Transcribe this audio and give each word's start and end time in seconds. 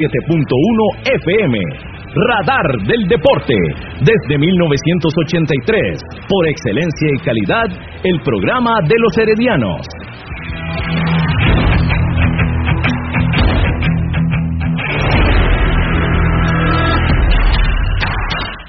7.1 0.00 1.10
FM. 1.10 1.58
Radar 2.14 2.86
del 2.86 3.08
Deporte. 3.08 3.54
Desde 3.98 4.38
1983. 4.38 5.98
Por 6.28 6.46
excelencia 6.46 7.08
y 7.12 7.18
calidad, 7.24 7.66
el 8.04 8.20
programa 8.20 8.78
de 8.86 8.94
los 8.96 9.18
heredianos. 9.18 9.80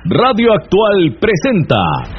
Radio 0.06 0.54
Actual 0.56 1.16
presenta 1.22 2.19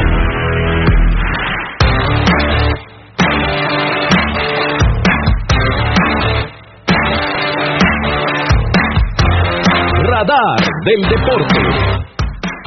Del 10.21 11.01
Deporte. 11.01 11.57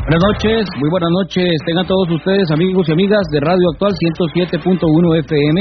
Buenas 0.02 0.22
noches, 0.27 0.66
muy 0.80 0.91
buenas 0.91 1.10
noches. 1.22 1.47
Tengan 1.64 1.86
todos 1.86 2.11
ustedes, 2.11 2.50
amigos 2.50 2.88
y 2.88 2.92
amigas 2.92 3.22
de 3.30 3.38
Radio 3.38 3.70
Actual 3.70 3.92
107.1 3.92 5.19
FM. 5.20 5.61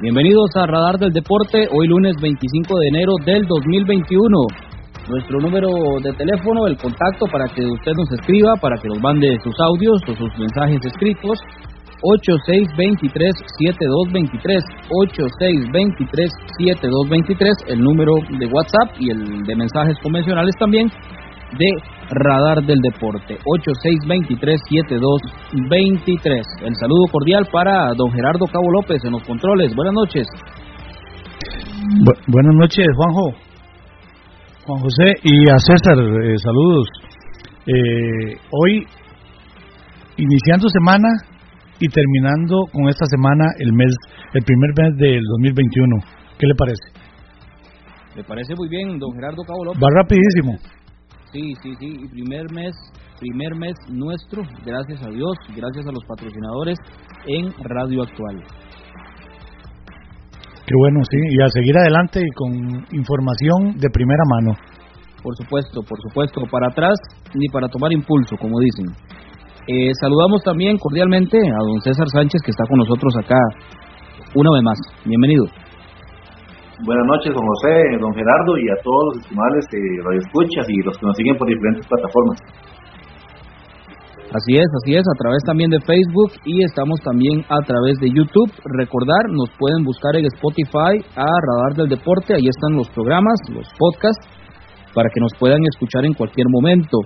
Bienvenidos 0.00 0.48
a 0.56 0.64
Radar 0.64 0.96
del 0.96 1.12
Deporte, 1.12 1.68
hoy 1.76 1.88
lunes 1.88 2.14
25 2.22 2.78
de 2.78 2.88
enero 2.88 3.12
del 3.26 3.44
2021. 3.46 4.28
Nuestro 5.10 5.40
número 5.40 5.68
de 6.02 6.10
teléfono, 6.14 6.66
el 6.66 6.78
contacto 6.78 7.26
para 7.30 7.44
que 7.52 7.66
usted 7.66 7.92
nos 7.92 8.10
escriba, 8.12 8.54
para 8.56 8.76
que 8.80 8.88
nos 8.88 9.00
mande 9.02 9.36
sus 9.44 9.54
audios 9.60 10.00
o 10.08 10.16
sus 10.16 10.38
mensajes 10.38 10.80
escritos, 10.86 11.38
8623-7223, 12.02 14.64
8623-7223, 16.58 17.68
el 17.68 17.80
número 17.80 18.12
de 18.38 18.46
WhatsApp 18.46 18.94
y 18.98 19.10
el 19.10 19.42
de 19.44 19.56
mensajes 19.56 19.98
convencionales 20.02 20.54
también 20.58 20.90
de 21.58 21.66
Radar 22.10 22.62
del 22.64 22.80
Deporte, 22.80 23.36
8623-7223. 23.44 26.42
El 26.62 26.74
saludo 26.76 27.06
cordial 27.12 27.46
para 27.52 27.92
don 27.94 28.10
Gerardo 28.12 28.46
Cabo 28.46 28.70
López 28.70 29.04
en 29.04 29.12
los 29.12 29.24
controles. 29.24 29.74
Buenas 29.74 29.92
noches. 29.94 30.26
buenas 32.26 32.54
noches, 32.54 32.86
Juanjo. 32.96 33.34
Juan 34.66 34.80
José 34.80 35.14
y 35.22 35.50
a 35.50 35.58
César, 35.58 35.98
eh, 35.98 36.36
saludos. 36.38 36.88
Eh, 37.66 38.38
hoy, 38.50 38.86
iniciando 40.16 40.66
semana, 40.68 41.08
y 41.80 41.88
terminando 41.88 42.66
con 42.72 42.88
esta 42.88 43.06
semana 43.06 43.46
el 43.58 43.72
mes, 43.72 43.94
el 44.34 44.44
primer 44.44 44.70
mes 44.76 44.96
del 44.98 45.22
2021. 45.40 45.96
¿Qué 46.38 46.46
le 46.46 46.54
parece? 46.54 46.86
Me 48.14 48.24
parece 48.24 48.54
muy 48.54 48.68
bien, 48.68 48.98
don 48.98 49.12
Gerardo 49.14 49.42
Cabo 49.44 49.64
López. 49.64 49.80
Va 49.82 49.88
rapidísimo. 50.02 50.58
Sí, 51.32 51.54
sí, 51.62 51.72
sí, 51.78 51.96
y 52.04 52.08
primer 52.08 52.50
mes, 52.52 52.74
primer 53.18 53.54
mes 53.54 53.74
nuestro, 53.88 54.42
gracias 54.66 55.02
a 55.02 55.10
Dios, 55.10 55.32
gracias 55.54 55.86
a 55.86 55.92
los 55.92 56.04
patrocinadores 56.04 56.76
en 57.26 57.52
Radio 57.64 58.02
Actual. 58.02 58.42
Qué 60.66 60.74
bueno, 60.76 61.00
sí, 61.08 61.18
y 61.18 61.42
a 61.42 61.48
seguir 61.48 61.76
adelante 61.78 62.22
con 62.34 62.52
información 62.92 63.78
de 63.78 63.88
primera 63.90 64.22
mano. 64.28 64.56
Por 65.22 65.36
supuesto, 65.36 65.82
por 65.82 65.98
supuesto, 66.00 66.42
para 66.50 66.68
atrás 66.68 66.98
ni 67.34 67.48
para 67.48 67.68
tomar 67.68 67.92
impulso, 67.92 68.36
como 68.36 68.58
dicen. 68.58 68.86
Eh, 69.66 69.92
saludamos 70.00 70.42
también 70.42 70.78
cordialmente 70.78 71.36
a 71.36 71.60
don 71.60 71.80
César 71.82 72.08
Sánchez 72.08 72.40
que 72.44 72.50
está 72.50 72.64
con 72.68 72.78
nosotros 72.78 73.12
acá 73.18 73.38
una 74.34 74.50
vez 74.52 74.62
más. 74.62 74.78
Bienvenido. 75.04 75.44
Buenas 76.80 77.06
noches, 77.06 77.34
don 77.34 77.44
José, 77.44 77.76
don 78.00 78.14
Gerardo 78.14 78.56
y 78.56 78.64
a 78.72 78.76
todos 78.82 79.04
los 79.12 79.22
estimables 79.22 79.64
eh, 79.68 80.00
radioescuchas 80.02 80.64
y 80.70 80.76
los 80.80 80.96
que 80.96 81.06
nos 81.06 81.16
siguen 81.16 81.36
por 81.36 81.46
diferentes 81.46 81.86
plataformas. 81.86 82.38
Así 84.32 84.56
es, 84.56 84.66
así 84.80 84.94
es, 84.94 85.02
a 85.02 85.18
través 85.18 85.42
también 85.44 85.70
de 85.70 85.80
Facebook 85.80 86.32
y 86.46 86.64
estamos 86.64 87.00
también 87.00 87.44
a 87.50 87.58
través 87.66 87.98
de 88.00 88.08
YouTube. 88.08 88.48
Recordar, 88.64 89.28
nos 89.28 89.50
pueden 89.58 89.84
buscar 89.84 90.16
en 90.16 90.24
Spotify 90.24 91.04
a 91.16 91.26
Radar 91.26 91.76
del 91.76 91.88
Deporte, 91.88 92.34
ahí 92.34 92.46
están 92.48 92.78
los 92.78 92.88
programas, 92.90 93.34
los 93.52 93.68
podcasts, 93.76 94.24
para 94.94 95.10
que 95.12 95.20
nos 95.20 95.32
puedan 95.38 95.60
escuchar 95.74 96.06
en 96.06 96.14
cualquier 96.14 96.46
momento. 96.48 96.98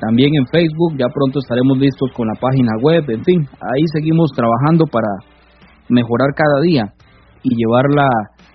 También 0.00 0.30
en 0.36 0.46
Facebook, 0.46 0.98
ya 0.98 1.08
pronto 1.08 1.38
estaremos 1.38 1.78
listos 1.78 2.10
con 2.14 2.28
la 2.28 2.38
página 2.38 2.72
web, 2.82 3.04
en 3.08 3.24
fin, 3.24 3.48
ahí 3.60 3.84
seguimos 3.94 4.30
trabajando 4.36 4.84
para 4.86 5.08
mejorar 5.88 6.28
cada 6.36 6.60
día 6.60 6.84
y 7.42 7.56
llevar 7.56 7.84
la 7.94 8.08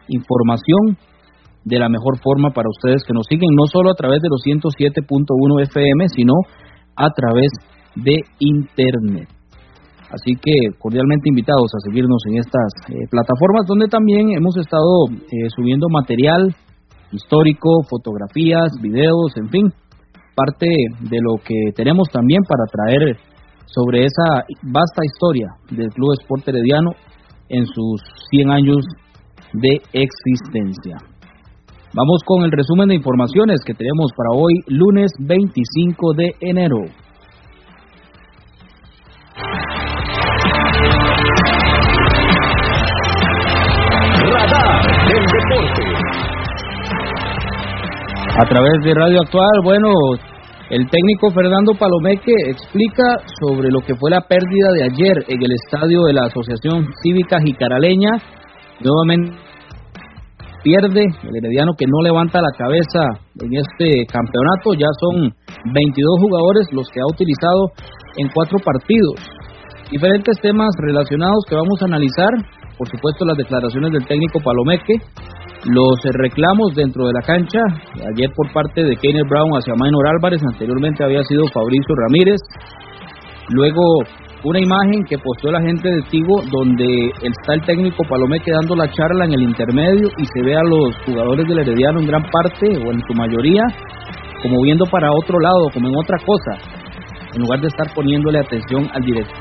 información 0.08 0.98
de 1.64 1.80
la 1.80 1.90
mejor 1.90 2.20
forma 2.22 2.52
para 2.52 2.70
ustedes 2.70 3.04
que 3.06 3.14
nos 3.14 3.26
siguen, 3.28 3.50
no 3.56 3.66
solo 3.66 3.92
a 3.92 3.96
través 3.96 4.22
de 4.22 4.30
los 4.30 4.42
107.1 4.46 5.62
FM, 5.64 6.10
sino 6.10 6.34
a 6.96 7.10
través 7.10 7.50
de 7.96 8.22
Internet. 8.40 9.30
Así 10.12 10.36
que 10.36 10.52
cordialmente 10.78 11.30
invitados 11.30 11.72
a 11.74 11.80
seguirnos 11.88 12.22
en 12.30 12.38
estas 12.38 12.70
eh, 12.90 13.08
plataformas 13.10 13.66
donde 13.66 13.88
también 13.88 14.32
hemos 14.36 14.58
estado 14.58 15.08
eh, 15.10 15.48
subiendo 15.56 15.88
material 15.90 16.54
histórico, 17.12 17.84
fotografías, 17.90 18.72
videos, 18.82 19.32
en 19.38 19.50
fin, 19.50 19.74
parte 20.36 20.68
de 21.00 21.18
lo 21.22 21.42
que 21.44 21.72
tenemos 21.76 22.08
también 22.12 22.42
para 22.48 22.66
traer 22.66 23.18
sobre 23.66 24.06
esa 24.06 24.44
vasta 24.64 25.02
historia 25.04 25.48
del 25.70 25.90
Club 25.90 26.14
Sport 26.22 26.48
Herediano 26.48 26.92
en 27.50 27.66
sus 27.66 28.02
100 28.30 28.52
años 28.52 28.86
de 29.54 29.82
existencia. 29.94 30.98
Vamos 31.94 32.22
con 32.26 32.44
el 32.44 32.52
resumen 32.52 32.88
de 32.88 32.96
informaciones 32.96 33.60
que 33.66 33.74
tenemos 33.74 34.12
para 34.16 34.32
hoy, 34.32 34.54
lunes 34.68 35.12
25 35.20 36.14
de 36.14 36.32
enero. 36.40 36.78
A 48.42 48.44
través 48.44 48.74
de 48.84 48.96
Radio 48.96 49.22
Actual, 49.22 49.62
bueno, 49.64 49.94
el 50.72 50.90
técnico 50.90 51.30
Fernando 51.30 51.74
Palomeque 51.78 52.34
explica 52.50 53.06
sobre 53.40 53.70
lo 53.70 53.82
que 53.82 53.94
fue 53.94 54.10
la 54.10 54.22
pérdida 54.22 54.74
de 54.74 54.84
ayer 54.86 55.16
en 55.28 55.44
el 55.44 55.52
estadio 55.52 56.02
de 56.06 56.14
la 56.14 56.26
Asociación 56.26 56.88
Cívica 57.04 57.38
Jicaraleña. 57.40 58.10
Nuevamente 58.80 59.38
pierde 60.64 61.06
el 61.06 61.38
Herediano 61.38 61.74
que 61.78 61.86
no 61.86 62.02
levanta 62.02 62.42
la 62.42 62.50
cabeza 62.58 63.14
en 63.46 63.54
este 63.54 64.10
campeonato. 64.10 64.74
Ya 64.74 64.90
son 64.98 65.30
22 65.72 66.10
jugadores 66.26 66.66
los 66.72 66.90
que 66.90 67.00
ha 67.00 67.14
utilizado 67.14 67.70
en 68.18 68.28
cuatro 68.34 68.58
partidos. 68.66 69.22
Diferentes 69.92 70.42
temas 70.42 70.74
relacionados 70.80 71.46
que 71.48 71.54
vamos 71.54 71.80
a 71.80 71.86
analizar. 71.86 72.34
Por 72.76 72.90
supuesto, 72.90 73.24
las 73.24 73.38
declaraciones 73.38 73.92
del 73.92 74.08
técnico 74.08 74.40
Palomeque, 74.44 74.98
los 75.66 76.00
reclamos 76.14 76.74
dentro 76.76 77.06
de 77.08 77.14
la 77.14 77.22
cancha, 77.22 77.60
ayer 78.14 78.30
por 78.36 78.52
parte 78.52 78.84
de 78.84 78.96
Kenneth 78.96 79.30
Brown 79.30 79.52
hacia 79.52 79.76
Maynor 79.76 80.08
Álvarez, 80.08 80.42
anteriormente 80.44 81.04
había 81.04 81.24
sido 81.24 81.46
Fabricio 81.54 81.96
Ramírez, 81.96 82.42
luego 83.50 83.82
una 84.44 84.60
imagen 84.60 85.04
que 85.04 85.20
posteó 85.20 85.52
la 85.52 85.62
gente 85.62 85.88
de 85.88 86.02
Tigo 86.10 86.42
donde 86.52 87.12
está 87.22 87.54
el 87.54 87.62
técnico 87.62 88.04
Palomeque 88.10 88.52
dando 88.52 88.76
la 88.76 88.90
charla 88.92 89.26
en 89.26 89.34
el 89.34 89.44
intermedio 89.44 90.10
y 90.18 90.26
se 90.26 90.42
ve 90.42 90.56
a 90.56 90.64
los 90.64 90.96
jugadores 91.06 91.48
del 91.48 91.60
Herediano 91.60 92.00
en 92.00 92.08
gran 92.08 92.24
parte 92.24 92.66
o 92.84 92.92
en 92.92 93.02
su 93.06 93.14
mayoría 93.14 93.62
como 94.42 94.62
viendo 94.64 94.86
para 94.86 95.12
otro 95.12 95.40
lado, 95.40 95.70
como 95.74 95.90
en 95.90 95.96
otra 95.96 96.18
cosa, 96.26 96.58
en 97.36 97.42
lugar 97.42 97.62
de 97.62 97.68
estar 97.68 97.94
poniéndole 97.94 98.40
atención 98.40 98.90
al 98.94 99.04
director. 99.04 99.38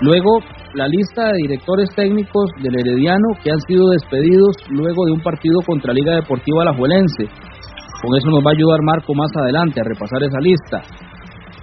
Luego 0.00 0.38
la 0.74 0.86
lista 0.86 1.32
de 1.32 1.42
directores 1.48 1.88
técnicos 1.96 2.50
del 2.62 2.78
Herediano 2.78 3.34
que 3.42 3.50
han 3.50 3.60
sido 3.66 3.90
despedidos 3.90 4.54
luego 4.70 5.04
de 5.06 5.12
un 5.12 5.20
partido 5.20 5.58
contra 5.66 5.92
Liga 5.92 6.14
Deportiva 6.14 6.62
Alajuelense. 6.62 7.26
Con 7.26 8.16
eso 8.16 8.30
nos 8.30 8.44
va 8.44 8.50
a 8.50 8.56
ayudar 8.56 8.80
Marco 8.82 9.14
más 9.14 9.30
adelante 9.42 9.80
a 9.80 9.84
repasar 9.84 10.22
esa 10.22 10.40
lista. 10.40 10.82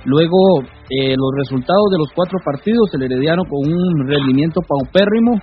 Luego, 0.06 0.62
eh, 0.89 1.15
los 1.15 1.31
resultados 1.38 1.88
de 1.92 2.00
los 2.00 2.09
cuatro 2.13 2.38
partidos, 2.44 2.94
el 2.94 3.04
Herediano 3.04 3.44
con 3.50 3.71
un 3.71 4.07
rendimiento 4.07 4.62
paupérrimo, 4.62 5.39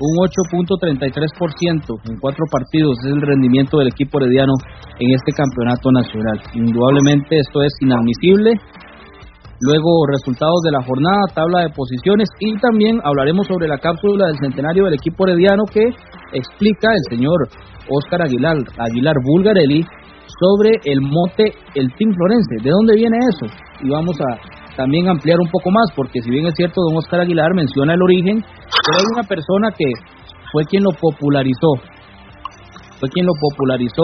un 0.00 0.14
8.33% 0.26 2.10
en 2.10 2.18
cuatro 2.18 2.44
partidos 2.50 2.98
es 3.04 3.12
el 3.12 3.22
rendimiento 3.22 3.78
del 3.78 3.88
equipo 3.88 4.18
herediano 4.18 4.52
en 4.98 5.14
este 5.14 5.30
campeonato 5.32 5.92
nacional. 5.92 6.42
Indudablemente 6.54 7.38
esto 7.38 7.62
es 7.62 7.72
inadmisible. 7.80 8.58
Luego 9.60 10.06
resultados 10.10 10.60
de 10.64 10.72
la 10.72 10.82
jornada, 10.82 11.30
tabla 11.34 11.62
de 11.62 11.70
posiciones 11.70 12.28
y 12.40 12.58
también 12.58 13.00
hablaremos 13.04 13.46
sobre 13.46 13.68
la 13.68 13.78
cápsula 13.78 14.26
del 14.26 14.38
centenario 14.38 14.84
del 14.84 14.94
equipo 14.94 15.26
herediano 15.26 15.62
que 15.72 15.84
explica 16.32 16.90
el 16.90 17.16
señor 17.16 17.38
Óscar 17.88 18.22
Aguilar, 18.22 18.56
Aguilar 18.78 19.14
Bulgarelli 19.22 19.84
sobre 20.40 20.70
el 20.84 21.00
mote 21.00 21.54
el 21.74 21.86
Team 21.94 22.12
Florense. 22.12 22.62
¿De 22.62 22.70
dónde 22.70 22.96
viene 22.96 23.16
eso? 23.30 23.46
Y 23.82 23.90
vamos 23.90 24.16
a 24.20 24.74
también 24.76 25.08
ampliar 25.08 25.38
un 25.38 25.48
poco 25.50 25.70
más, 25.70 25.86
porque 25.94 26.20
si 26.20 26.30
bien 26.30 26.46
es 26.46 26.54
cierto, 26.56 26.80
don 26.88 26.96
Oscar 26.96 27.20
Aguilar 27.20 27.54
menciona 27.54 27.94
el 27.94 28.02
origen, 28.02 28.42
pero 28.42 28.98
hay 28.98 29.06
una 29.14 29.22
persona 29.22 29.70
que 29.70 29.86
fue 30.50 30.64
quien 30.64 30.82
lo 30.82 30.90
popularizó, 30.90 31.78
fue 32.98 33.08
quien 33.08 33.26
lo 33.26 33.32
popularizó 33.38 34.02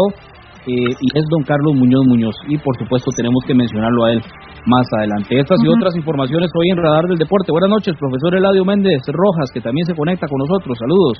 eh, 0.67 0.93
y 0.93 1.09
es 1.17 1.25
don 1.31 1.43
Carlos 1.45 1.75
Muñoz 1.75 2.05
Muñoz. 2.07 2.37
Y 2.49 2.59
por 2.59 2.77
supuesto 2.77 3.11
tenemos 3.17 3.43
que 3.47 3.55
mencionarlo 3.55 4.05
a 4.05 4.12
él 4.12 4.21
más 4.67 4.87
adelante. 4.99 5.39
Estas 5.39 5.59
y 5.65 5.69
otras 5.69 5.97
informaciones 5.97 6.51
hoy 6.55 6.71
en 6.71 6.77
Radar 6.77 7.05
del 7.09 7.19
Deporte. 7.19 7.53
Buenas 7.53 7.71
noches, 7.71 7.97
profesor 7.99 8.37
Eladio 8.37 8.65
Méndez 8.65 9.01
Rojas, 9.09 9.51
que 9.53 9.61
también 9.61 9.87
se 9.87 9.95
conecta 9.95 10.29
con 10.29 10.39
nosotros. 10.39 10.77
Saludos. 10.79 11.17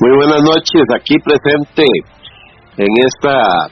Muy 0.00 0.16
buenas 0.16 0.40
noches, 0.40 0.84
aquí 0.96 1.14
presente 1.20 1.84
en 2.78 2.92
esta, 3.04 3.68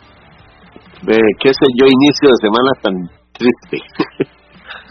eh, 1.08 1.30
qué 1.40 1.48
sé 1.48 1.66
yo, 1.80 1.86
inicio 1.88 2.28
de 2.28 2.38
semana 2.40 2.70
tan 2.82 2.94
triste. 3.32 4.34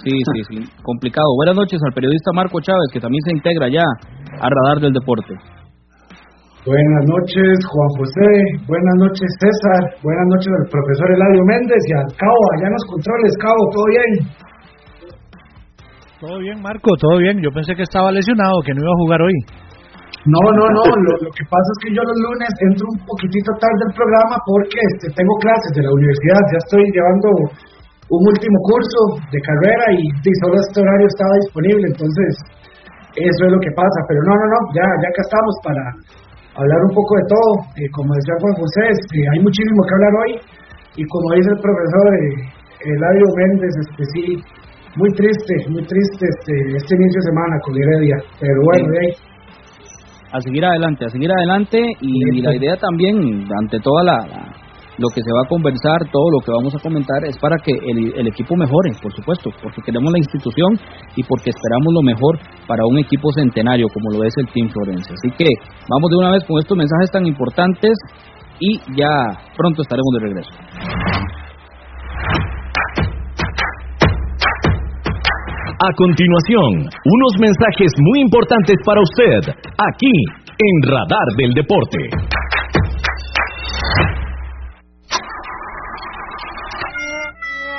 Sí, 0.04 0.12
sí, 0.12 0.42
sí, 0.48 0.72
complicado. 0.84 1.26
Buenas 1.36 1.56
noches 1.56 1.82
al 1.84 1.92
periodista 1.92 2.32
Marco 2.32 2.62
Chávez, 2.62 2.88
que 2.94 3.00
también 3.00 3.20
se 3.26 3.32
integra 3.32 3.68
ya 3.68 3.82
a 3.82 4.48
Radar 4.48 4.80
del 4.80 4.94
Deporte. 4.94 5.34
Buenas 6.68 7.04
noches, 7.08 7.56
Juan 7.64 7.92
José. 7.96 8.28
Buenas 8.68 8.96
noches, 9.00 9.30
César. 9.40 10.04
Buenas 10.04 10.28
noches 10.36 10.52
al 10.52 10.68
profesor 10.68 11.08
Eladio 11.16 11.44
Méndez 11.48 11.80
y 11.88 11.94
al 11.96 12.12
Cabo, 12.20 12.44
allá 12.60 12.68
en 12.68 12.76
los 12.76 12.86
controles. 12.92 13.32
Cabo, 13.40 13.62
¿todo 13.72 13.88
bien? 13.88 14.12
Todo 16.20 16.36
bien, 16.44 16.60
Marco, 16.60 16.92
todo 17.00 17.24
bien. 17.24 17.40
Yo 17.40 17.56
pensé 17.56 17.72
que 17.72 17.88
estaba 17.88 18.12
lesionado, 18.12 18.60
que 18.68 18.76
no 18.76 18.84
iba 18.84 18.92
a 18.92 19.00
jugar 19.00 19.22
hoy. 19.24 19.38
No, 20.28 20.44
no, 20.60 20.68
no. 20.68 20.84
Lo, 20.92 21.12
lo 21.24 21.32
que 21.32 21.48
pasa 21.48 21.70
es 21.72 21.80
que 21.88 21.96
yo 21.96 22.04
los 22.04 22.20
lunes 22.20 22.52
entro 22.60 22.84
un 22.84 23.00
poquitito 23.00 23.48
tarde 23.64 23.82
al 23.88 23.96
programa 23.96 24.36
porque 24.44 24.76
este, 24.92 25.08
tengo 25.16 25.40
clases 25.40 25.72
de 25.72 25.88
la 25.88 25.92
universidad. 25.96 26.44
Ya 26.52 26.60
estoy 26.68 26.84
llevando 26.92 27.28
un 28.12 28.24
último 28.28 28.58
curso 28.68 29.24
de 29.32 29.40
carrera 29.40 29.86
y, 29.96 30.04
solo 30.44 30.60
este 30.68 30.84
horario 30.84 31.08
estaba 31.08 31.34
disponible, 31.48 31.96
entonces 31.96 32.32
eso 33.16 33.42
es 33.48 33.52
lo 33.56 33.60
que 33.64 33.72
pasa, 33.72 34.00
pero 34.08 34.20
no, 34.28 34.36
no, 34.36 34.46
no, 34.52 34.60
ya, 34.76 34.84
ya 34.84 35.08
acá 35.16 35.22
estamos 35.24 35.56
para 35.64 35.84
hablar 36.58 36.80
un 36.90 36.94
poco 36.94 37.14
de 37.22 37.26
todo, 37.30 37.50
eh, 37.78 37.90
como 37.94 38.10
decía 38.18 38.36
Juan 38.42 38.56
José, 38.58 38.84
este, 38.90 39.18
hay 39.22 39.40
muchísimo 39.46 39.80
que 39.86 39.94
hablar 39.94 40.14
hoy 40.22 40.32
y 40.98 41.04
como 41.06 41.26
dice 41.38 41.50
el 41.54 41.62
profesor 41.62 42.06
eh, 42.10 42.58
Eladio 42.82 43.28
Méndez, 43.38 43.74
este, 43.86 44.04
sí, 44.14 44.26
muy 44.98 45.10
triste, 45.14 45.54
muy 45.70 45.84
triste 45.86 46.24
este, 46.26 46.54
este 46.74 46.92
inicio 46.98 47.20
de 47.22 47.28
semana 47.30 47.56
con 47.62 47.74
Heredia, 47.78 48.18
pero 48.42 48.60
bueno, 48.66 48.90
ahí. 48.98 49.14
A 50.34 50.42
seguir 50.42 50.66
adelante, 50.66 51.06
a 51.06 51.10
seguir 51.10 51.32
adelante 51.32 51.80
y, 52.02 52.42
la 52.42 52.56
idea 52.56 52.76
también, 52.76 53.48
ante 53.58 53.80
toda 53.80 54.04
la, 54.04 54.18
lo 54.98 55.10
que 55.14 55.22
se 55.22 55.32
va 55.32 55.42
a 55.46 55.50
conversar, 55.50 56.10
todo 56.12 56.28
lo 56.34 56.40
que 56.42 56.52
vamos 56.52 56.74
a 56.74 56.82
comentar 56.82 57.22
es 57.26 57.38
para 57.38 57.58
que 57.58 57.72
el, 57.72 58.28
equipo 58.28 58.56
mejore, 58.56 58.92
por 59.02 59.14
supuesto, 59.14 59.50
porque 59.62 59.82
queremos 59.86 60.12
la 60.12 60.18
institución 60.18 60.74
y 61.16 61.24
porque 61.24 61.50
esperamos 61.50 61.94
lo 61.94 62.02
mejor 62.02 62.40
para 62.68 62.86
un 62.86 62.98
equipo 62.98 63.32
centenario 63.32 63.88
como 63.94 64.12
lo 64.12 64.24
es 64.26 64.34
el 64.38 64.48
Team 64.50 64.70
Florencia. 64.70 65.14
Así 65.14 65.30
que 65.38 65.48
vamos 65.90 66.10
de 66.10 66.18
una 66.18 66.32
vez 66.32 66.44
con 66.46 66.58
estos 66.60 66.78
mensajes 66.78 67.12
tan 67.12 67.26
importantes 67.26 67.94
y 68.60 68.80
ya 68.98 69.38
pronto 69.56 69.82
estaremos 69.82 70.12
de 70.14 70.20
regreso. 70.20 70.52
A 75.78 75.94
continuación, 75.94 76.90
unos 76.90 77.34
mensajes 77.40 77.94
muy 78.02 78.22
importantes 78.22 78.76
para 78.84 79.00
usted, 79.00 79.54
aquí 79.78 80.12
en 80.58 80.90
Radar 80.90 81.28
del 81.38 81.54
Deporte. 81.54 82.00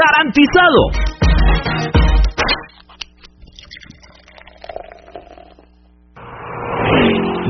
¡Garantizado! 0.00 0.80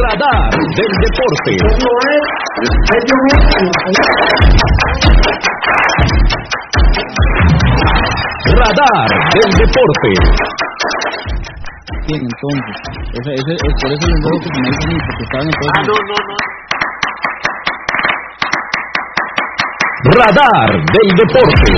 Radar 0.00 0.48
del 0.50 0.92
deporte. 1.04 1.52
Radar 8.56 9.08
del 9.34 9.50
deporte. 9.60 10.10
Bien, 12.06 12.22
entonces, 12.22 12.76
ese, 13.12 13.30
ese, 13.34 13.52
es 13.52 13.74
por 13.80 13.92
eso 13.92 14.06
les 14.08 14.20
digo 14.20 14.36
que 14.40 14.48
me 14.50 14.68
dicen 14.70 14.96
porque 15.06 15.22
estaban 15.24 15.46
entonces... 15.46 15.72
Ah, 15.76 15.82
no, 15.86 15.96
no, 16.08 16.16
no. 16.28 16.36
Radar 20.16 20.70
del 20.70 21.08
deporte. 21.14 21.68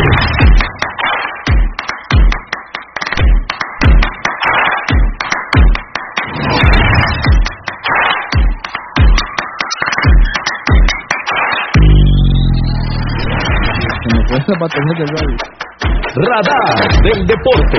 Del 14.42 14.58
radio. 14.58 15.38
Radar 16.18 16.74
del 17.06 17.22
deporte. 17.30 17.78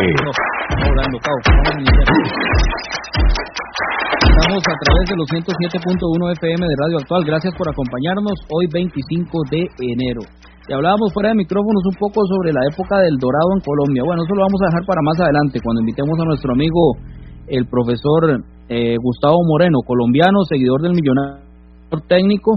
Estamos 4.23 4.63
a 4.63 4.75
través 4.79 5.05
de 5.11 5.15
los 5.19 5.27
107.1 5.27 6.31
FM 6.39 6.63
de 6.63 6.75
Radio 6.79 6.97
Actual. 7.03 7.25
Gracias 7.25 7.53
por 7.57 7.67
acompañarnos 7.67 8.31
hoy 8.47 8.67
25 8.71 9.43
de 9.51 9.67
enero. 9.91 10.21
Y 10.69 10.71
hablábamos 10.71 11.11
fuera 11.11 11.35
de 11.35 11.35
micrófonos 11.35 11.83
un 11.83 11.95
poco 11.99 12.23
sobre 12.31 12.53
la 12.53 12.63
época 12.71 12.95
del 12.99 13.19
dorado 13.19 13.51
en 13.59 13.61
Colombia. 13.67 14.03
Bueno, 14.07 14.23
eso 14.23 14.31
lo 14.31 14.47
vamos 14.47 14.61
a 14.63 14.71
dejar 14.71 14.87
para 14.87 15.01
más 15.03 15.19
adelante, 15.19 15.59
cuando 15.59 15.81
invitemos 15.83 16.15
a 16.15 16.23
nuestro 16.23 16.53
amigo, 16.53 16.95
el 17.51 17.67
profesor 17.67 18.39
eh, 18.69 18.95
Gustavo 19.03 19.35
Moreno, 19.51 19.83
colombiano, 19.83 20.47
seguidor 20.47 20.79
del 20.79 20.95
millonario 20.95 21.43
técnico, 22.07 22.55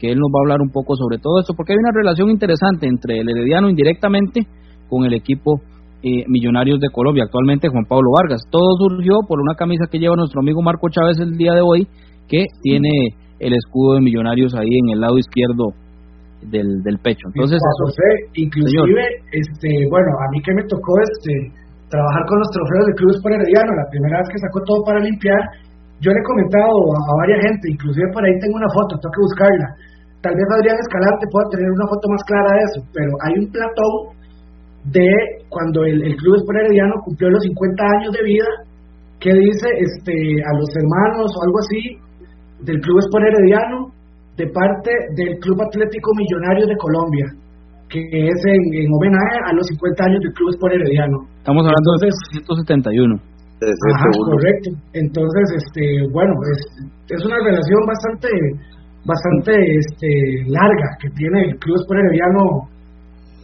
que 0.00 0.08
él 0.10 0.18
nos 0.18 0.32
va 0.32 0.40
a 0.40 0.44
hablar 0.48 0.60
un 0.64 0.70
poco 0.72 0.96
sobre 0.96 1.18
todo 1.18 1.38
esto, 1.40 1.52
porque 1.54 1.72
hay 1.74 1.78
una 1.78 1.92
relación 1.94 2.30
interesante 2.30 2.86
entre 2.88 3.20
el 3.20 3.28
Herediano 3.28 3.68
indirectamente 3.68 4.46
con 4.88 5.04
el 5.04 5.12
equipo 5.12 5.60
eh, 6.02 6.24
Millonarios 6.26 6.80
de 6.80 6.88
Colombia, 6.88 7.24
actualmente 7.28 7.68
Juan 7.68 7.84
Pablo 7.84 8.08
Vargas. 8.16 8.40
Todo 8.50 8.64
surgió 8.88 9.20
por 9.28 9.38
una 9.40 9.54
camisa 9.54 9.84
que 9.92 9.98
lleva 10.00 10.16
nuestro 10.16 10.40
amigo 10.40 10.62
Marco 10.62 10.88
Chávez 10.88 11.20
el 11.20 11.36
día 11.36 11.52
de 11.52 11.60
hoy, 11.60 11.86
que 12.26 12.46
tiene 12.62 12.88
el 13.38 13.52
escudo 13.52 13.94
de 13.94 14.00
Millonarios 14.00 14.54
ahí 14.56 14.72
en 14.72 14.96
el 14.96 15.00
lado 15.00 15.18
izquierdo 15.18 15.76
del, 16.40 16.80
del 16.82 16.96
pecho. 17.04 17.28
Entonces, 17.36 17.60
eso- 17.60 17.84
José, 17.84 18.08
inclusive, 18.40 19.04
este, 19.36 19.68
bueno, 19.92 20.08
a 20.24 20.26
mí 20.32 20.40
que 20.40 20.54
me 20.56 20.64
tocó 20.64 20.96
este 21.04 21.52
trabajar 21.92 22.22
con 22.24 22.38
los 22.38 22.48
trofeos 22.54 22.86
de 22.86 22.94
Clubes 22.96 23.18
por 23.20 23.32
Herediano, 23.36 23.72
la 23.76 23.88
primera 23.92 24.16
vez 24.24 24.28
que 24.32 24.38
sacó 24.40 24.62
todo 24.64 24.80
para 24.86 25.00
limpiar, 25.04 25.42
yo 26.00 26.08
le 26.14 26.16
he 26.16 26.24
comentado 26.24 26.64
a, 26.64 26.96
a 26.96 27.12
varias 27.20 27.44
gente, 27.44 27.64
inclusive 27.76 28.06
por 28.14 28.24
ahí 28.24 28.32
tengo 28.40 28.56
una 28.56 28.70
foto, 28.72 28.96
tengo 28.96 29.12
que 29.12 29.24
buscarla. 29.28 29.68
Tal 30.20 30.34
vez 30.36 30.46
Adrián 30.52 30.76
Escalante 30.80 31.24
pueda 31.32 31.48
tener 31.50 31.70
una 31.72 31.86
foto 31.88 32.06
más 32.12 32.22
clara 32.28 32.50
de 32.52 32.62
eso, 32.68 32.78
pero 32.92 33.10
hay 33.24 33.34
un 33.40 33.48
platón 33.50 33.92
de 34.92 35.08
cuando 35.48 35.84
el, 35.84 35.96
el 36.04 36.14
Club 36.16 36.36
Sport 36.44 36.58
Herediano 36.60 36.94
cumplió 37.04 37.28
los 37.30 37.42
50 37.42 37.84
años 38.00 38.12
de 38.12 38.22
vida, 38.24 38.48
que 39.20 39.32
dice 39.32 39.68
este 39.80 40.14
a 40.44 40.52
los 40.56 40.68
hermanos 40.76 41.28
o 41.32 41.38
algo 41.44 41.58
así 41.64 41.80
del 42.64 42.80
Club 42.80 42.98
Sport 43.08 43.24
Herediano 43.32 43.92
de 44.36 44.46
parte 44.48 44.90
del 45.16 45.36
Club 45.40 45.60
Atlético 45.60 46.10
Millonario 46.16 46.64
de 46.68 46.76
Colombia, 46.76 47.26
que 47.88 48.00
es 48.00 48.38
en, 48.44 48.62
en 48.80 48.88
homenaje 48.92 49.36
a 49.48 49.52
los 49.52 49.66
50 49.68 50.04
años 50.04 50.20
del 50.20 50.32
Club 50.32 50.48
Sport 50.56 50.72
Herediano. 50.74 51.16
estamos 51.40 51.64
hablando 51.64 51.88
Entonces- 51.96 52.16
de 52.32 52.44
171. 52.44 53.16
Desde 53.60 53.76
Ajá, 53.92 54.08
correcto. 54.24 54.70
Entonces, 54.96 55.44
este, 55.60 55.84
bueno, 56.16 56.32
es, 56.48 56.60
es 57.12 57.20
una 57.26 57.36
relación 57.44 57.80
bastante, 57.84 58.28
bastante, 59.04 59.52
este, 59.56 60.08
larga 60.48 60.88
que 61.00 61.08
tiene 61.10 61.42
el 61.50 61.58
Club 61.58 61.76
Sport 61.80 62.00
Herediano 62.00 62.68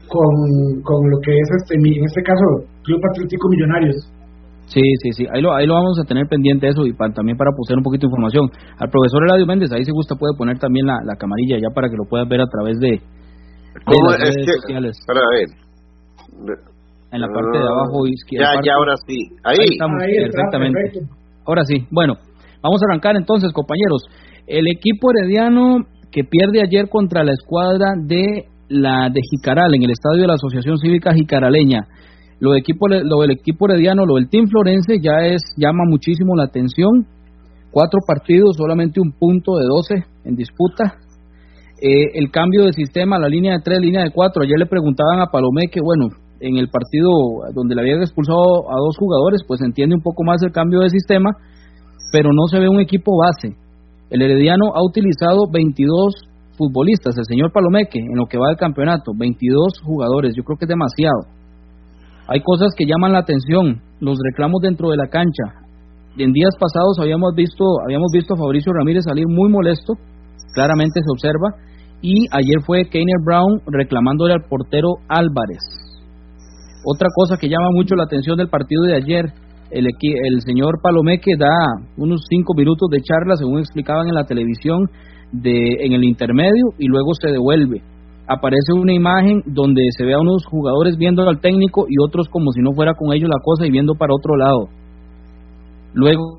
con, 0.09 0.83
con 0.83 1.11
lo 1.11 1.19
que 1.25 1.33
es 1.33 1.49
este, 1.63 1.79
mi- 1.79 1.99
en 1.99 2.05
este 2.05 2.23
caso, 2.23 2.45
Club 2.85 3.01
Atlético 3.11 3.49
Millonarios. 3.49 3.97
Sí, 4.67 4.83
sí, 5.03 5.11
sí, 5.13 5.27
ahí 5.33 5.41
lo, 5.41 5.55
ahí 5.55 5.67
lo 5.67 5.75
vamos 5.75 5.99
a 6.03 6.05
tener 6.09 6.27
pendiente 6.27 6.67
eso 6.69 6.85
y 6.87 6.93
para, 6.93 7.13
también 7.15 7.37
para 7.39 7.51
poner 7.55 7.79
un 7.79 7.85
poquito 7.85 8.07
de 8.07 8.11
información. 8.11 8.51
Al 8.79 8.91
profesor 8.91 9.23
Eladio 9.25 9.47
Méndez, 9.47 9.71
ahí 9.73 9.85
si 9.85 9.93
gusta 9.93 10.17
puede 10.17 10.35
poner 10.37 10.59
también 10.59 10.87
la, 10.87 10.99
la 11.05 11.15
camarilla 11.15 11.59
ya 11.59 11.71
para 11.75 11.89
que 11.89 11.97
lo 11.97 12.05
puedas 12.05 12.29
ver 12.29 12.41
a 12.41 12.47
través 12.51 12.77
de, 12.81 12.91
de 12.99 13.01
¿Cómo 13.85 14.11
las 14.11 14.21
es 14.23 14.35
redes 14.35 14.47
que- 14.47 14.53
sociales. 14.61 14.97
Para 15.07 15.21
ver. 15.31 15.49
En 17.13 17.21
la 17.21 17.29
parte 17.29 17.59
de 17.59 17.65
Ah, 17.65 17.71
abajo 17.79 18.07
izquierda. 18.07 18.45
Ya, 18.47 18.55
parte- 18.55 18.67
ya, 18.67 18.75
ahora 18.75 18.95
sí. 19.07 19.19
Ahí. 19.45 19.57
Ahí 19.61 19.69
estamos, 19.73 20.03
Ahí 20.03 20.11
está, 20.19 20.27
perfectamente. 20.35 20.79
perfecto. 20.83 21.15
Ahora 21.47 21.63
sí, 21.65 21.87
bueno, 21.91 22.15
vamos 22.63 22.83
a 22.83 22.85
arrancar 22.91 23.15
entonces, 23.17 23.53
compañeros. 23.53 24.03
El 24.47 24.69
equipo 24.69 25.11
herediano 25.11 25.87
que 26.12 26.23
pierde 26.23 26.62
ayer 26.62 26.88
contra 26.88 27.25
la 27.25 27.33
escuadra 27.33 27.95
de 28.00 28.47
la 28.69 29.11
de 29.12 29.21
Jicaral 29.31 29.75
en 29.75 29.83
el 29.83 29.91
estadio 29.91 30.23
de 30.23 30.29
la 30.29 30.35
Asociación 30.35 30.79
Cívica 30.79 31.12
Jicaraleña. 31.12 31.88
Lo, 32.38 32.53
del 32.53 33.31
equipo 33.31 33.69
herediano, 33.69 34.05
lo 34.07 34.17
del 34.17 34.29
Team 34.29 34.47
Florense 34.49 34.99
ya 35.03 35.26
es 35.26 35.43
llama 35.57 35.85
muchísimo 35.88 36.37
la 36.37 36.45
atención. 36.45 37.07
Cuatro 37.71 38.00
partidos, 38.07 38.57
solamente 38.57 39.00
un 39.00 39.12
punto 39.12 39.57
de 39.57 39.65
12 39.67 39.95
en 40.25 40.37
disputa. 40.37 40.95
Eh, 41.83 42.15
el 42.15 42.31
cambio 42.31 42.65
de 42.65 42.73
sistema, 42.73 43.19
la 43.19 43.29
línea 43.29 43.53
de 43.53 43.62
tres, 43.62 43.81
línea 43.81 44.05
de 44.05 44.11
cuatro. 44.11 44.43
Ayer 44.43 44.59
le 44.59 44.67
preguntaban 44.67 45.21
a 45.21 45.26
Palomé 45.26 45.69
que, 45.71 45.81
bueno, 45.83 46.09
en 46.41 46.57
el 46.57 46.69
partido 46.69 47.11
donde 47.55 47.75
le 47.75 47.81
habían 47.81 48.00
expulsado 48.00 48.71
a 48.71 48.76
dos 48.79 48.97
jugadores, 48.99 49.43
pues 49.47 49.61
entiende 49.61 49.97
un 49.97 50.03
poco 50.03 50.23
más 50.23 50.43
el 50.43 50.53
cambio 50.53 50.81
de 50.81 50.91
sistema, 50.91 51.31
pero 52.12 52.31
no 52.33 52.47
se 52.49 52.59
ve 52.59 52.69
un 52.69 52.81
equipo 52.81 53.12
base. 53.19 53.57
El 54.09 54.23
Herediano 54.23 54.67
ha 54.75 54.85
utilizado 54.85 55.51
22 55.53 56.15
futbolistas, 56.57 57.17
el 57.19 57.25
señor 57.25 57.53
Palomeque, 57.53 57.99
en 57.99 58.17
lo 58.17 58.27
que 58.27 58.39
va 58.39 58.49
del 58.49 58.57
campeonato, 58.57 59.13
22 59.17 59.81
jugadores, 59.85 60.35
yo 60.37 60.45
creo 60.45 60.57
que 60.57 60.65
es 60.65 60.69
demasiado. 60.69 61.27
Hay 62.29 62.41
cosas 62.41 62.71
que 62.77 62.87
llaman 62.87 63.13
la 63.13 63.21
atención, 63.21 63.83
los 64.01 64.19
reclamos 64.23 64.63
dentro 64.63 64.91
de 64.91 64.97
la 64.97 65.09
cancha. 65.09 65.67
En 66.19 66.33
días 66.33 66.55
pasados 66.59 66.99
habíamos 67.01 67.35
visto, 67.35 67.65
habíamos 67.85 68.09
visto 68.13 68.35
a 68.35 68.39
Fabricio 68.39 68.73
Ramírez 68.73 69.05
salir 69.05 69.27
muy 69.29 69.51
molesto, 69.51 69.95
claramente 70.55 71.01
se 71.03 71.13
observa, 71.13 71.59
y 72.01 72.27
ayer 72.31 72.63
fue 72.65 72.89
Keiner 72.89 73.21
Brown 73.25 73.61
reclamándole 73.67 74.35
al 74.35 74.45
portero 74.49 75.03
Álvarez. 75.09 75.63
Otra 76.85 77.09
cosa 77.15 77.37
que 77.37 77.49
llama 77.49 77.71
mucho 77.73 77.97
la 77.97 78.05
atención 78.05 78.37
del 78.37 78.49
partido 78.49 78.85
de 78.85 78.95
ayer, 78.95 79.25
el, 79.70 80.40
señor 80.40 80.80
Palomeque 80.82 81.32
da 81.38 81.87
unos 81.96 82.20
cinco 82.28 82.54
minutos 82.54 82.88
de 82.90 83.00
charla, 83.00 83.37
según 83.37 83.58
explicaban 83.58 84.08
en 84.08 84.14
la 84.14 84.25
televisión, 84.25 84.87
de, 85.32 85.85
en 85.85 85.92
el 85.92 86.04
intermedio 86.04 86.73
y 86.78 86.87
luego 86.87 87.12
se 87.20 87.30
devuelve. 87.30 87.82
Aparece 88.28 88.73
una 88.75 88.92
imagen 88.92 89.42
donde 89.46 89.82
se 89.96 90.04
ve 90.04 90.14
a 90.14 90.20
unos 90.20 90.44
jugadores 90.46 90.96
viendo 90.96 91.23
al 91.28 91.40
técnico 91.40 91.87
y 91.88 91.94
otros 92.04 92.28
como 92.28 92.50
si 92.52 92.61
no 92.61 92.73
fuera 92.73 92.94
con 92.94 93.12
ellos 93.12 93.28
la 93.28 93.42
cosa 93.42 93.66
y 93.66 93.70
viendo 93.70 93.94
para 93.94 94.14
otro 94.14 94.37
lado. 94.37 94.68
Luego, 95.94 96.38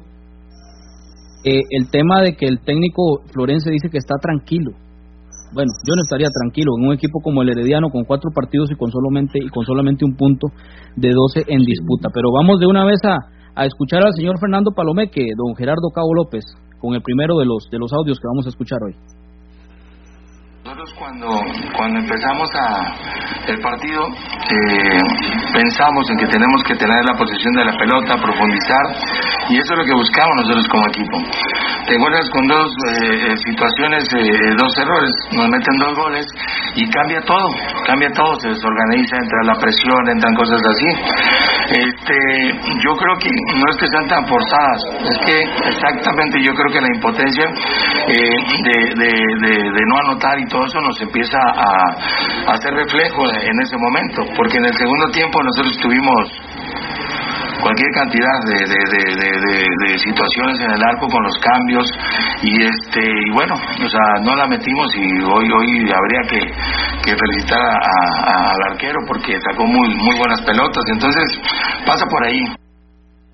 eh, 1.45 1.61
el 1.69 1.89
tema 1.89 2.21
de 2.21 2.35
que 2.35 2.45
el 2.45 2.59
técnico 2.59 3.21
Florense 3.31 3.71
dice 3.71 3.89
que 3.89 3.97
está 3.97 4.15
tranquilo. 4.21 4.71
Bueno, 5.53 5.71
yo 5.87 5.95
no 5.95 6.01
estaría 6.03 6.27
tranquilo 6.27 6.73
en 6.77 6.87
un 6.87 6.93
equipo 6.93 7.19
como 7.21 7.41
el 7.41 7.49
Herediano 7.49 7.89
con 7.89 8.03
cuatro 8.03 8.29
partidos 8.33 8.69
y 8.71 8.75
con 8.75 8.91
solamente 8.91 9.39
y 9.41 9.49
con 9.49 9.65
solamente 9.65 10.05
un 10.05 10.15
punto 10.15 10.47
de 10.95 11.09
12 11.09 11.45
en 11.47 11.63
disputa. 11.63 12.09
Pero 12.13 12.31
vamos 12.31 12.59
de 12.59 12.67
una 12.67 12.85
vez 12.85 12.99
a, 13.05 13.17
a 13.55 13.65
escuchar 13.65 14.03
al 14.05 14.13
señor 14.13 14.39
Fernando 14.39 14.71
Palomeque, 14.75 15.25
don 15.37 15.55
Gerardo 15.55 15.89
Cabo 15.93 16.13
López, 16.13 16.43
con 16.79 16.93
el 16.95 17.01
primero 17.01 17.37
de 17.37 17.45
los 17.45 17.69
de 17.71 17.79
los 17.79 17.91
audios 17.93 18.19
que 18.19 18.27
vamos 18.27 18.45
a 18.45 18.49
escuchar 18.49 18.79
hoy. 18.85 19.16
Cuando, 20.95 21.27
cuando 21.75 21.99
empezamos 21.99 22.49
a, 22.55 22.95
el 23.47 23.59
partido 23.61 24.01
eh, 24.07 24.99
pensamos 25.53 26.09
en 26.09 26.17
que 26.17 26.25
tenemos 26.27 26.63
que 26.67 26.75
tener 26.75 26.99
la 27.05 27.17
posesión 27.17 27.53
de 27.53 27.65
la 27.65 27.73
pelota, 27.77 28.15
profundizar 28.17 28.85
y 29.49 29.59
eso 29.59 29.73
es 29.73 29.77
lo 29.79 29.85
que 29.85 29.93
buscamos 29.93 30.35
nosotros 30.37 30.67
como 30.69 30.87
equipo. 30.87 31.17
Te 31.87 31.93
encuentras 31.95 32.29
con 32.31 32.47
dos 32.47 32.67
eh, 32.67 33.31
eh, 33.31 33.35
situaciones, 33.47 34.03
eh, 34.15 34.53
dos 34.57 34.73
errores, 34.77 35.11
nos 35.31 35.47
meten 35.49 35.77
dos 35.79 35.95
goles 35.95 36.25
y 36.75 36.89
cambia 36.89 37.21
todo, 37.21 37.47
cambia 37.85 38.09
todo, 38.11 38.35
se 38.41 38.49
desorganiza, 38.49 39.15
entra 39.17 39.39
la 39.45 39.55
presión, 39.59 40.09
entran 40.09 40.33
cosas 40.35 40.61
así. 40.67 40.89
Este, 41.67 42.17
yo 42.83 42.91
creo 42.95 43.15
que 43.19 43.29
no 43.55 43.65
es 43.71 43.77
que 43.77 43.87
sean 43.87 44.07
tan 44.07 44.25
forzadas, 44.27 44.79
es 45.03 45.17
que 45.25 45.35
exactamente 45.69 46.39
yo 46.43 46.51
creo 46.53 46.71
que 46.73 46.81
la 46.81 46.91
impotencia 46.95 47.45
eh, 48.07 48.35
de- 48.63 49.71
de 49.71 49.81
no 49.87 49.97
anotar 50.09 50.39
y 50.39 50.45
todo 50.47 50.65
eso 50.65 50.76
nos 50.81 51.01
empieza 51.01 51.37
a, 51.37 52.53
hacer 52.53 52.73
reflejo 52.73 53.25
en 53.29 53.59
ese 53.61 53.77
momento, 53.77 54.23
porque 54.35 54.57
en 54.57 54.65
el 54.65 54.73
segundo 54.73 55.11
tiempo 55.11 55.41
nosotros 55.43 55.77
tuvimos 55.81 56.23
cualquier 57.61 57.91
cantidad 57.95 58.37
de, 58.45 59.97
situaciones 59.97 60.61
en 60.61 60.71
el 60.71 60.83
arco 60.83 61.07
con 61.07 61.23
los 61.23 61.37
cambios 61.39 61.91
y 62.43 62.63
este 62.63 63.01
y 63.01 63.31
bueno 63.33 63.55
o 63.55 63.89
sea 63.89 64.23
no 64.23 64.35
la 64.35 64.45
metimos 64.45 64.95
y 64.95 65.23
hoy 65.23 65.51
hoy 65.51 65.91
habría 65.91 66.21
que, 66.29 66.39
que 67.03 67.17
felicitar 67.17 67.59
al 67.59 68.71
arquero 68.71 68.99
porque 69.07 69.33
sacó 69.41 69.65
muy 69.65 69.89
muy 69.95 70.15
buenas 70.17 70.39
pelotas 70.41 70.83
entonces 70.93 71.41
pasa 71.85 72.05
por 72.05 72.23
ahí 72.25 72.39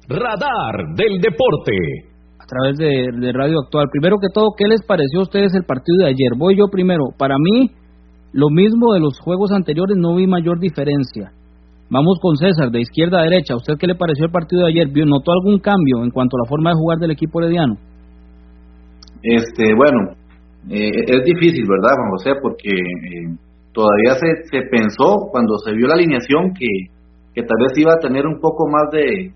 Radar 0.08 0.96
del 0.96 1.20
deporte. 1.22 2.13
A 2.44 2.46
través 2.46 2.78
de, 2.78 3.32
Radio 3.32 3.60
Actual. 3.64 3.88
Primero 3.92 4.18
que 4.20 4.28
todo, 4.34 4.52
¿qué 4.58 4.68
les 4.68 4.84
pareció 4.86 5.20
a 5.20 5.24
ustedes 5.24 5.54
el 5.56 5.64
partido 5.64 6.00
de 6.00 6.08
ayer? 6.08 6.36
Voy 6.38 6.58
yo 6.58 6.68
primero. 6.68 7.06
Para 7.18 7.36
mí, 7.38 7.72
lo 8.34 8.50
mismo 8.50 8.94
de 8.94 9.00
los 9.00 9.20
juegos 9.20 9.52
anteriores, 9.52 9.96
no 9.98 10.16
vi 10.16 10.28
mayor 10.28 10.60
diferencia. 10.60 11.32
Vamos 11.90 12.20
con 12.22 12.36
César, 12.36 12.70
de 12.72 12.82
izquierda 12.82 13.20
a 13.20 13.24
derecha. 13.24 13.54
¿A 13.54 13.58
usted 13.58 13.76
qué 13.80 13.88
le 13.88 13.96
pareció 13.96 14.26
el 14.26 14.32
partido 14.32 14.64
de 14.64 14.72
ayer? 14.72 14.88
¿Notó 15.06 15.32
algún 15.32 15.60
cambio 15.60 16.04
en 16.04 16.12
cuanto 16.12 16.36
a 16.36 16.44
la 16.44 16.50
forma 16.50 16.72
de 16.72 16.76
jugar 16.76 17.00
del 17.00 17.12
equipo 17.12 17.40
herediano? 17.40 17.76
Este, 19.22 19.74
bueno, 19.76 20.12
eh, 20.70 20.92
es 21.08 21.24
difícil, 21.24 21.64
¿verdad, 21.64 21.96
Juan 21.96 22.12
José? 22.12 22.32
Porque 22.42 22.70
eh, 22.70 23.38
todavía 23.72 24.16
se, 24.20 24.50
se 24.52 24.68
pensó 24.70 25.30
cuando 25.32 25.58
se 25.64 25.72
vio 25.72 25.88
la 25.88 25.96
alineación 25.96 26.52
que, 26.58 26.68
que 27.34 27.42
tal 27.44 27.58
vez 27.62 27.78
iba 27.78 27.94
a 27.94 28.00
tener 28.00 28.26
un 28.26 28.40
poco 28.42 28.68
más 28.68 28.92
de, 28.92 29.32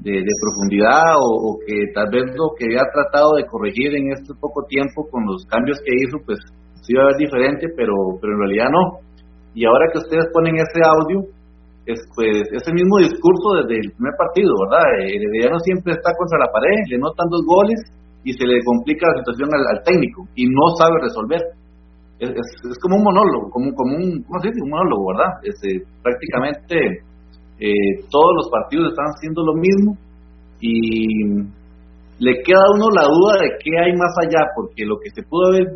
de, 0.00 0.24
profundidad 0.40 1.14
o, 1.20 1.58
que 1.66 1.92
tal 1.94 2.08
vez 2.10 2.24
lo 2.34 2.54
que 2.56 2.66
había 2.66 2.86
tratado 2.92 3.36
de 3.36 3.46
corregir 3.46 3.94
en 3.94 4.12
este 4.12 4.34
poco 4.40 4.64
tiempo 4.68 5.06
con 5.10 5.24
los 5.26 5.44
cambios 5.46 5.78
que 5.84 5.92
hizo, 5.92 6.18
pues 6.24 6.38
sí 6.82 6.94
iba 6.94 7.04
a 7.04 7.12
ver 7.12 7.16
diferente, 7.16 7.68
pero, 7.76 7.94
pero 8.20 8.32
en 8.34 8.40
realidad 8.40 8.68
no. 8.72 8.98
Y 9.54 9.66
ahora 9.66 9.92
que 9.92 9.98
ustedes 9.98 10.26
ponen 10.32 10.56
ese 10.56 10.80
audio, 10.80 11.28
es 11.86 11.98
pues 12.14 12.46
ese 12.50 12.72
mismo 12.72 12.98
discurso 12.98 13.62
desde 13.62 13.74
el 13.82 13.90
primer 13.92 14.14
partido, 14.16 14.54
¿verdad? 14.66 14.86
El 15.02 15.18
Herediano 15.18 15.58
siempre 15.60 15.92
está 15.92 16.14
contra 16.14 16.38
la 16.38 16.50
pared, 16.50 16.78
le 16.88 16.98
notan 16.98 17.26
dos 17.28 17.42
goles 17.44 17.78
y 18.22 18.32
se 18.32 18.46
le 18.46 18.62
complica 18.62 19.10
la 19.10 19.18
situación 19.18 19.50
al, 19.50 19.82
técnico 19.82 20.26
y 20.34 20.46
no 20.46 20.66
sabe 20.78 21.02
resolver. 21.02 21.42
Es, 22.22 22.30
es, 22.30 22.78
como 22.78 23.02
un 23.02 23.02
monólogo, 23.02 23.50
como, 23.50 23.74
como 23.74 23.98
un, 23.98 24.22
¿cómo 24.22 24.38
se 24.38 24.48
dice? 24.48 24.62
Un 24.62 24.70
monólogo, 24.70 25.10
¿verdad? 25.10 25.32
Este, 25.42 25.82
prácticamente 26.02 27.02
eh, 27.62 28.02
todos 28.10 28.32
los 28.42 28.50
partidos 28.50 28.90
están 28.90 29.06
haciendo 29.14 29.46
lo 29.46 29.54
mismo 29.54 29.94
y 30.58 31.46
le 32.18 32.42
queda 32.42 32.58
a 32.58 32.74
uno 32.74 32.90
la 32.90 33.06
duda 33.06 33.38
de 33.38 33.54
qué 33.62 33.70
hay 33.78 33.94
más 33.94 34.10
allá, 34.18 34.50
porque 34.54 34.82
lo 34.82 34.98
que 34.98 35.10
se 35.14 35.22
pudo 35.22 35.54
ver 35.54 35.66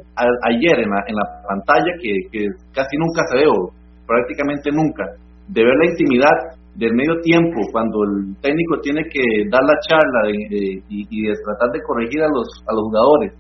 ayer 0.51 0.83
en 0.83 0.91
la, 0.91 1.01
en 1.07 1.15
la 1.15 1.27
pantalla, 1.47 1.91
que, 2.03 2.51
casi 2.75 2.99
nunca 2.99 3.23
se 3.31 3.39
ve, 3.39 3.47
o 3.47 3.71
prácticamente 4.07 4.71
nunca, 4.71 5.15
de 5.47 5.63
ver 5.63 5.75
la 5.79 5.91
intimidad 5.91 6.59
del 6.75 6.91
medio 6.95 7.23
tiempo, 7.23 7.63
cuando 7.71 8.03
el 8.03 8.35
técnico 8.43 8.83
tiene 8.83 9.03
que 9.07 9.23
dar 9.51 9.63
la 9.63 9.79
charla 9.87 10.21
y, 10.31 10.83
y 10.91 11.23
de 11.23 11.35
tratar 11.39 11.71
de 11.71 11.83
corregir 11.87 12.23
a 12.23 12.31
los, 12.35 12.47
a 12.67 12.75
los 12.75 12.83
jugadores, 12.91 13.31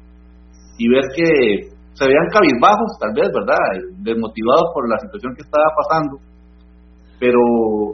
y 0.79 0.87
ver 0.87 1.03
que 1.15 1.67
se 1.95 2.07
veían 2.07 2.31
cabizbajos, 2.31 2.95
tal 2.99 3.11
vez, 3.11 3.27
¿verdad? 3.35 3.59
Desmotivados 4.07 4.71
por 4.75 4.89
la 4.89 4.99
situación 4.99 5.35
que 5.35 5.43
estaba 5.43 5.67
pasando 5.83 6.19
pero 7.19 7.41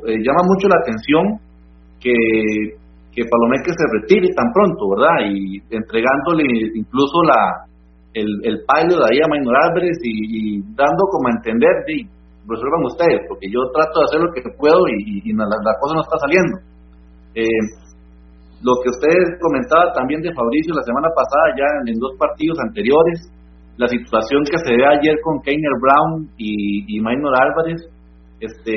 eh, 0.06 0.18
llama 0.18 0.42
mucho 0.44 0.68
la 0.68 0.80
atención 0.82 1.38
que, 2.00 2.12
que 3.12 3.28
Palomeque 3.28 3.70
se 3.70 3.86
retire 4.00 4.34
tan 4.34 4.52
pronto, 4.52 4.90
¿verdad? 4.90 5.30
Y 5.30 5.62
entregándole 5.70 6.44
incluso 6.74 7.22
la 7.22 7.72
el, 8.14 8.28
el 8.44 8.56
de 8.60 9.06
ahí 9.08 9.18
a 9.24 9.28
Maynor 9.28 9.56
Álvarez 9.56 9.96
y, 10.04 10.60
dando 10.76 11.02
como 11.10 11.28
a 11.28 11.36
entender, 11.36 11.72
y 11.88 12.04
resuelvan 12.46 12.84
ustedes, 12.84 13.24
porque 13.28 13.48
yo 13.48 13.60
trato 13.72 14.00
de 14.00 14.04
hacer 14.04 14.20
lo 14.20 14.32
que 14.32 14.42
puedo 14.58 14.84
y, 14.88 15.22
y, 15.24 15.32
la, 15.32 15.46
cosa 15.80 15.94
no 15.96 16.02
está 16.02 16.18
saliendo. 16.20 16.58
Eh, 17.34 17.64
lo 18.62 18.74
que 18.84 18.90
ustedes 18.90 19.40
comentaban 19.40 19.92
también 19.94 20.20
de 20.20 20.34
Fabricio 20.34 20.74
la 20.74 20.84
semana 20.84 21.08
pasada, 21.16 21.56
ya 21.56 21.66
en, 21.88 21.98
dos 21.98 22.12
partidos 22.18 22.58
anteriores, 22.60 23.32
la 23.76 23.88
situación 23.88 24.44
que 24.44 24.58
se 24.60 24.76
ve 24.76 24.84
ayer 24.84 25.16
con 25.24 25.40
Keiner 25.40 25.76
Brown 25.80 26.28
y, 26.36 26.84
y 26.86 27.00
Maynor 27.00 27.32
Álvarez, 27.32 27.80
este, 28.40 28.76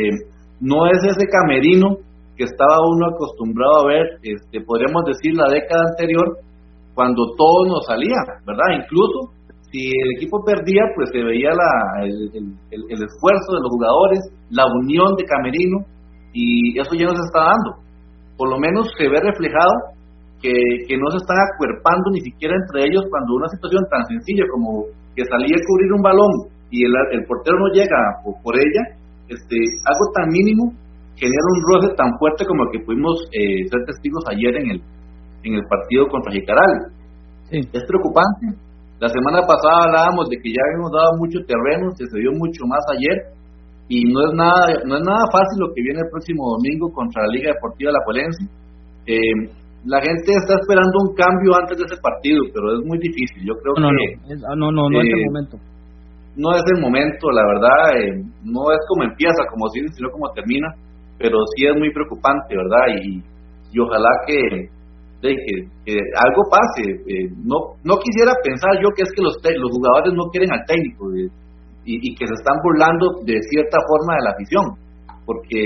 no 0.59 0.87
es 0.87 0.97
ese 1.03 1.27
camerino 1.27 1.97
que 2.35 2.43
estaba 2.43 2.83
uno 2.83 3.07
acostumbrado 3.07 3.83
a 3.83 3.87
ver, 3.87 4.05
este, 4.23 4.61
podríamos 4.61 5.03
decir, 5.05 5.35
la 5.35 5.47
década 5.47 5.83
anterior, 5.91 6.37
cuando 6.93 7.23
todo 7.37 7.67
nos 7.67 7.85
salía, 7.85 8.17
¿verdad? 8.45 8.83
Incluso 8.83 9.31
si 9.71 9.87
el 9.87 10.17
equipo 10.17 10.43
perdía, 10.43 10.83
pues 10.95 11.09
se 11.11 11.23
veía 11.23 11.51
la, 11.51 12.05
el, 12.05 12.31
el, 12.71 12.99
esfuerzo 13.03 13.55
de 13.55 13.61
los 13.61 13.71
jugadores, 13.71 14.19
la 14.49 14.65
unión 14.67 15.15
de 15.17 15.25
camerino, 15.25 15.83
y 16.31 16.79
eso 16.79 16.91
ya 16.95 17.07
no 17.07 17.15
se 17.15 17.27
está 17.27 17.51
dando. 17.51 17.83
Por 18.37 18.49
lo 18.49 18.59
menos 18.59 18.87
se 18.97 19.07
ve 19.07 19.19
reflejado 19.19 19.95
que, 20.41 20.51
que 20.87 20.97
no 20.97 21.11
se 21.11 21.17
están 21.17 21.37
acuerpando 21.39 22.11
ni 22.11 22.21
siquiera 22.21 22.55
entre 22.55 22.87
ellos 22.87 23.03
cuando 23.09 23.35
una 23.35 23.47
situación 23.47 23.83
tan 23.89 24.03
sencilla 24.07 24.43
como 24.51 24.83
que 25.15 25.23
salía 25.23 25.55
a 25.55 25.67
cubrir 25.67 25.91
un 25.95 26.03
balón 26.03 26.33
y 26.69 26.83
el, 26.83 26.91
el 27.11 27.25
portero 27.25 27.59
no 27.59 27.71
llega 27.71 27.95
por 28.23 28.55
ella, 28.55 28.99
este, 29.27 29.57
algo 29.85 30.05
tan 30.13 30.29
mínimo 30.29 30.73
genera 31.15 31.47
un 31.55 31.61
roce 31.63 31.89
tan 31.95 32.11
fuerte 32.19 32.45
como 32.45 32.63
el 32.67 32.71
que 32.71 32.83
pudimos 32.85 33.15
eh, 33.31 33.63
ser 33.71 33.81
testigos 33.87 34.23
ayer 34.29 34.53
en 34.59 34.67
el, 34.71 34.79
en 35.43 35.53
el 35.55 35.63
partido 35.67 36.07
contra 36.07 36.31
Jicaral. 36.31 36.91
Es 37.49 37.83
preocupante. 37.87 38.57
La 38.99 39.09
semana 39.09 39.43
pasada 39.43 39.87
hablábamos 39.87 40.29
de 40.29 40.37
que 40.39 40.49
ya 40.49 40.61
habíamos 40.65 40.91
dado 40.91 41.11
mucho 41.19 41.39
terreno, 41.45 41.91
se 41.95 42.07
dio 42.19 42.31
mucho 42.31 42.63
más 42.67 42.83
ayer 42.95 43.35
y 43.87 44.01
no 44.09 44.17
es 44.25 44.33
nada 44.33 44.81
no 44.87 44.97
es 44.97 45.03
nada 45.05 45.23
fácil 45.29 45.61
lo 45.61 45.69
que 45.75 45.83
viene 45.83 45.99
el 46.01 46.09
próximo 46.09 46.57
domingo 46.57 46.89
contra 46.89 47.21
la 47.27 47.31
Liga 47.31 47.53
Deportiva 47.53 47.91
La 47.91 48.03
Polense. 48.03 48.43
Eh, 49.05 49.51
la 49.85 50.01
gente 50.01 50.33
está 50.33 50.57
esperando 50.57 50.95
un 51.05 51.13
cambio 51.13 51.53
antes 51.53 51.77
de 51.77 51.85
ese 51.85 52.01
partido, 52.01 52.41
pero 52.49 52.79
es 52.79 52.81
muy 52.87 52.97
difícil. 52.97 53.45
Yo 53.45 53.53
creo 53.61 53.77
no, 53.77 53.89
que 53.93 54.33
no, 54.41 54.55
no, 54.55 54.71
no, 54.71 54.89
no, 54.89 54.99
es 54.99 55.05
el 55.05 55.21
eh, 55.21 55.29
momento 55.29 55.55
no 56.35 56.51
es 56.51 56.63
el 56.67 56.81
momento, 56.81 57.31
la 57.31 57.43
verdad, 57.47 57.79
eh, 57.95 58.23
no 58.43 58.71
es 58.71 58.79
como 58.87 59.03
empieza, 59.03 59.47
como 59.49 59.67
si, 59.69 59.79
sino 59.95 60.11
como 60.11 60.31
termina, 60.31 60.67
pero 61.17 61.37
sí 61.55 61.65
es 61.65 61.75
muy 61.75 61.91
preocupante, 61.93 62.55
¿verdad? 62.55 62.99
Y, 62.99 63.23
y 63.71 63.79
ojalá 63.79 64.09
que, 64.27 64.67
que, 65.21 65.95
algo 65.95 66.41
pase. 66.51 66.91
Eh, 67.07 67.31
no, 67.39 67.79
no 67.83 67.95
quisiera 68.03 68.35
pensar 68.43 68.75
yo 68.83 68.91
que 68.95 69.03
es 69.03 69.11
que 69.15 69.23
los, 69.23 69.39
los 69.39 69.71
jugadores 69.71 70.13
no 70.13 70.27
quieren 70.29 70.51
al 70.51 70.65
técnico 70.67 71.07
eh, 71.15 71.31
y, 71.85 72.11
y, 72.11 72.15
que 72.15 72.27
se 72.27 72.35
están 72.35 72.59
burlando 72.61 73.23
de 73.23 73.39
cierta 73.47 73.77
forma 73.87 74.19
de 74.19 74.23
la 74.27 74.31
afición, 74.35 74.65
porque 75.25 75.61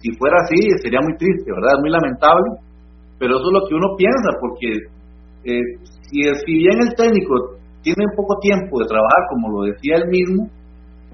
si 0.00 0.16
fuera 0.16 0.36
así 0.42 0.56
sería 0.80 1.00
muy 1.04 1.16
triste, 1.18 1.52
¿verdad? 1.52 1.76
Es 1.76 1.80
muy 1.80 1.90
lamentable, 1.90 2.56
pero 3.18 3.36
eso 3.36 3.46
es 3.46 3.52
lo 3.52 3.68
que 3.68 3.74
uno 3.74 3.96
piensa, 3.96 4.30
porque 4.40 4.70
si, 6.08 6.22
si 6.24 6.52
bien 6.58 6.80
el 6.80 6.94
técnico 6.94 7.58
tienen 7.86 8.10
poco 8.18 8.34
tiempo 8.42 8.82
de 8.82 8.90
trabajar, 8.90 9.22
como 9.30 9.46
lo 9.54 9.70
decía 9.70 10.02
él 10.02 10.10
mismo, 10.10 10.50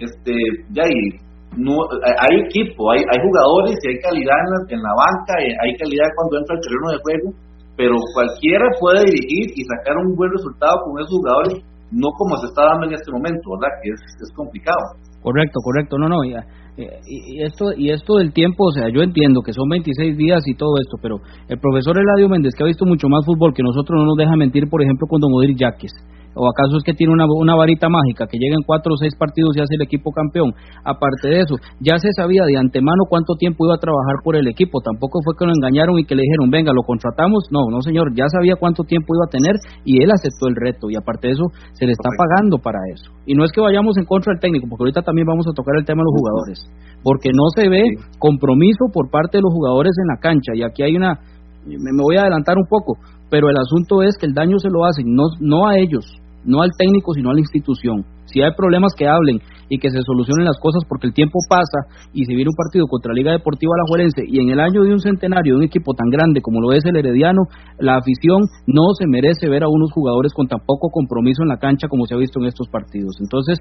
este, 0.00 0.32
ya 0.72 0.88
hay, 0.88 1.20
no, 1.60 1.84
hay 2.00 2.48
equipo, 2.48 2.88
hay, 2.88 3.04
hay 3.04 3.20
jugadores 3.20 3.76
y 3.76 3.92
hay 3.92 3.98
calidad 4.00 4.40
en 4.72 4.80
la, 4.80 4.94
banca, 4.96 5.36
hay 5.36 5.76
calidad 5.76 6.08
cuando 6.16 6.40
entra 6.40 6.56
el 6.56 6.64
terreno 6.64 6.88
de 6.96 7.02
juego, 7.04 7.28
pero 7.76 7.94
cualquiera 8.16 8.64
puede 8.80 9.04
dirigir 9.04 9.52
y 9.52 9.60
sacar 9.68 10.00
un 10.00 10.16
buen 10.16 10.32
resultado 10.32 10.80
con 10.88 10.96
esos 10.96 11.12
jugadores, 11.12 11.60
no 11.92 12.08
como 12.16 12.40
se 12.40 12.48
está 12.48 12.64
dando 12.64 12.88
en 12.88 12.96
este 12.96 13.12
momento, 13.12 13.52
¿verdad? 13.52 13.76
Que 13.84 13.92
es, 13.92 14.00
es 14.00 14.32
complicado. 14.32 14.96
Correcto, 15.20 15.60
correcto, 15.60 16.00
no, 16.00 16.08
no, 16.08 16.24
ya, 16.24 16.40
eh, 16.78 16.88
y, 17.04 17.42
esto 17.44 17.76
y 17.76 17.90
esto 17.92 18.16
del 18.16 18.32
tiempo, 18.32 18.64
o 18.64 18.72
sea, 18.72 18.88
yo 18.88 19.02
entiendo 19.02 19.42
que 19.44 19.52
son 19.52 19.68
26 19.68 20.16
días 20.16 20.40
y 20.46 20.54
todo 20.54 20.80
esto, 20.80 20.96
pero 21.02 21.20
el 21.48 21.60
profesor 21.60 21.98
Eladio 21.98 22.30
Méndez, 22.30 22.54
que 22.56 22.64
ha 22.64 22.66
visto 22.66 22.86
mucho 22.86 23.08
más 23.08 23.26
fútbol 23.26 23.52
que 23.52 23.62
nosotros, 23.62 24.00
no 24.00 24.06
nos 24.06 24.16
deja 24.16 24.34
mentir, 24.36 24.70
por 24.70 24.80
ejemplo, 24.80 25.06
con 25.06 25.20
Don 25.20 25.32
Odir 25.34 25.54
Yaques. 25.54 25.92
¿O 26.34 26.48
acaso 26.48 26.76
es 26.78 26.84
que 26.84 26.94
tiene 26.94 27.12
una, 27.12 27.26
una 27.28 27.54
varita 27.54 27.88
mágica 27.88 28.26
que 28.26 28.38
llega 28.38 28.56
en 28.56 28.64
cuatro 28.64 28.94
o 28.94 28.96
seis 28.96 29.14
partidos 29.18 29.56
y 29.56 29.60
hace 29.60 29.74
el 29.76 29.82
equipo 29.82 30.12
campeón? 30.12 30.52
Aparte 30.84 31.28
de 31.28 31.40
eso, 31.40 31.56
ya 31.80 31.98
se 31.98 32.08
sabía 32.16 32.44
de 32.44 32.56
antemano 32.56 33.04
cuánto 33.08 33.34
tiempo 33.36 33.66
iba 33.66 33.74
a 33.74 33.82
trabajar 33.82 34.24
por 34.24 34.36
el 34.36 34.48
equipo. 34.48 34.80
Tampoco 34.80 35.20
fue 35.24 35.34
que 35.36 35.44
lo 35.44 35.52
engañaron 35.52 35.98
y 35.98 36.04
que 36.04 36.14
le 36.14 36.22
dijeron, 36.22 36.50
venga, 36.50 36.72
lo 36.72 36.82
contratamos. 36.82 37.48
No, 37.50 37.68
no, 37.70 37.82
señor, 37.82 38.14
ya 38.16 38.28
sabía 38.28 38.56
cuánto 38.56 38.84
tiempo 38.84 39.14
iba 39.14 39.28
a 39.28 39.32
tener 39.32 39.56
y 39.84 40.02
él 40.02 40.10
aceptó 40.10 40.48
el 40.48 40.56
reto. 40.56 40.88
Y 40.88 40.96
aparte 40.96 41.28
de 41.28 41.34
eso, 41.34 41.44
se 41.72 41.84
le 41.84 41.92
está 41.92 42.08
pagando 42.16 42.58
para 42.58 42.78
eso. 42.94 43.12
Y 43.26 43.34
no 43.34 43.44
es 43.44 43.52
que 43.52 43.60
vayamos 43.60 43.96
en 43.98 44.06
contra 44.06 44.32
del 44.32 44.40
técnico, 44.40 44.66
porque 44.68 44.84
ahorita 44.84 45.02
también 45.02 45.26
vamos 45.26 45.46
a 45.46 45.52
tocar 45.52 45.76
el 45.76 45.84
tema 45.84 46.00
de 46.00 46.08
los 46.08 46.16
jugadores. 46.16 46.58
Porque 47.04 47.30
no 47.32 47.52
se 47.54 47.68
ve 47.68 47.82
compromiso 48.18 48.86
por 48.92 49.10
parte 49.10 49.38
de 49.38 49.42
los 49.42 49.52
jugadores 49.52 49.92
en 50.00 50.08
la 50.08 50.20
cancha. 50.20 50.52
Y 50.54 50.62
aquí 50.62 50.82
hay 50.82 50.96
una. 50.96 51.20
Me 51.66 52.02
voy 52.02 52.16
a 52.16 52.22
adelantar 52.22 52.56
un 52.58 52.66
poco, 52.66 52.98
pero 53.30 53.48
el 53.48 53.56
asunto 53.56 54.02
es 54.02 54.16
que 54.18 54.26
el 54.26 54.34
daño 54.34 54.58
se 54.58 54.68
lo 54.68 54.84
hacen, 54.84 55.06
no, 55.14 55.24
no 55.38 55.68
a 55.68 55.78
ellos, 55.78 56.04
no 56.44 56.62
al 56.62 56.70
técnico, 56.76 57.12
sino 57.14 57.30
a 57.30 57.34
la 57.34 57.40
institución. 57.40 58.04
Si 58.26 58.40
hay 58.40 58.52
problemas 58.56 58.94
que 58.96 59.06
hablen 59.06 59.40
y 59.68 59.78
que 59.78 59.90
se 59.90 60.00
solucionen 60.04 60.44
las 60.44 60.60
cosas 60.60 60.84
porque 60.88 61.06
el 61.06 61.14
tiempo 61.14 61.38
pasa 61.48 61.88
y 62.12 62.24
se 62.24 62.34
viene 62.36 62.52
un 62.52 62.56
partido 62.56 62.86
contra 62.88 63.12
la 63.12 63.20
Liga 63.20 63.32
Deportiva 63.32 63.72
Alajuelense 63.76 64.24
y 64.24 64.40
en 64.40 64.48
el 64.52 64.60
año 64.60 64.84
de 64.84 64.92
un 64.92 65.00
centenario 65.00 65.54
de 65.54 65.58
un 65.60 65.68
equipo 65.68 65.92
tan 65.92 66.08
grande 66.08 66.40
como 66.40 66.60
lo 66.60 66.72
es 66.72 66.84
el 66.84 66.96
Herediano, 66.96 67.48
la 67.78 67.96
afición 67.96 68.40
no 68.66 68.92
se 68.96 69.06
merece 69.06 69.48
ver 69.48 69.64
a 69.64 69.68
unos 69.68 69.92
jugadores 69.92 70.32
con 70.32 70.48
tan 70.48 70.60
poco 70.64 70.88
compromiso 70.88 71.42
en 71.42 71.48
la 71.48 71.58
cancha 71.58 71.88
como 71.88 72.06
se 72.06 72.14
ha 72.14 72.18
visto 72.18 72.40
en 72.40 72.46
estos 72.46 72.68
partidos. 72.68 73.16
Entonces, 73.20 73.58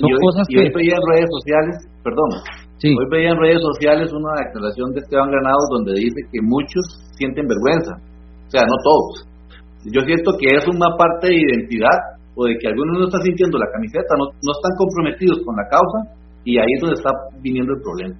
son 0.00 0.12
cosas 0.20 0.48
que... 0.48 0.60
Hoy 0.60 0.72
veía 0.72 0.96
en 0.96 1.06
redes 1.12 1.28
sociales, 1.28 1.74
perdón, 2.04 2.30
hoy 2.84 3.06
veía 3.10 3.30
en 3.32 3.40
redes 3.40 3.60
sociales 3.60 4.12
una 4.12 4.32
declaración 4.48 4.92
de 4.92 5.00
Esteban 5.00 5.30
Granados 5.30 5.68
donde 5.76 5.92
dice 5.96 6.20
que 6.32 6.40
muchos 6.40 6.84
sienten 7.16 7.44
vergüenza, 7.48 8.00
o 8.00 8.50
sea, 8.50 8.64
no 8.64 8.76
todos. 8.84 9.28
Yo 9.92 10.00
siento 10.04 10.32
que 10.36 10.56
es 10.56 10.64
una 10.68 10.92
parte 10.96 11.28
de 11.28 11.40
identidad 11.40 12.19
o 12.34 12.44
de 12.46 12.56
que 12.58 12.68
algunos 12.68 12.98
no 12.98 13.04
están 13.06 13.22
sintiendo 13.22 13.58
la 13.58 13.70
camiseta, 13.72 14.14
no, 14.18 14.24
no 14.30 14.50
están 14.52 14.72
comprometidos 14.78 15.38
con 15.44 15.56
la 15.56 15.66
causa 15.68 15.98
y 16.44 16.58
ahí 16.58 16.70
es 16.76 16.80
donde 16.80 16.96
está 16.96 17.10
viniendo 17.42 17.74
el 17.74 17.82
problema. 17.82 18.16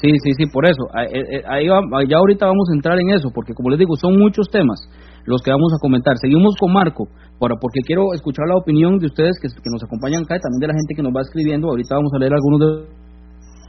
Sí, 0.00 0.14
sí, 0.22 0.30
sí, 0.38 0.46
por 0.46 0.64
eso. 0.64 0.86
Ahí, 0.94 1.10
eh, 1.10 1.42
ahí 1.42 1.66
ya 1.66 2.18
ahorita 2.18 2.46
vamos 2.46 2.70
a 2.70 2.74
entrar 2.74 2.98
en 3.00 3.10
eso, 3.10 3.30
porque 3.34 3.52
como 3.52 3.70
les 3.70 3.78
digo, 3.80 3.96
son 3.96 4.16
muchos 4.16 4.46
temas. 4.48 4.78
los 5.26 5.42
que 5.42 5.50
vamos 5.50 5.74
a 5.74 5.82
comentar. 5.82 6.16
Seguimos 6.16 6.56
con 6.56 6.72
Marco, 6.72 7.04
para, 7.38 7.56
porque 7.60 7.80
quiero 7.84 8.14
escuchar 8.14 8.46
la 8.48 8.56
opinión 8.56 8.96
de 8.98 9.06
ustedes 9.06 9.36
que, 9.42 9.48
que 9.48 9.70
nos 9.70 9.84
acompañan 9.84 10.22
acá 10.24 10.36
y 10.36 10.40
también 10.40 10.60
de 10.60 10.68
la 10.72 10.78
gente 10.78 10.94
que 10.94 11.02
nos 11.02 11.12
va 11.12 11.20
escribiendo. 11.20 11.68
Ahorita 11.68 11.96
vamos 11.96 12.12
a 12.14 12.18
leer 12.18 12.32
algunos 12.32 12.58
de... 12.60 12.68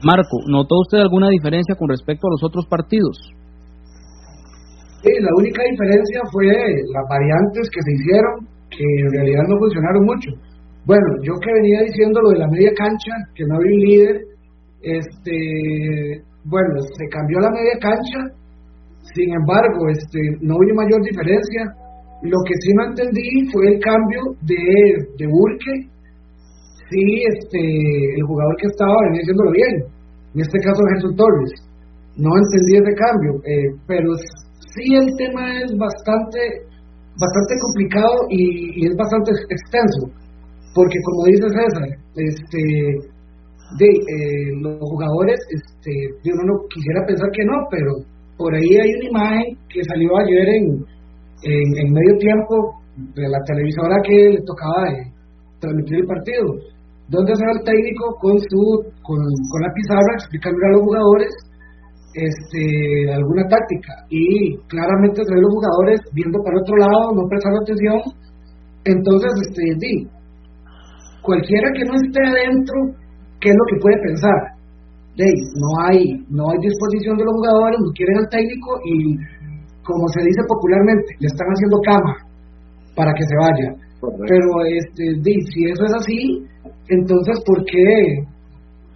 Marco, 0.05 0.37
¿notó 0.47 0.79
usted 0.79 0.99
alguna 0.99 1.27
diferencia 1.27 1.75
con 1.75 1.89
respecto 1.89 2.27
a 2.27 2.31
los 2.31 2.43
otros 2.43 2.65
partidos? 2.67 3.19
Sí, 5.03 5.11
la 5.19 5.31
única 5.35 5.59
diferencia 5.63 6.21
fue 6.31 6.47
las 6.47 7.05
variantes 7.09 7.67
que 7.67 7.81
se 7.83 7.91
hicieron, 7.99 8.35
que 8.79 8.87
en 8.87 9.11
realidad 9.11 9.43
no 9.49 9.59
funcionaron 9.59 10.05
mucho. 10.05 10.31
Bueno, 10.85 11.07
yo 11.21 11.35
que 11.43 11.51
venía 11.51 11.83
diciendo 11.83 12.21
lo 12.23 12.29
de 12.31 12.39
la 12.39 12.47
media 12.47 12.71
cancha, 12.79 13.11
que 13.35 13.43
no 13.43 13.59
había 13.59 13.75
un 13.75 13.83
líder, 13.83 14.15
este, 14.81 16.23
bueno, 16.47 16.79
se 16.95 17.05
cambió 17.11 17.39
la 17.43 17.51
media 17.51 17.75
cancha, 17.83 18.39
sin 19.13 19.35
embargo, 19.35 19.89
este, 19.91 20.19
no 20.39 20.55
hubo 20.55 20.75
mayor 20.79 21.01
diferencia. 21.03 21.75
Lo 22.23 22.39
que 22.47 22.55
sí 22.63 22.71
no 22.71 22.87
entendí 22.87 23.51
fue 23.51 23.67
el 23.67 23.79
cambio 23.79 24.21
de, 24.47 24.63
de 25.17 25.25
Burke. 25.27 25.75
Sí, 26.87 27.03
este, 27.35 27.59
el 28.15 28.23
jugador 28.23 28.55
que 28.61 28.67
estaba 28.67 28.95
venía 29.11 29.21
haciéndolo 29.21 29.51
bien, 29.51 29.75
en 30.35 30.41
este 30.41 30.59
caso 30.59 30.81
Jesús 30.95 31.15
Torres. 31.15 31.51
No 32.15 32.31
entendí 32.31 32.79
ese 32.79 32.95
cambio, 32.95 33.31
eh, 33.45 33.69
pero 33.87 34.09
sí 34.73 34.95
el 34.95 35.09
tema 35.17 35.59
es 35.61 35.71
bastante, 35.77 36.39
bastante 37.19 37.53
complicado 37.59 38.15
y, 38.29 38.87
es 38.87 38.95
bastante 38.95 39.31
extenso, 39.51 40.07
porque 40.73 40.97
como 41.03 41.25
dice 41.27 41.47
César, 41.51 41.87
este, 42.15 42.63
de 43.77 43.89
eh, 43.91 44.49
los 44.61 44.79
jugadores, 44.79 45.37
este, 45.51 45.91
uno 46.25 46.43
no 46.47 46.55
quisiera 46.73 47.05
pensar 47.05 47.29
que 47.31 47.45
no, 47.45 47.57
pero 47.69 47.91
por 48.37 48.55
ahí 48.55 48.71
hay 48.71 48.91
una 48.95 49.09
imagen 49.09 49.57
que 49.67 49.83
salió 49.83 50.09
ayer 50.17 50.47
en, 50.47 50.65
en, 51.43 51.87
medio 51.91 52.17
tiempo 52.17 52.55
de 53.15 53.27
la 53.27 53.39
televisora 53.45 53.95
que 54.03 54.39
le 54.39 54.41
tocaba 54.47 54.87
eh, 54.89 55.11
transmitir 55.59 55.99
el 55.99 56.07
partido, 56.07 56.45
donde 57.09 57.35
se 57.35 57.43
el 57.43 57.63
técnico 57.63 58.15
con 58.21 58.39
su 58.39 58.63
con, 59.03 59.19
con 59.19 59.59
la 59.61 59.73
pizarra 59.75 60.13
explicando 60.15 60.59
a 60.65 60.71
los 60.71 60.81
jugadores 60.83 61.48
este, 62.13 63.13
alguna 63.13 63.43
táctica 63.47 63.93
y 64.09 64.57
claramente 64.67 65.21
se 65.23 65.35
los 65.35 65.53
jugadores 65.53 66.01
viendo 66.13 66.39
para 66.41 66.59
otro 66.59 66.75
lado, 66.77 67.13
no 67.13 67.27
prestando 67.29 67.61
atención. 67.61 67.99
Entonces, 68.85 69.31
este, 69.45 69.63
di, 69.77 70.07
cualquiera 71.21 71.69
que 71.75 71.85
no 71.85 71.93
esté 71.93 72.21
adentro, 72.25 72.77
¿qué 73.39 73.49
es 73.49 73.55
lo 73.55 73.65
que 73.69 73.81
puede 73.81 73.97
pensar? 74.01 74.39
De, 75.17 75.25
no 75.59 75.69
hay 75.85 76.01
no 76.29 76.49
hay 76.49 76.57
disposición 76.63 77.17
de 77.17 77.25
los 77.25 77.35
jugadores, 77.35 77.77
no 77.77 77.91
quieren 77.93 78.17
al 78.17 78.29
técnico 78.29 78.69
y, 78.85 79.15
como 79.83 80.07
se 80.09 80.23
dice 80.25 80.41
popularmente, 80.47 81.13
le 81.19 81.27
están 81.27 81.47
haciendo 81.49 81.77
cama 81.85 82.15
para 82.95 83.13
que 83.13 83.25
se 83.27 83.35
vaya. 83.35 83.69
Pero 83.99 84.47
este, 84.65 85.03
di, 85.21 85.35
si 85.51 85.69
eso 85.69 85.83
es 85.83 85.93
así, 85.93 86.21
entonces, 86.87 87.37
¿por 87.45 87.63
qué, 87.65 88.23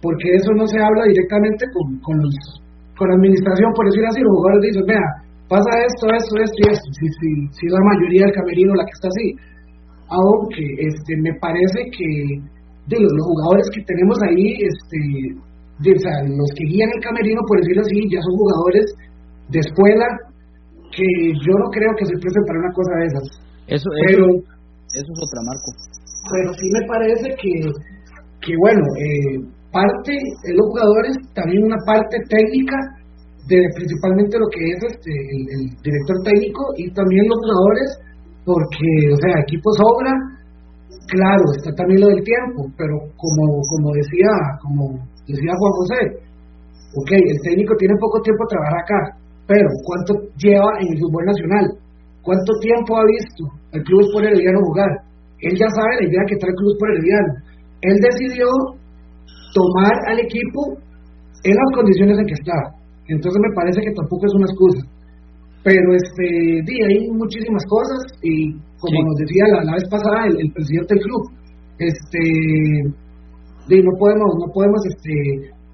¿por 0.00 0.16
qué 0.16 0.34
eso 0.34 0.50
no 0.56 0.66
se 0.66 0.80
habla 0.80 1.04
directamente 1.06 1.66
con, 1.70 2.00
con 2.00 2.16
los 2.18 2.63
con 2.96 3.08
la 3.08 3.16
administración, 3.16 3.72
por 3.74 3.86
decir 3.86 4.04
así, 4.06 4.20
los 4.22 4.34
jugadores 4.38 4.62
dicen, 4.70 4.86
vea, 4.86 5.06
pasa 5.48 5.70
esto, 5.86 6.04
esto, 6.14 6.32
esto 6.40 6.58
y 6.58 6.66
esto, 6.70 6.88
si, 6.94 7.06
si, 7.18 7.28
si 7.52 7.64
la 7.68 7.82
mayoría 7.82 8.26
del 8.26 8.34
camerino 8.34 8.74
la 8.74 8.86
que 8.86 8.96
está 8.96 9.08
así. 9.08 9.28
Aunque 10.08 10.64
este, 10.78 11.16
me 11.18 11.32
parece 11.40 11.90
que 11.90 12.08
de 12.86 12.96
los, 13.00 13.12
jugadores 13.24 13.66
que 13.72 13.82
tenemos 13.82 14.16
ahí, 14.28 14.46
este, 14.60 15.00
de, 15.80 15.90
o 15.90 16.00
sea, 16.00 16.22
los 16.28 16.50
que 16.54 16.64
guían 16.68 16.90
el 16.94 17.02
camerino, 17.02 17.40
por 17.48 17.58
decirlo 17.60 17.82
así, 17.82 17.98
ya 18.12 18.20
son 18.20 18.36
jugadores 18.36 18.86
de 19.48 19.58
escuela 19.60 20.06
que 20.94 21.08
yo 21.34 21.54
no 21.58 21.66
creo 21.72 21.92
que 21.98 22.06
se 22.06 22.16
presten 22.20 22.44
para 22.46 22.60
una 22.60 22.72
cosa 22.72 22.92
de 23.00 23.06
esas. 23.06 23.26
Eso, 23.66 23.88
pero, 24.06 24.24
eso, 24.94 25.10
es 25.10 25.20
otra, 25.24 25.40
Marco. 25.42 25.70
Pero 26.30 26.48
sí 26.54 26.66
me 26.70 26.86
parece 26.86 27.28
que, 27.40 27.52
que 28.44 28.52
bueno, 28.60 28.84
eh, 29.00 29.40
parte 29.74 30.14
de 30.14 30.52
los 30.54 30.70
jugadores, 30.70 31.18
también 31.34 31.66
una 31.66 31.82
parte 31.82 32.14
técnica 32.30 32.78
de 33.50 33.58
principalmente 33.74 34.38
lo 34.38 34.46
que 34.54 34.62
es 34.62 34.80
este, 34.94 35.10
el, 35.10 35.74
director 35.82 36.16
técnico 36.22 36.62
y 36.78 36.88
también 36.94 37.26
los 37.26 37.38
jugadores, 37.42 37.88
porque, 38.46 38.88
o 39.10 39.18
sea, 39.18 39.42
equipo 39.42 39.68
sobra, 39.74 40.14
claro, 41.10 41.44
está 41.58 41.74
también 41.74 42.00
lo 42.00 42.08
del 42.14 42.22
tiempo, 42.22 42.70
pero 42.78 42.94
como, 43.18 43.44
como 43.66 43.92
decía, 43.98 44.32
como 44.62 44.96
decía 45.26 45.58
Juan 45.58 45.74
José, 45.82 46.00
ok, 46.94 47.10
el 47.18 47.38
técnico 47.42 47.74
tiene 47.76 47.98
poco 47.98 48.22
tiempo 48.22 48.46
a 48.46 48.52
trabajar 48.54 48.78
acá, 48.78 49.00
pero 49.50 49.68
¿cuánto 49.84 50.12
lleva 50.38 50.70
en 50.80 50.88
el 50.94 50.98
fútbol 51.02 51.24
nacional? 51.26 51.66
¿Cuánto 52.22 52.52
tiempo 52.62 52.96
ha 52.96 53.04
visto 53.04 53.42
el 53.76 53.82
Club 53.84 54.00
Sport 54.08 54.24
Herediano 54.32 54.64
jugar? 54.64 54.92
Él 55.44 55.52
ya 55.58 55.68
sabe 55.68 56.00
la 56.00 56.08
idea 56.08 56.24
que 56.24 56.40
trae 56.40 56.48
el 56.48 56.56
Club 56.56 56.72
Sport 56.72 56.92
Herediano. 56.96 57.32
Él 57.84 57.96
decidió 58.00 58.48
tomar 59.54 59.94
al 60.10 60.18
equipo 60.18 60.76
en 61.46 61.54
las 61.54 61.70
condiciones 61.74 62.18
en 62.18 62.26
que 62.26 62.34
está. 62.34 62.58
Entonces 63.06 63.40
me 63.40 63.54
parece 63.54 63.80
que 63.80 63.94
tampoco 63.94 64.26
es 64.26 64.34
una 64.34 64.48
excusa. 64.50 64.82
Pero 65.62 65.94
este 65.96 66.28
día 66.68 66.84
hay 66.90 67.08
muchísimas 67.08 67.64
cosas 67.64 68.00
y 68.20 68.52
como 68.76 69.00
nos 69.00 69.16
decía 69.16 69.44
la, 69.64 69.72
vez 69.72 69.88
pasada 69.88 70.28
el, 70.28 70.52
presidente 70.52 70.92
del 70.92 71.04
club, 71.04 71.22
este 71.78 72.20
no 73.64 73.92
podemos 73.96 74.28
no 74.44 74.52
podemos 74.52 74.80
este 74.84 75.14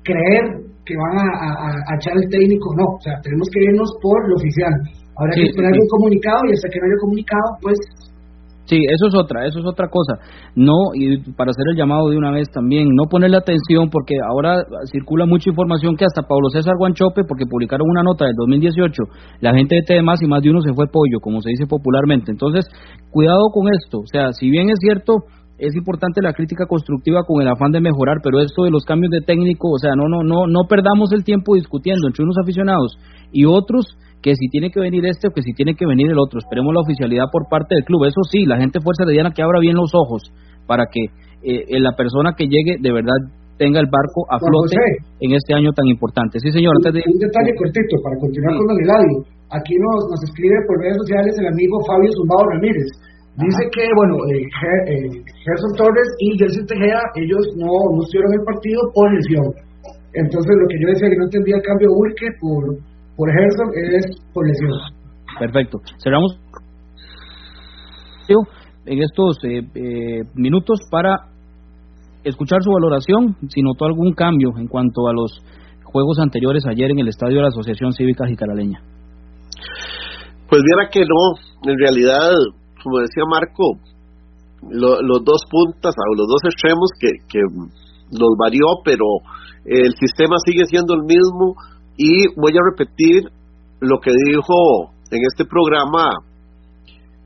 creer 0.04 0.70
que 0.86 0.94
van 0.94 1.18
a, 1.18 1.94
echar 1.98 2.14
el 2.16 2.28
técnico, 2.30 2.74
no, 2.74 2.86
o 2.98 3.00
sea, 3.02 3.14
tenemos 3.22 3.46
que 3.52 3.62
irnos 3.62 3.90
por 4.02 4.18
lo 4.28 4.34
oficial. 4.36 4.74
Habrá 5.18 5.34
que 5.34 5.46
esperar 5.50 5.70
un 5.70 5.88
comunicado 5.88 6.40
y 6.48 6.52
hasta 6.54 6.68
que 6.70 6.78
no 6.80 6.86
haya 6.86 7.00
comunicado, 7.00 7.48
pues 7.62 7.78
Sí, 8.70 8.78
eso 8.86 9.08
es 9.08 9.14
otra, 9.18 9.46
eso 9.46 9.58
es 9.58 9.66
otra 9.66 9.88
cosa. 9.88 10.22
No, 10.54 10.94
y 10.94 11.18
para 11.34 11.50
hacer 11.50 11.66
el 11.72 11.76
llamado 11.76 12.08
de 12.08 12.16
una 12.16 12.30
vez 12.30 12.46
también, 12.54 12.86
no 12.94 13.10
ponerle 13.10 13.36
atención 13.36 13.90
porque 13.90 14.14
ahora 14.22 14.62
circula 14.92 15.26
mucha 15.26 15.50
información 15.50 15.96
que 15.96 16.04
hasta 16.04 16.22
Pablo 16.22 16.50
César 16.50 16.74
Guanchope, 16.78 17.24
porque 17.26 17.50
publicaron 17.50 17.90
una 17.90 18.04
nota 18.04 18.26
del 18.26 18.36
2018, 18.36 19.02
la 19.40 19.52
gente 19.54 19.74
de 19.74 19.82
temas 19.82 20.22
y 20.22 20.28
más 20.28 20.40
de 20.42 20.50
uno 20.50 20.60
se 20.60 20.72
fue 20.72 20.86
pollo, 20.86 21.18
como 21.20 21.42
se 21.42 21.50
dice 21.50 21.66
popularmente. 21.66 22.30
Entonces, 22.30 22.64
cuidado 23.10 23.50
con 23.52 23.66
esto. 23.74 23.98
O 23.98 24.06
sea, 24.06 24.32
si 24.32 24.48
bien 24.48 24.70
es 24.70 24.78
cierto, 24.78 25.24
es 25.58 25.74
importante 25.74 26.22
la 26.22 26.32
crítica 26.32 26.66
constructiva 26.66 27.24
con 27.26 27.42
el 27.42 27.48
afán 27.48 27.72
de 27.72 27.80
mejorar, 27.80 28.18
pero 28.22 28.38
esto 28.38 28.62
de 28.62 28.70
los 28.70 28.84
cambios 28.84 29.10
de 29.10 29.20
técnico, 29.20 29.68
o 29.68 29.78
sea, 29.78 29.96
no, 29.96 30.06
no, 30.06 30.22
no, 30.22 30.46
no 30.46 30.68
perdamos 30.68 31.10
el 31.10 31.24
tiempo 31.24 31.56
discutiendo 31.56 32.06
entre 32.06 32.22
unos 32.22 32.36
aficionados 32.40 32.96
y 33.32 33.46
otros 33.46 33.98
que 34.22 34.34
si 34.36 34.48
tiene 34.48 34.70
que 34.70 34.80
venir 34.80 35.04
este 35.06 35.28
o 35.28 35.30
que 35.32 35.42
si 35.42 35.52
tiene 35.52 35.74
que 35.74 35.86
venir 35.86 36.10
el 36.10 36.18
otro. 36.18 36.38
Esperemos 36.38 36.72
la 36.74 36.82
oficialidad 36.82 37.26
por 37.32 37.48
parte 37.48 37.74
del 37.74 37.84
club. 37.84 38.04
Eso 38.04 38.20
sí, 38.30 38.44
la 38.44 38.58
gente 38.58 38.80
Fuerza 38.80 39.04
de 39.04 39.12
Diana 39.12 39.32
que 39.32 39.42
abra 39.42 39.60
bien 39.60 39.76
los 39.76 39.92
ojos 39.94 40.22
para 40.66 40.84
que 40.86 41.08
eh, 41.42 41.80
la 41.80 41.92
persona 41.96 42.34
que 42.36 42.44
llegue 42.44 42.76
de 42.80 42.92
verdad 42.92 43.16
tenga 43.60 43.80
el 43.80 43.92
barco 43.92 44.24
a 44.32 44.40
flote 44.40 45.04
en 45.20 45.36
este 45.36 45.52
año 45.52 45.72
tan 45.76 45.84
importante. 45.84 46.40
Sí, 46.40 46.48
señor. 46.48 46.72
Un, 46.80 46.84
detalle 46.88 47.52
cortito 47.60 47.96
para 48.00 48.16
continuar 48.16 48.56
con 48.56 48.72
el 48.72 48.88
Eladio. 48.88 49.16
Aquí 49.52 49.76
nos, 49.76 50.08
nos 50.08 50.20
escribe 50.24 50.56
por 50.64 50.80
redes 50.80 50.96
sociales 51.04 51.36
el 51.36 51.48
amigo 51.52 51.76
Fabio 51.84 52.08
Zumbado 52.16 52.44
Ramírez. 52.56 52.88
Dice 53.36 53.62
que, 53.72 53.84
bueno, 53.96 54.16
eh, 54.32 54.42
eh, 54.42 55.22
Gerson 55.44 55.72
Torres 55.76 56.08
y 56.20 56.36
Jersey 56.36 56.64
Tejeda, 56.66 57.00
ellos 57.16 57.44
no, 57.56 57.72
no 57.72 58.00
estuvieron 58.04 58.32
el 58.36 58.44
partido 58.44 58.80
por 58.92 59.06
lesión. 59.12 59.48
Entonces, 60.12 60.52
lo 60.56 60.66
que 60.68 60.78
yo 60.80 60.86
decía 60.92 61.08
que 61.08 61.16
no 61.16 61.24
entendía 61.24 61.56
el 61.56 61.64
cambio 61.64 61.88
Ulke 61.94 62.28
por, 62.40 62.64
por 63.20 63.28
ejemplo, 63.28 63.64
es 63.76 64.06
por 64.32 64.48
lesión. 64.48 64.72
Perfecto. 65.38 65.78
Cerramos 66.02 66.40
en 68.86 69.02
estos 69.02 69.36
eh, 69.44 69.60
eh, 69.74 70.22
minutos 70.34 70.80
para 70.90 71.28
escuchar 72.24 72.62
su 72.62 72.70
valoración, 72.70 73.36
si 73.48 73.60
notó 73.60 73.84
algún 73.84 74.14
cambio 74.14 74.56
en 74.56 74.68
cuanto 74.68 75.06
a 75.06 75.12
los 75.12 75.42
juegos 75.84 76.18
anteriores 76.18 76.64
ayer 76.66 76.90
en 76.92 77.00
el 77.00 77.08
estadio 77.08 77.36
de 77.36 77.42
la 77.42 77.48
Asociación 77.48 77.92
Cívica 77.92 78.26
Jicaraleña. 78.26 78.80
Pues 80.48 80.62
viera 80.62 80.88
que 80.90 81.00
no, 81.00 81.70
en 81.70 81.78
realidad, 81.78 82.32
como 82.82 83.00
decía 83.00 83.24
Marco, 83.28 83.76
los 84.70 85.24
dos 85.24 85.42
puntas 85.50 85.94
o 85.94 86.14
los 86.16 86.26
dos 86.26 86.40
extremos 86.44 86.88
que, 86.98 87.10
que 87.28 87.40
los 88.12 88.30
varió, 88.38 88.64
pero 88.82 89.04
el 89.66 89.92
sistema 89.94 90.36
sigue 90.46 90.64
siendo 90.64 90.94
el 90.94 91.02
mismo 91.02 91.54
y 92.02 92.32
voy 92.34 92.52
a 92.56 92.64
repetir 92.70 93.24
lo 93.80 94.00
que 94.00 94.10
dijo 94.10 94.88
en 95.10 95.20
este 95.30 95.44
programa 95.44 96.08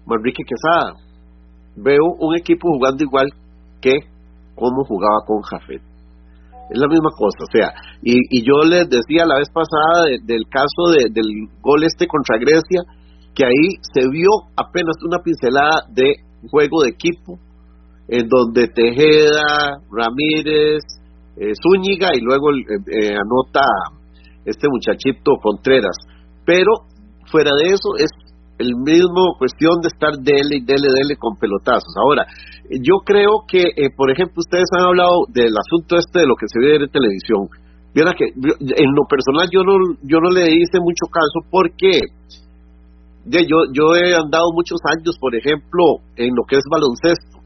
Manrique 0.04 0.42
Quesada. 0.42 0.94
Veo 1.76 2.02
un 2.18 2.36
equipo 2.36 2.66
jugando 2.74 3.04
igual 3.04 3.28
que 3.80 3.92
como 4.56 4.84
jugaba 4.84 5.22
con 5.26 5.42
Jafet. 5.42 5.80
Es 6.70 6.78
la 6.80 6.88
misma 6.88 7.10
cosa, 7.16 7.38
o 7.44 7.50
sea, 7.52 7.68
y, 8.02 8.16
y 8.30 8.42
yo 8.42 8.64
les 8.68 8.88
decía 8.88 9.26
la 9.26 9.38
vez 9.38 9.48
pasada 9.52 10.10
del 10.24 10.42
caso 10.50 10.90
del 10.90 11.46
gol 11.60 11.84
este 11.84 12.08
contra 12.08 12.38
Grecia, 12.38 12.82
que 13.32 13.44
ahí 13.44 13.78
se 13.92 14.08
vio 14.08 14.30
apenas 14.56 14.96
una 15.06 15.18
pincelada 15.18 15.86
de 15.92 16.14
juego 16.50 16.82
de 16.82 16.90
equipo, 16.90 17.38
en 18.08 18.26
donde 18.28 18.66
Tejeda, 18.68 19.78
Ramírez, 19.92 20.82
eh, 21.36 21.52
Zúñiga 21.62 22.08
y 22.14 22.22
luego 22.22 22.50
eh, 22.50 22.64
eh, 22.90 23.14
anota 23.14 23.60
este 24.44 24.68
muchachito 24.68 25.32
Contreras. 25.42 25.96
Pero 26.44 26.72
fuera 27.30 27.50
de 27.56 27.72
eso 27.72 27.96
es 27.98 28.10
el 28.58 28.74
mismo 28.76 29.34
cuestión 29.38 29.80
de 29.82 29.88
estar 29.88 30.14
dele 30.22 30.62
y 30.62 30.64
dele, 30.64 30.86
dele 30.94 31.16
con 31.18 31.36
pelotazos. 31.36 31.90
Ahora, 31.98 32.26
yo 32.70 33.02
creo 33.04 33.42
que, 33.48 33.62
eh, 33.62 33.90
por 33.96 34.10
ejemplo, 34.10 34.38
ustedes 34.38 34.68
han 34.78 34.86
hablado 34.86 35.26
del 35.28 35.52
asunto 35.56 35.96
este 35.98 36.20
de 36.20 36.26
lo 36.26 36.36
que 36.36 36.46
se 36.46 36.60
ve 36.60 36.76
en 36.76 36.90
televisión. 36.90 37.48
Que 37.94 38.02
en 38.02 38.90
lo 38.90 39.06
personal 39.08 39.46
yo 39.52 39.62
no 39.62 39.78
yo 40.02 40.18
no 40.18 40.30
le 40.30 40.50
hice 40.50 40.82
mucho 40.82 41.06
caso 41.14 41.46
porque 41.48 42.00
yo 43.30 43.70
yo 43.72 43.94
he 43.94 44.16
andado 44.16 44.50
muchos 44.52 44.80
años, 44.90 45.14
por 45.20 45.32
ejemplo, 45.36 46.02
en 46.16 46.34
lo 46.34 46.42
que 46.42 46.56
es 46.56 46.64
baloncesto 46.68 47.38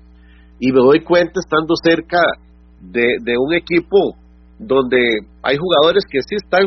y 0.59 0.73
me 0.73 0.81
doy 0.81 1.05
cuenta 1.05 1.39
estando 1.39 1.75
cerca 1.85 2.19
de 2.81 3.35
un 3.39 3.53
equipo 3.53 4.17
donde 4.59 4.99
hay 5.43 5.57
jugadores 5.57 6.05
que 6.11 6.21
sí 6.23 6.35
están 6.37 6.67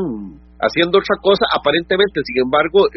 haciendo 0.59 0.99
otra 0.99 1.17
cosa 1.21 1.45
aparentemente, 1.51 2.21
sin 2.23 2.43
embargo, 2.43 2.87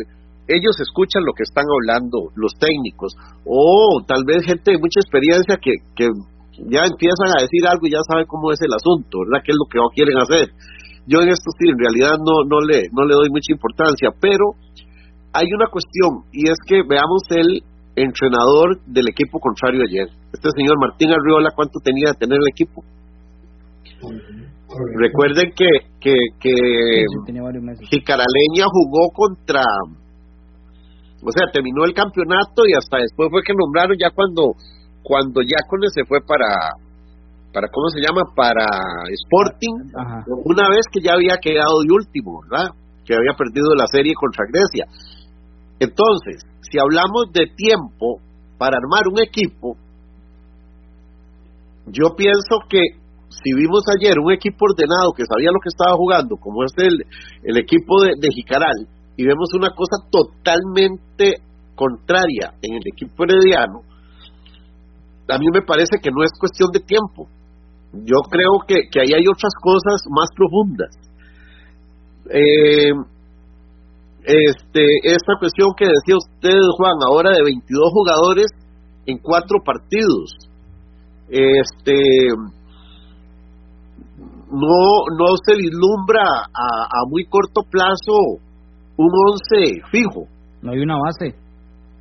ellos 0.46 0.76
escuchan 0.80 1.24
lo 1.24 1.32
que 1.32 1.42
están 1.42 1.64
hablando 1.64 2.28
los 2.36 2.52
técnicos 2.60 3.16
o 3.44 4.04
tal 4.06 4.24
vez 4.26 4.44
gente 4.44 4.72
de 4.72 4.78
mucha 4.78 5.00
experiencia 5.00 5.56
que, 5.56 5.80
que 5.96 6.08
ya 6.68 6.84
empiezan 6.84 7.30
a 7.32 7.42
decir 7.42 7.66
algo 7.66 7.86
y 7.88 7.96
ya 7.96 8.04
saben 8.06 8.26
cómo 8.28 8.52
es 8.52 8.60
el 8.60 8.72
asunto, 8.72 9.24
¿verdad? 9.24 9.42
¿Qué 9.42 9.52
es 9.52 9.58
lo 9.58 9.66
que 9.66 9.80
quieren 9.96 10.18
hacer? 10.20 10.52
Yo 11.06 11.20
en 11.20 11.28
esto 11.28 11.50
sí, 11.58 11.68
en 11.68 11.78
realidad 11.78 12.16
no, 12.20 12.44
no, 12.46 12.60
le, 12.60 12.88
no 12.92 13.04
le 13.04 13.14
doy 13.14 13.28
mucha 13.28 13.52
importancia, 13.52 14.10
pero 14.20 14.54
hay 15.32 15.48
una 15.52 15.66
cuestión 15.66 16.28
y 16.32 16.48
es 16.48 16.56
que 16.66 16.82
veamos 16.86 17.24
el 17.30 17.64
entrenador 17.96 18.80
del 18.86 19.08
equipo 19.08 19.40
contrario 19.40 19.82
ayer. 19.82 20.08
Este 20.32 20.48
señor 20.56 20.78
Martín 20.78 21.10
Arriola, 21.10 21.50
¿cuánto 21.54 21.80
tenía 21.82 22.12
de 22.12 22.18
tener 22.18 22.38
el 22.38 22.48
equipo? 22.48 22.84
Recuerden 24.96 25.52
que, 25.54 25.68
que, 26.00 26.14
que 26.40 26.54
Jicaraleña 27.90 28.66
jugó 28.66 29.10
contra, 29.12 29.62
o 31.22 31.30
sea, 31.30 31.46
terminó 31.52 31.84
el 31.84 31.94
campeonato 31.94 32.62
y 32.66 32.74
hasta 32.76 32.98
después 32.98 33.30
fue 33.30 33.42
que 33.42 33.54
nombraron 33.54 33.96
ya 33.98 34.10
cuando 34.10 34.54
cuando 35.04 35.42
Yacone 35.42 35.88
se 35.92 36.04
fue 36.06 36.18
para, 36.26 36.48
para 37.52 37.68
¿cómo 37.68 37.88
se 37.90 38.00
llama? 38.00 38.22
Para 38.34 38.64
Sporting, 39.28 39.92
una 40.44 40.68
vez 40.70 40.86
que 40.90 41.00
ya 41.00 41.12
había 41.12 41.36
quedado 41.36 41.84
de 41.86 41.92
último, 41.92 42.40
¿verdad? 42.48 42.72
Que 43.04 43.14
había 43.14 43.36
perdido 43.36 43.74
la 43.76 43.86
serie 43.86 44.14
contra 44.16 44.46
Grecia. 44.48 44.86
Entonces, 45.78 46.42
si 46.62 46.78
hablamos 46.78 47.30
de 47.32 47.46
tiempo 47.54 48.18
para 48.56 48.78
armar 48.78 49.06
un 49.12 49.20
equipo, 49.20 49.76
yo 51.86 52.16
pienso 52.16 52.64
que 52.68 52.80
si 53.42 53.52
vimos 53.54 53.82
ayer 53.98 54.18
un 54.18 54.32
equipo 54.32 54.66
ordenado 54.66 55.12
que 55.16 55.24
sabía 55.24 55.50
lo 55.52 55.60
que 55.60 55.72
estaba 55.72 55.96
jugando, 55.96 56.36
como 56.36 56.64
es 56.64 56.72
el, 56.78 56.94
el 57.42 57.56
equipo 57.58 58.02
de, 58.02 58.12
de 58.20 58.28
Jicaral, 58.30 58.86
y 59.16 59.24
vemos 59.24 59.48
una 59.54 59.70
cosa 59.70 60.02
totalmente 60.10 61.42
contraria 61.74 62.54
en 62.62 62.74
el 62.74 62.82
equipo 62.86 63.24
herediano, 63.24 63.82
a 65.28 65.38
mí 65.38 65.46
me 65.52 65.62
parece 65.62 65.98
que 66.02 66.10
no 66.10 66.22
es 66.22 66.30
cuestión 66.38 66.70
de 66.70 66.80
tiempo. 66.80 67.28
Yo 67.92 68.18
creo 68.28 68.60
que, 68.66 68.88
que 68.90 69.00
ahí 69.00 69.12
hay 69.14 69.24
otras 69.26 69.52
cosas 69.60 70.02
más 70.10 70.28
profundas. 70.34 70.92
Eh, 72.30 72.92
este, 74.24 74.84
esta 75.04 75.34
cuestión 75.38 75.70
que 75.76 75.86
decía 75.86 76.16
usted, 76.16 76.58
Juan, 76.76 76.96
ahora 77.08 77.30
de 77.30 77.44
22 77.44 77.92
jugadores 77.92 78.46
en 79.06 79.18
cuatro 79.18 79.58
partidos. 79.64 80.34
Este, 81.28 82.28
no, 84.50 85.16
no 85.18 85.26
se 85.44 85.54
vislumbra 85.56 86.22
a, 86.22 86.84
a 86.84 87.08
muy 87.08 87.24
corto 87.26 87.62
plazo 87.70 88.12
un 88.96 89.10
once 89.30 89.82
fijo. 89.90 90.26
No 90.62 90.72
hay 90.72 90.80
una 90.80 90.96
base. 90.96 91.36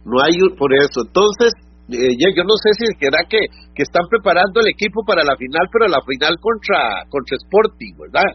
No 0.06 0.22
hay 0.22 0.38
por 0.58 0.74
eso. 0.74 1.02
Entonces, 1.08 1.54
eh, 1.90 2.16
yo 2.20 2.44
no 2.44 2.56
sé 2.62 2.72
si 2.80 2.86
será 3.00 3.24
que, 3.28 3.40
que 3.76 3.84
están 3.84 4.08
preparando 4.10 4.62
el 4.62 4.70
equipo 4.70 5.04
para 5.06 5.24
la 5.24 5.36
final, 5.36 5.68
pero 5.72 5.88
la 5.88 6.02
final 6.08 6.36
contra, 6.40 7.04
contra 7.10 7.38
Sporting, 7.38 7.94
¿verdad? 8.00 8.30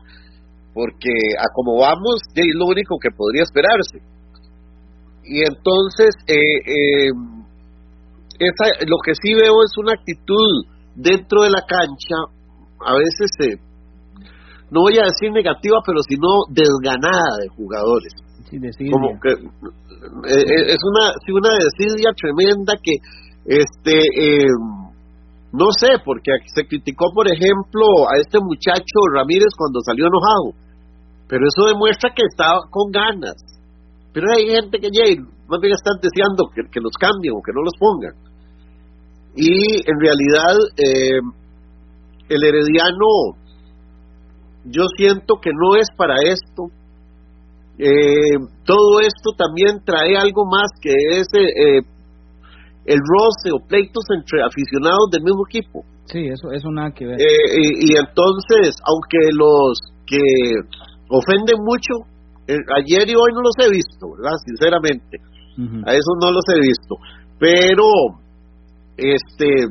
Porque 0.75 1.11
a 1.39 1.49
como 1.55 1.81
vamos, 1.81 2.21
es 2.35 2.55
lo 2.55 2.67
único 2.67 2.97
que 3.01 3.11
podría 3.11 3.43
esperarse. 3.43 3.99
Y 5.25 5.41
entonces, 5.41 6.15
eh, 6.27 6.35
eh, 6.35 7.11
esa, 8.39 8.85
lo 8.87 8.97
que 9.05 9.13
sí 9.15 9.35
veo 9.35 9.63
es 9.65 9.77
una 9.77 9.93
actitud 9.93 10.65
dentro 10.95 11.43
de 11.43 11.51
la 11.51 11.63
cancha, 11.69 12.17
a 12.85 12.95
veces, 12.95 13.59
no 14.71 14.83
voy 14.83 14.99
a 14.99 15.09
decir 15.09 15.33
negativa, 15.33 15.79
pero 15.85 16.03
sino 16.03 16.45
desganada 16.51 17.41
de 17.41 17.49
jugadores. 17.49 18.13
Como 18.91 19.19
que 19.21 19.33
es 19.33 20.81
una, 20.85 21.13
sí, 21.25 21.33
una 21.33 21.53
desidia 21.57 22.11
tremenda 22.17 22.75
que 22.83 22.97
este, 23.45 23.97
eh, 23.97 24.47
no 25.53 25.73
sé, 25.73 25.97
porque 26.05 26.33
se 26.55 26.67
criticó, 26.67 27.11
por 27.15 27.27
ejemplo, 27.27 27.87
a 28.09 28.21
este 28.21 28.39
muchacho 28.41 28.99
Ramírez 29.13 29.49
cuando 29.57 29.81
salió 29.81 30.07
enojado, 30.07 30.53
pero 31.29 31.47
eso 31.47 31.69
demuestra 31.69 32.11
que 32.15 32.23
estaba 32.29 32.61
con 32.71 32.91
ganas. 32.93 33.37
Pero 34.13 34.27
hay 34.33 34.49
gente 34.49 34.79
que 34.79 34.89
ya 34.93 35.05
más 35.49 35.61
bien 35.61 35.73
están 35.73 35.97
deseando 36.03 36.49
que, 36.55 36.63
que 36.71 36.81
los 36.81 36.93
cambien 37.01 37.35
o 37.37 37.43
que 37.43 37.53
no 37.53 37.63
los 37.63 37.73
pongan. 37.79 38.15
Y 39.37 39.81
en 39.89 39.97
realidad, 40.01 40.57
eh, 40.77 41.21
el 42.29 42.45
herediano, 42.45 43.38
yo 44.71 44.85
siento 44.97 45.37
que 45.41 45.51
no 45.51 45.77
es 45.77 45.89
para 45.97 46.17
esto. 46.25 46.71
Eh, 47.79 48.37
todo 48.65 49.01
esto 49.01 49.31
también 49.37 49.85
trae 49.85 50.17
algo 50.17 50.45
más 50.45 50.69
que 50.81 50.91
ese 50.91 51.41
eh, 51.41 51.83
el 52.89 52.99
roce 52.99 53.53
o 53.53 53.61
pleitos 53.69 54.05
entre 54.17 54.43
aficionados 54.43 55.13
del 55.13 55.23
mismo 55.23 55.45
equipo. 55.49 55.85
Sí, 56.07 56.25
eso, 56.25 56.51
eso 56.53 56.71
nada 56.73 56.91
que 56.91 57.05
ver. 57.05 57.21
Eh, 57.21 57.85
y, 57.85 57.93
entonces, 57.93 58.73
aunque 58.81 59.29
los 59.37 59.79
que 60.09 60.25
ofenden 61.11 61.61
mucho, 61.61 62.09
eh, 62.49 62.57
ayer 62.81 63.05
y 63.09 63.15
hoy 63.15 63.31
no 63.37 63.45
los 63.45 63.57
he 63.61 63.69
visto, 63.71 64.09
¿verdad? 64.17 64.33
Sinceramente, 64.47 65.21
a 65.85 65.93
eso 65.93 66.13
no 66.23 66.33
los 66.33 66.45
he 66.49 66.61
visto. 66.61 66.97
Pero, 67.39 67.85
este, 68.97 69.69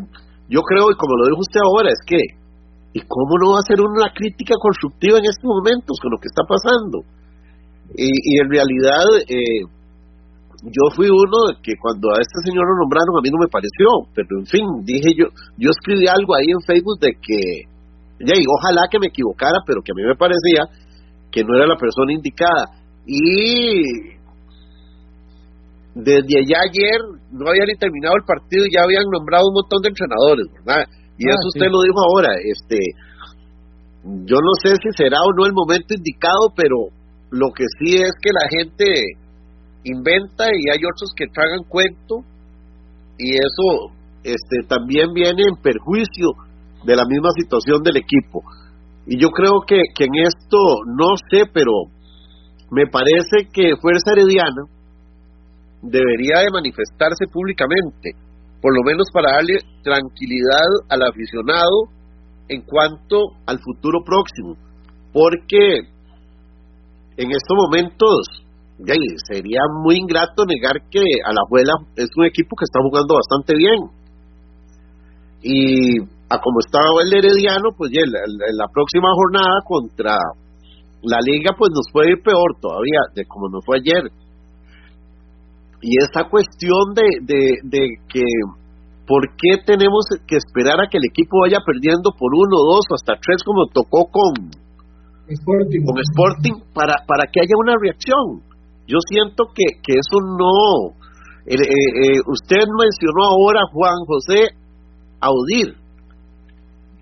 yo 0.48 0.62
creo, 0.62 0.92
y 0.92 0.96
como 0.96 1.18
lo 1.18 1.26
dijo 1.26 1.42
usted 1.42 1.60
ahora, 1.66 1.90
es 1.90 2.02
que, 2.06 2.22
¿y 2.98 3.00
cómo 3.06 3.38
no 3.38 3.54
va 3.54 3.62
a 3.62 3.66
hacer 3.66 3.78
una 3.78 4.10
crítica 4.10 4.58
constructiva 4.58 5.22
en 5.22 5.30
estos 5.30 5.46
momentos 5.46 6.02
con 6.02 6.10
lo 6.10 6.18
que 6.18 6.34
está 6.34 6.42
pasando? 6.50 7.06
Y, 7.94 8.10
y 8.10 8.34
en 8.42 8.50
realidad, 8.50 9.06
eh, 9.30 9.62
yo 10.66 10.84
fui 10.98 11.06
uno 11.06 11.54
que 11.62 11.78
cuando 11.78 12.10
a 12.10 12.18
este 12.18 12.42
señor 12.50 12.66
lo 12.66 12.82
nombraron 12.82 13.14
a 13.14 13.22
mí 13.22 13.30
no 13.30 13.38
me 13.38 13.54
pareció, 13.54 14.10
pero 14.18 14.42
en 14.42 14.48
fin, 14.50 14.66
dije 14.82 15.14
yo, 15.14 15.30
yo 15.62 15.70
escribí 15.70 16.10
algo 16.10 16.34
ahí 16.34 16.50
en 16.50 16.66
Facebook 16.66 16.98
de 16.98 17.14
que, 17.22 17.70
ya, 18.26 18.34
y 18.34 18.46
ojalá 18.50 18.90
que 18.90 18.98
me 18.98 19.14
equivocara, 19.14 19.62
pero 19.62 19.86
que 19.86 19.94
a 19.94 19.98
mí 19.98 20.02
me 20.02 20.18
parecía 20.18 20.66
que 21.30 21.46
no 21.46 21.54
era 21.54 21.70
la 21.70 21.78
persona 21.78 22.18
indicada. 22.18 22.82
Y 23.06 24.18
desde 25.94 26.34
allá 26.42 26.66
ayer 26.66 27.00
no 27.30 27.46
había 27.46 27.70
ni 27.70 27.78
terminado 27.78 28.18
el 28.18 28.26
partido 28.26 28.66
y 28.66 28.74
ya 28.74 28.84
habían 28.84 29.06
nombrado 29.06 29.46
un 29.54 29.62
montón 29.62 29.86
de 29.86 29.90
entrenadores, 29.94 30.50
¿verdad? 30.66 30.90
Y 31.18 31.26
ah, 31.28 31.34
eso 31.34 31.48
usted 31.54 31.68
lo 31.72 31.82
dijo 31.82 32.00
ahora, 32.00 32.30
este, 32.44 32.78
yo 34.26 34.38
no 34.38 34.54
sé 34.62 34.76
si 34.82 34.90
será 34.96 35.18
o 35.26 35.34
no 35.34 35.46
el 35.46 35.54
momento 35.54 35.94
indicado, 35.94 36.54
pero 36.56 36.94
lo 37.32 37.52
que 37.52 37.66
sí 37.80 37.98
es 37.98 38.12
que 38.22 38.32
la 38.32 38.48
gente 38.50 38.86
inventa 39.84 40.46
y 40.46 40.70
hay 40.70 40.82
otros 40.84 41.12
que 41.16 41.26
tragan 41.34 41.64
cuento 41.68 42.24
y 43.18 43.36
eso 43.36 43.94
este 44.24 44.68
también 44.68 45.14
viene 45.14 45.44
en 45.48 45.62
perjuicio 45.62 46.34
de 46.86 46.96
la 46.96 47.06
misma 47.08 47.30
situación 47.32 47.82
del 47.84 47.98
equipo. 47.98 48.44
Y 49.06 49.20
yo 49.20 49.30
creo 49.30 49.62
que, 49.66 49.80
que 49.96 50.06
en 50.06 50.26
esto, 50.28 50.58
no 50.86 51.16
sé, 51.32 51.50
pero 51.54 51.72
me 52.72 52.86
parece 52.88 53.48
que 53.52 53.78
Fuerza 53.82 54.12
Herediana 54.12 54.68
debería 55.82 56.44
de 56.44 56.52
manifestarse 56.52 57.26
públicamente, 57.32 58.12
por 58.62 58.76
lo 58.76 58.84
menos 58.84 59.08
para 59.14 59.34
darle 59.34 59.60
tranquilidad 59.84 60.70
al 60.90 61.04
aficionado 61.04 61.90
en 62.50 62.62
cuanto 62.62 63.34
al 63.46 63.60
futuro 63.60 64.00
próximo, 64.06 64.56
porque 65.14 65.80
en 67.18 67.32
estos 67.32 67.56
momentos 67.56 68.48
sería 69.28 69.62
muy 69.84 69.98
ingrato 69.98 70.46
negar 70.46 70.76
que 70.90 71.02
a 71.26 71.34
la 71.34 71.42
abuela 71.46 71.74
es 71.96 72.10
un 72.16 72.26
equipo 72.26 72.56
que 72.56 72.66
está 72.66 72.80
jugando 72.82 73.16
bastante 73.16 73.56
bien. 73.58 73.80
Y 75.42 76.00
a 76.30 76.40
como 76.40 76.60
estaba 76.60 77.02
el 77.02 77.14
Herediano, 77.14 77.72
pues 77.78 77.92
en 77.94 78.12
la, 78.12 78.68
próxima 78.72 79.10
jornada 79.16 79.62
contra 79.66 80.16
la 81.02 81.20
liga, 81.22 81.52
pues 81.58 81.72
nos 81.74 81.88
puede 81.92 82.12
ir 82.12 82.22
peor 82.24 82.58
todavía 82.62 83.00
de 83.16 83.26
como 83.26 83.50
nos 83.50 83.64
fue 83.66 83.78
ayer. 83.78 84.12
Y 85.82 85.96
esa 86.02 86.28
cuestión 86.30 86.94
de, 86.96 87.08
de, 87.22 87.42
de 87.64 87.82
que, 88.10 88.26
¿por 89.06 89.22
qué 89.38 89.62
tenemos 89.66 90.06
que 90.26 90.38
esperar 90.38 90.82
a 90.82 90.90
que 90.90 90.98
el 90.98 91.06
equipo 91.06 91.42
vaya 91.42 91.58
perdiendo 91.66 92.12
por 92.18 92.34
uno, 92.34 92.58
dos 92.66 92.86
o 92.90 92.96
hasta 92.96 93.14
tres 93.22 93.44
como 93.46 93.68
tocó 93.68 94.10
con 94.10 94.52
Sporting, 95.28 95.86
con 95.86 95.98
Sporting 96.00 96.56
para, 96.74 96.96
para 97.06 97.30
que 97.32 97.42
haya 97.42 97.54
una 97.60 97.76
reacción? 97.80 98.48
yo 98.88 98.98
siento 99.12 99.52
que, 99.54 99.84
que 99.84 100.00
eso 100.00 100.18
no, 100.24 100.96
usted 101.46 102.64
mencionó 102.64 103.36
ahora, 103.36 103.68
Juan 103.72 104.00
José, 104.08 104.56
a 105.20 105.30
Odir. 105.30 105.76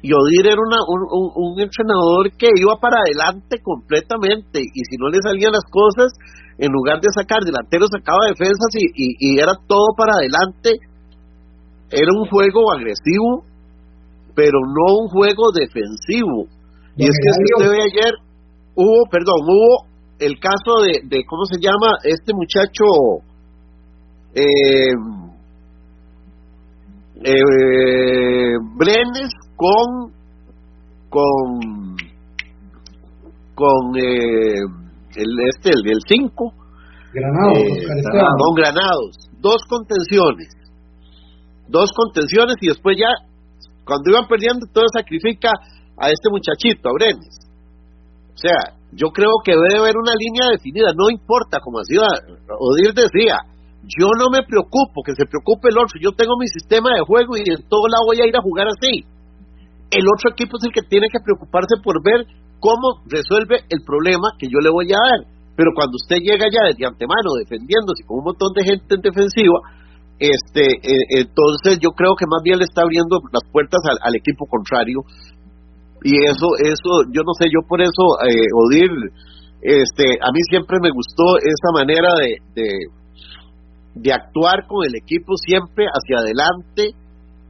Y 0.02 0.12
Odir 0.12 0.46
era 0.50 0.58
una, 0.58 0.82
un, 0.86 1.60
entrenador 1.62 2.30
que 2.38 2.50
iba 2.58 2.76
para 2.82 2.98
adelante 3.06 3.62
completamente 3.62 4.62
y 4.62 4.82
si 4.90 4.98
no 4.98 5.10
le 5.10 5.18
salían 5.22 5.54
las 5.54 5.66
cosas, 5.70 6.12
en 6.58 6.72
lugar 6.72 7.02
de 7.02 7.10
sacar 7.14 7.42
delanteros 7.44 7.90
sacaba 7.92 8.28
defensas 8.28 8.72
y, 8.74 9.16
y, 9.20 9.40
era 9.40 9.54
todo 9.68 9.88
para 9.98 10.14
adelante. 10.14 10.80
Era 11.92 12.12
un 12.18 12.26
juego 12.28 12.72
agresivo, 12.72 13.44
pero 14.36 14.60
no 14.62 15.04
un 15.04 15.08
juego 15.10 15.52
defensivo. 15.54 16.48
Y 16.98 17.04
es 17.04 17.16
que 17.22 17.30
si 17.32 17.44
usted 17.58 17.72
ve 17.72 17.84
ayer, 17.84 18.14
hubo, 18.76 19.06
perdón, 19.12 19.36
hubo 19.44 19.86
el 20.20 20.40
caso 20.40 20.82
de, 20.84 21.02
de 21.04 21.26
¿cómo 21.26 21.44
se 21.46 21.60
llama? 21.60 21.98
Este 22.04 22.34
muchacho, 22.34 22.86
eh, 24.34 24.94
eh, 27.24 28.58
Brenes 28.78 29.32
con 29.56 30.14
con 31.10 31.96
con 33.56 33.98
eh, 33.98 34.85
el 35.16 35.32
este 35.50 35.70
el 35.70 36.00
5 36.08 36.54
Granados, 37.14 37.58
eh, 37.58 38.04
con 38.12 38.56
Granados. 38.56 39.16
Dos 39.40 39.64
contenciones. 39.70 40.50
Dos 41.68 41.90
contenciones 41.96 42.56
y 42.62 42.68
después 42.68 42.98
ya 43.00 43.08
cuando 43.86 44.12
iban 44.12 44.28
perdiendo 44.28 44.68
todo 44.74 44.86
sacrifica 44.92 45.52
a 45.98 46.10
este 46.10 46.30
muchachito 46.30 46.90
a 46.90 46.94
Brenes. 46.94 47.40
O 48.34 48.38
sea 48.38 48.76
yo 48.92 49.10
creo 49.10 49.44
que 49.44 49.52
debe 49.52 49.80
haber 49.80 49.98
una 49.98 50.14
línea 50.16 50.52
definida. 50.52 50.92
No 50.96 51.10
importa 51.10 51.60
como 51.60 51.80
hacía 51.80 52.04
Odir 52.60 52.94
decía 52.94 53.38
yo 53.86 54.10
no 54.18 54.34
me 54.34 54.42
preocupo, 54.42 55.04
que 55.06 55.14
se 55.14 55.30
preocupe 55.30 55.70
el 55.70 55.78
otro. 55.78 56.02
Yo 56.02 56.12
tengo 56.18 56.34
mi 56.40 56.48
sistema 56.48 56.90
de 56.98 57.06
juego 57.06 57.38
y 57.38 57.46
en 57.46 57.62
todo 57.70 57.86
lado 57.88 58.10
voy 58.10 58.18
a 58.18 58.28
ir 58.28 58.36
a 58.36 58.42
jugar 58.42 58.66
así. 58.68 59.06
El 59.92 60.06
otro 60.10 60.34
equipo 60.34 60.58
es 60.58 60.66
el 60.66 60.74
que 60.74 60.82
tiene 60.90 61.08
que 61.08 61.22
preocuparse 61.22 61.78
por 61.84 62.02
ver 62.02 62.26
cómo 62.60 63.02
resuelve 63.06 63.64
el 63.70 63.82
problema 63.86 64.36
que 64.40 64.48
yo 64.48 64.60
le 64.60 64.70
voy 64.70 64.92
a 64.92 65.00
dar. 65.00 65.22
Pero 65.56 65.72
cuando 65.74 65.96
usted 65.96 66.20
llega 66.20 66.52
ya 66.52 66.68
desde 66.68 66.86
antemano 66.86 67.40
defendiéndose 67.40 68.04
con 68.06 68.20
un 68.20 68.26
montón 68.32 68.52
de 68.54 68.64
gente 68.64 68.96
en 68.96 69.02
defensiva, 69.02 69.60
este, 70.20 70.64
eh, 70.84 71.24
entonces 71.24 71.80
yo 71.80 71.92
creo 71.92 72.16
que 72.16 72.28
más 72.28 72.44
bien 72.44 72.60
le 72.60 72.66
está 72.66 72.84
abriendo 72.84 73.20
las 73.32 73.44
puertas 73.52 73.80
al, 74.04 74.16
equipo 74.16 74.46
contrario. 74.48 75.04
Y 76.04 76.22
eso, 76.28 76.54
eso, 76.60 77.08
yo 77.12 77.24
no 77.24 77.34
sé, 77.40 77.48
yo 77.48 77.66
por 77.68 77.82
eso, 77.82 78.04
eh, 78.28 78.52
Odir, 78.54 78.92
este, 79.62 80.20
a 80.22 80.30
mí 80.32 80.40
siempre 80.50 80.78
me 80.82 80.92
gustó 80.92 81.40
esa 81.40 81.72
manera 81.74 82.10
de 82.20 82.38
de 83.96 84.12
actuar 84.12 84.68
con 84.68 84.86
el 84.86 84.96
equipo 84.96 85.34
siempre 85.38 85.86
hacia 85.88 86.20
adelante 86.20 86.92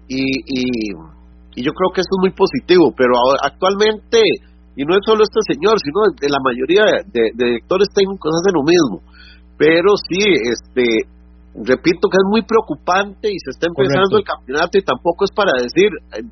y, 0.08 0.22
y, 0.46 0.94
yo 1.58 1.72
creo 1.72 1.90
que 1.94 2.02
eso 2.02 2.12
es 2.12 2.22
muy 2.22 2.32
positivo, 2.32 2.94
pero 2.96 3.14
actualmente, 3.42 4.20
y 4.76 4.84
no 4.84 4.96
es 4.96 5.04
solo 5.06 5.24
este 5.24 5.40
señor, 5.48 5.80
sino 5.80 6.12
de 6.20 6.30
la 6.30 6.40
mayoría 6.44 6.84
de, 7.08 7.32
directores 7.34 7.88
técnicos 7.96 8.32
hacen 8.36 8.56
lo 8.56 8.64
mismo, 8.64 9.02
pero 9.58 9.96
sí, 9.96 10.20
este, 10.20 11.08
repito 11.56 12.12
que 12.12 12.20
es 12.20 12.28
muy 12.28 12.44
preocupante 12.44 13.32
y 13.32 13.40
se 13.40 13.56
está 13.56 13.68
empezando 13.68 14.20
el 14.20 14.28
campeonato 14.28 14.78
y 14.78 14.84
tampoco 14.84 15.24
es 15.24 15.32
para 15.32 15.56
decir, 15.56 15.88
eh, 16.12 16.24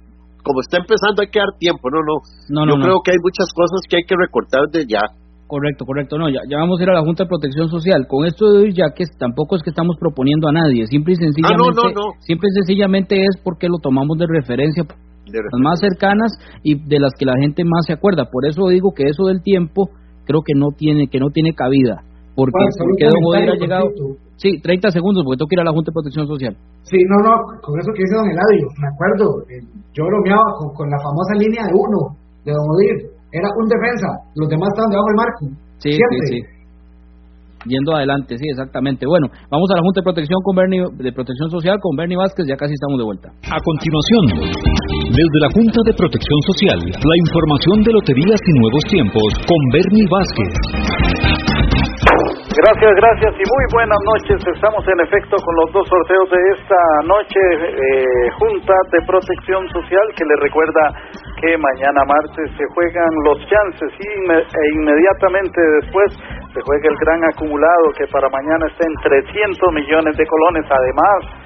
como 0.43 0.59
está 0.59 0.77
empezando 0.77 1.23
hay 1.23 1.31
que 1.31 1.39
dar 1.39 1.55
tiempo, 1.57 1.87
no, 1.89 2.03
no, 2.03 2.65
no 2.65 2.67
yo 2.67 2.75
creo 2.83 2.99
que 2.99 3.11
hay 3.15 3.21
muchas 3.23 3.47
cosas 3.55 3.79
que 3.87 3.97
hay 3.97 4.03
que 4.03 4.15
recortar 4.19 4.67
de 4.71 4.85
ya. 4.85 5.01
Correcto, 5.47 5.85
correcto. 5.85 6.17
No, 6.17 6.29
ya, 6.29 6.41
ya 6.49 6.57
vamos 6.57 6.79
a 6.79 6.83
ir 6.83 6.89
a 6.89 6.93
la 6.93 7.03
Junta 7.03 7.25
de 7.25 7.29
Protección 7.29 7.69
Social. 7.69 8.07
Con 8.07 8.25
esto 8.25 8.51
de 8.51 8.63
hoy, 8.63 8.73
ya 8.73 8.89
que 8.95 9.05
tampoco 9.19 9.55
es 9.55 9.61
que 9.61 9.69
estamos 9.69 9.97
proponiendo 9.99 10.47
a 10.47 10.51
nadie, 10.51 10.87
simple 10.87 11.13
y 11.13 11.15
sencillamente, 11.17 11.93
ah, 11.93 12.17
simple 12.25 12.49
y 12.49 12.55
sencillamente 12.57 13.21
es 13.21 13.37
porque 13.43 13.67
lo 13.67 13.77
tomamos 13.77 14.17
de 14.17 14.25
referencia, 14.27 14.83
las 15.25 15.59
más 15.61 15.79
cercanas 15.79 16.33
y 16.63 16.75
de 16.75 16.99
las 16.99 17.13
que 17.17 17.25
la 17.25 17.37
gente 17.39 17.63
más 17.63 17.85
se 17.85 17.93
acuerda. 17.93 18.29
Por 18.31 18.45
eso 18.45 18.67
digo 18.67 18.91
que 18.95 19.03
eso 19.07 19.25
del 19.25 19.41
tiempo 19.41 19.89
creo 20.25 20.41
que 20.45 20.53
no 20.55 20.69
tiene 20.75 21.07
que 21.07 21.19
no 21.19 21.29
tiene 21.29 21.53
cabida, 21.53 22.03
porque, 22.35 22.65
porque 22.77 23.05
don 23.07 23.49
ha 23.49 23.55
llegado. 23.55 23.87
Sí, 24.37 24.59
30 24.59 24.89
segundos, 24.89 25.23
porque 25.23 25.37
tengo 25.37 25.47
que 25.47 25.55
ir 25.55 25.61
a 25.61 25.63
la 25.63 25.71
Junta 25.71 25.91
de 25.91 25.93
Protección 25.93 26.27
Social. 26.27 26.57
Sí, 26.83 26.97
no, 27.07 27.17
no, 27.23 27.31
con 27.61 27.79
eso 27.79 27.93
que 27.95 28.03
dice 28.03 28.15
don 28.17 28.27
Eladio, 28.27 28.67
me 28.81 28.89
acuerdo, 28.91 29.25
eh, 29.47 29.61
yo 29.93 30.03
bromeaba 30.03 30.43
con, 30.57 30.73
con 30.73 30.89
la 30.89 30.99
famosa 30.99 31.37
línea 31.37 31.63
de 31.63 31.71
uno, 31.71 32.17
de 32.43 32.51
don 32.51 32.65
Odir 32.75 33.13
era 33.33 33.49
un 33.57 33.65
defensa, 33.65 34.09
los 34.35 34.47
demás 34.49 34.69
estaban 34.69 34.91
debajo 34.93 35.09
del 35.09 35.21
marco. 35.21 35.43
Sí, 35.81 35.91
sí, 35.91 36.17
sí. 36.29 36.39
Yendo 37.65 37.95
adelante, 37.95 38.37
sí, 38.37 38.45
exactamente. 38.49 39.05
Bueno, 39.07 39.27
vamos 39.49 39.67
a 39.71 39.75
la 39.79 39.81
Junta 39.81 40.01
de 40.01 40.05
Protección 40.05 40.39
con 40.43 40.55
Bernie, 40.55 40.83
de 40.83 41.11
Protección 41.11 41.49
Social 41.49 41.77
con 41.79 41.95
Bernie 41.95 42.17
Vázquez, 42.17 42.45
ya 42.47 42.55
casi 42.55 42.73
estamos 42.73 42.97
de 42.99 43.05
vuelta. 43.05 43.27
A 43.47 43.59
continuación, 43.63 44.23
desde 45.09 45.37
la 45.39 45.49
Junta 45.53 45.79
de 45.85 45.93
Protección 45.93 46.39
Social, 46.43 46.79
la 46.83 47.15
información 47.23 47.83
de 47.83 47.91
loterías 47.93 48.41
y 48.43 48.53
nuevos 48.59 48.83
tiempos 48.91 49.27
con 49.47 49.59
Bernie 49.71 50.07
Vázquez. 50.11 51.92
Gracias, 52.53 52.93
gracias 52.93 53.33
y 53.33 53.45
muy 53.49 53.65
buenas 53.73 53.97
noches. 54.05 54.37
Estamos 54.45 54.85
en 54.85 54.99
efecto 55.01 55.37
con 55.41 55.55
los 55.55 55.73
dos 55.73 55.87
sorteos 55.89 56.29
de 56.29 56.41
esta 56.53 56.81
noche. 57.01 57.41
Eh, 57.41 58.29
Junta 58.37 58.77
de 58.91 59.01
Protección 59.07 59.67
Social 59.73 60.05
que 60.13 60.23
le 60.23 60.35
recuerda 60.37 60.93
que 61.41 61.57
mañana 61.57 62.05
martes 62.05 62.53
se 62.53 62.65
juegan 62.75 63.09
los 63.25 63.41
chances 63.49 63.89
y 63.97 64.05
e 64.05 64.63
inmediatamente 64.77 65.59
después 65.81 66.13
se 66.53 66.61
juega 66.61 66.89
el 66.93 66.97
gran 67.01 67.25
acumulado 67.25 67.89
que 67.97 68.05
para 68.13 68.29
mañana 68.29 68.69
está 68.69 68.85
en 68.85 69.01
300 69.01 69.73
millones 69.73 70.15
de 70.15 70.25
colones. 70.27 70.65
Además, 70.69 71.42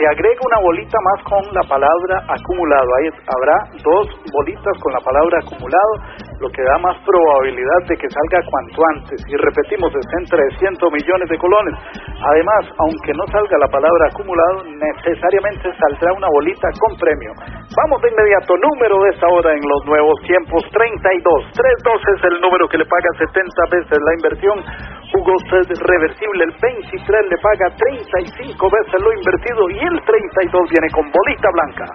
se 0.00 0.08
agrega 0.08 0.40
una 0.40 0.60
bolita 0.64 0.96
más 1.04 1.20
con 1.28 1.44
la 1.52 1.60
palabra 1.68 2.24
acumulado. 2.24 2.88
Ahí 2.96 3.12
habrá 3.28 3.56
dos 3.84 4.08
bolitas 4.32 4.72
con 4.80 4.96
la 4.96 5.02
palabra 5.04 5.44
acumulado, 5.44 5.92
lo 6.40 6.48
que 6.48 6.64
da 6.64 6.78
más 6.80 6.96
probabilidad 7.04 7.80
de 7.84 8.00
que 8.00 8.08
salga 8.08 8.40
cuanto 8.48 8.80
antes. 8.96 9.20
Y 9.28 9.36
repetimos, 9.36 9.92
estén 9.92 10.24
300 10.24 10.88
millones 10.88 11.28
de 11.28 11.36
colones. 11.36 11.76
Además, 12.16 12.64
aunque 12.80 13.12
no 13.12 13.28
salga 13.28 13.60
la 13.60 13.68
palabra 13.68 14.08
acumulado, 14.08 14.64
necesariamente 14.72 15.68
saldrá 15.76 16.16
una 16.16 16.32
bolita 16.32 16.72
con 16.80 16.96
premio. 16.96 17.36
Vamos 17.76 18.00
de 18.00 18.08
inmediato, 18.08 18.56
número 18.56 19.04
de 19.04 19.10
esta 19.12 19.28
hora 19.28 19.52
en 19.52 19.60
los 19.68 19.84
nuevos 19.84 20.16
tiempos, 20.24 20.64
32. 20.72 21.60
32 21.60 22.00
es 22.16 22.20
el 22.24 22.40
número 22.40 22.64
que 22.72 22.80
le 22.80 22.88
paga 22.88 23.20
70 23.20 23.36
veces 23.68 23.98
la 24.00 24.16
inversión. 24.16 24.64
Jugó 25.12 25.34
usted 25.36 25.66
reversible, 25.76 26.44
el 26.48 26.54
23 26.56 26.96
le 27.28 27.38
paga 27.42 27.66
35 27.76 28.56
veces 28.64 28.96
lo 28.96 29.12
invertido 29.12 29.68
y 29.70 29.89
el 29.90 30.00
32 30.04 30.70
viene 30.70 30.88
con 30.92 31.10
bolita 31.10 31.48
blanca. 31.52 31.86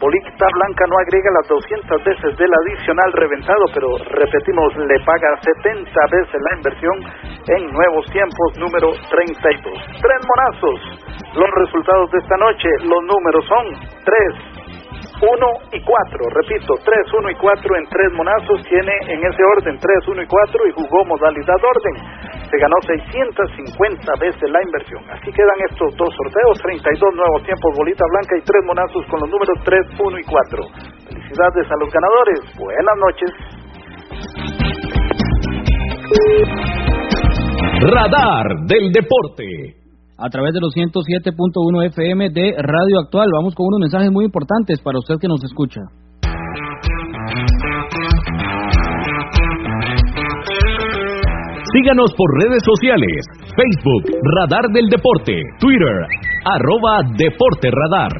Bolita 0.00 0.46
blanca 0.52 0.84
no 0.88 0.96
agrega 0.98 1.30
las 1.40 1.48
200 1.48 2.04
veces 2.04 2.36
del 2.36 2.52
adicional 2.52 3.12
reventado, 3.12 3.64
pero 3.72 3.88
repetimos, 4.10 4.76
le 4.76 4.98
paga 5.04 5.30
70 5.40 5.90
veces 6.10 6.36
la 6.36 6.56
inversión 6.56 6.96
en 7.48 7.72
nuevos 7.72 8.04
tiempos 8.10 8.48
número 8.58 8.90
32. 9.10 9.72
Tres 10.02 10.20
monazos. 10.26 10.78
Los 11.34 11.50
resultados 11.62 12.10
de 12.10 12.18
esta 12.18 12.36
noche, 12.36 12.68
los 12.84 13.02
números 13.04 13.44
son 13.46 13.64
3, 14.04 14.55
1 15.16 15.72
y 15.72 15.80
4, 15.80 16.28
repito, 16.44 16.74
3, 16.84 17.12
1 17.12 17.30
y 17.30 17.34
4 17.36 17.76
en 17.76 17.84
tres 17.88 18.12
monazos, 18.12 18.60
tiene 18.68 18.92
en 19.08 19.24
ese 19.24 19.42
orden 19.56 19.78
3, 19.80 20.08
1 20.08 20.22
y 20.22 20.26
4 20.26 20.66
y 20.68 20.72
jugó 20.72 21.04
modalidad 21.04 21.56
orden. 21.56 21.94
Se 22.50 22.58
ganó 22.58 22.76
650 22.84 24.12
veces 24.20 24.50
la 24.50 24.62
inversión. 24.62 25.02
Así 25.10 25.32
quedan 25.32 25.58
estos 25.70 25.96
dos 25.96 26.12
sorteos, 26.14 26.60
32 26.62 27.14
nuevos 27.14 27.42
tiempos, 27.44 27.72
bolita 27.76 28.04
blanca 28.12 28.36
y 28.36 28.44
tres 28.44 28.62
monazos 28.66 29.02
con 29.08 29.20
los 29.20 29.30
números 29.30 29.56
3, 29.64 30.00
1 30.00 30.18
y 30.18 30.24
4. 30.24 30.62
Felicidades 31.08 31.66
a 31.70 31.76
los 31.80 31.88
ganadores, 31.90 32.40
buenas 32.60 32.96
noches. 33.00 33.32
Radar 37.80 38.46
del 38.68 38.92
Deporte 38.92 39.85
a 40.18 40.28
través 40.30 40.54
de 40.54 40.60
los 40.60 40.74
107.1 40.74 41.86
FM 41.86 42.30
de 42.30 42.54
Radio 42.58 43.00
Actual. 43.00 43.28
Vamos 43.32 43.54
con 43.54 43.66
unos 43.66 43.80
mensajes 43.80 44.10
muy 44.10 44.24
importantes 44.24 44.80
para 44.80 44.98
usted 44.98 45.16
que 45.20 45.28
nos 45.28 45.42
escucha. 45.44 45.82
Síganos 51.72 52.10
por 52.16 52.42
redes 52.42 52.62
sociales, 52.64 53.26
Facebook, 53.54 54.04
Radar 54.38 54.70
del 54.72 54.88
Deporte, 54.88 55.34
Twitter, 55.60 56.06
arroba 56.44 57.02
Deporte 57.18 57.70
Radar. 57.70 58.12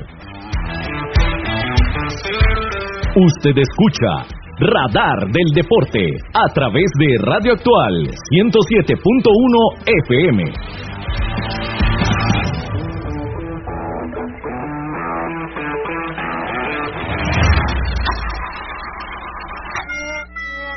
Usted 3.17 3.57
escucha 3.57 4.29
Radar 4.59 5.31
del 5.33 5.49
Deporte 5.55 6.07
a 6.35 6.53
través 6.53 6.91
de 6.99 7.17
Radio 7.23 7.53
Actual 7.53 8.11
107.1 8.31 9.01
FM. 10.05 10.45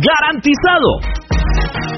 garantizado. 0.00 1.97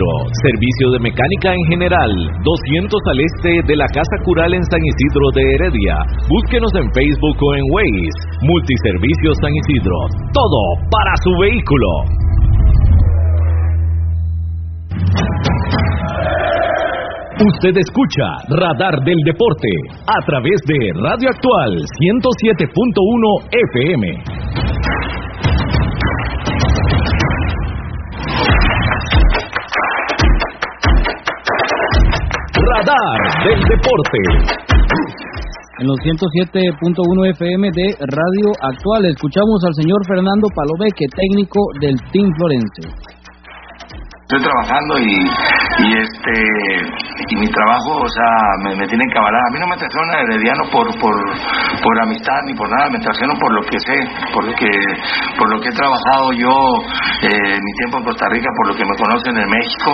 servicio 0.43 0.91
de 0.91 0.99
mecánica 0.99 1.53
en 1.53 1.65
general, 1.69 2.11
200 2.43 2.99
al 3.11 3.19
este 3.19 3.61
de 3.67 3.75
la 3.75 3.87
Casa 3.87 4.17
Cural 4.23 4.53
en 4.53 4.63
San 4.65 4.79
Isidro 4.81 5.25
de 5.35 5.43
Heredia. 5.55 5.95
Búsquenos 6.29 6.71
en 6.75 6.87
Facebook 6.93 7.37
o 7.39 7.55
en 7.55 7.65
Waze. 7.71 8.19
Multiservicios 8.41 9.37
San 9.41 9.53
Isidro. 9.53 9.97
Todo 10.33 10.61
para 10.89 11.13
su 11.23 11.31
vehículo. 11.41 11.87
Usted 17.41 17.73
escucha 17.73 18.27
Radar 18.49 19.01
del 19.03 19.17
Deporte 19.25 19.69
a 20.05 20.25
través 20.27 20.61
de 20.67 20.77
Radio 20.93 21.29
Actual 21.29 21.73
107.1 21.97 23.49
FM. 23.73 24.30
Del 33.43 33.59
Deporte. 33.59 34.19
En 35.79 35.87
los 35.87 35.97
107.1 35.97 37.29
FM 37.31 37.69
de 37.71 37.95
Radio 37.99 38.51
Actual 38.61 39.05
escuchamos 39.05 39.63
al 39.65 39.73
señor 39.73 40.05
Fernando 40.07 40.47
Palomeque, 40.53 41.05
técnico 41.15 41.59
del 41.79 41.95
Team 42.11 42.29
Florense 42.37 43.11
estoy 44.31 44.47
trabajando 44.47 44.97
y, 44.97 45.11
y 45.83 45.97
este 45.97 46.31
y 47.29 47.35
mi 47.37 47.47
trabajo 47.47 48.01
o 48.01 48.09
sea 48.09 48.75
me, 48.75 48.87
tienen 48.87 49.07
que 49.09 49.19
a 49.19 49.49
mí 49.53 49.59
no 49.59 49.67
me 49.67 49.77
trajeron 49.77 50.09
a 50.11 50.19
Herediano 50.21 50.63
por, 50.71 50.87
por 50.99 51.15
por 51.81 52.01
amistad 52.01 52.39
ni 52.45 52.53
por 52.53 52.69
nada 52.69 52.89
me 52.89 52.99
trajeron 52.99 53.37
por 53.37 53.51
lo 53.53 53.61
que 53.63 53.79
sé 53.79 53.97
por 54.33 54.43
lo 54.45 54.53
que 54.53 54.69
por 55.37 55.49
lo 55.49 55.59
que 55.61 55.69
he 55.69 55.75
trabajado 55.75 56.31
yo 56.33 56.51
eh, 57.21 57.57
mi 57.59 57.71
tiempo 57.77 57.97
en 57.99 58.03
Costa 58.03 58.25
Rica 58.29 58.49
por 58.57 58.67
lo 58.69 58.75
que 58.75 58.85
me 58.85 58.95
conocen 58.97 59.37
en 59.37 59.49
México 59.49 59.89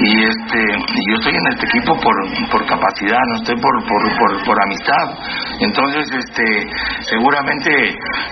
y 0.00 0.10
este 0.24 0.60
y 0.60 1.00
yo 1.10 1.14
estoy 1.18 1.34
en 1.34 1.46
este 1.54 1.66
equipo 1.66 1.92
por, 2.00 2.14
por 2.50 2.66
capacidad 2.66 3.20
no 3.28 3.36
estoy 3.36 3.56
por, 3.60 3.74
por, 3.86 4.02
por, 4.18 4.30
por 4.44 4.56
amistad 4.62 5.06
entonces 5.60 6.10
este 6.12 6.44
seguramente 7.08 7.70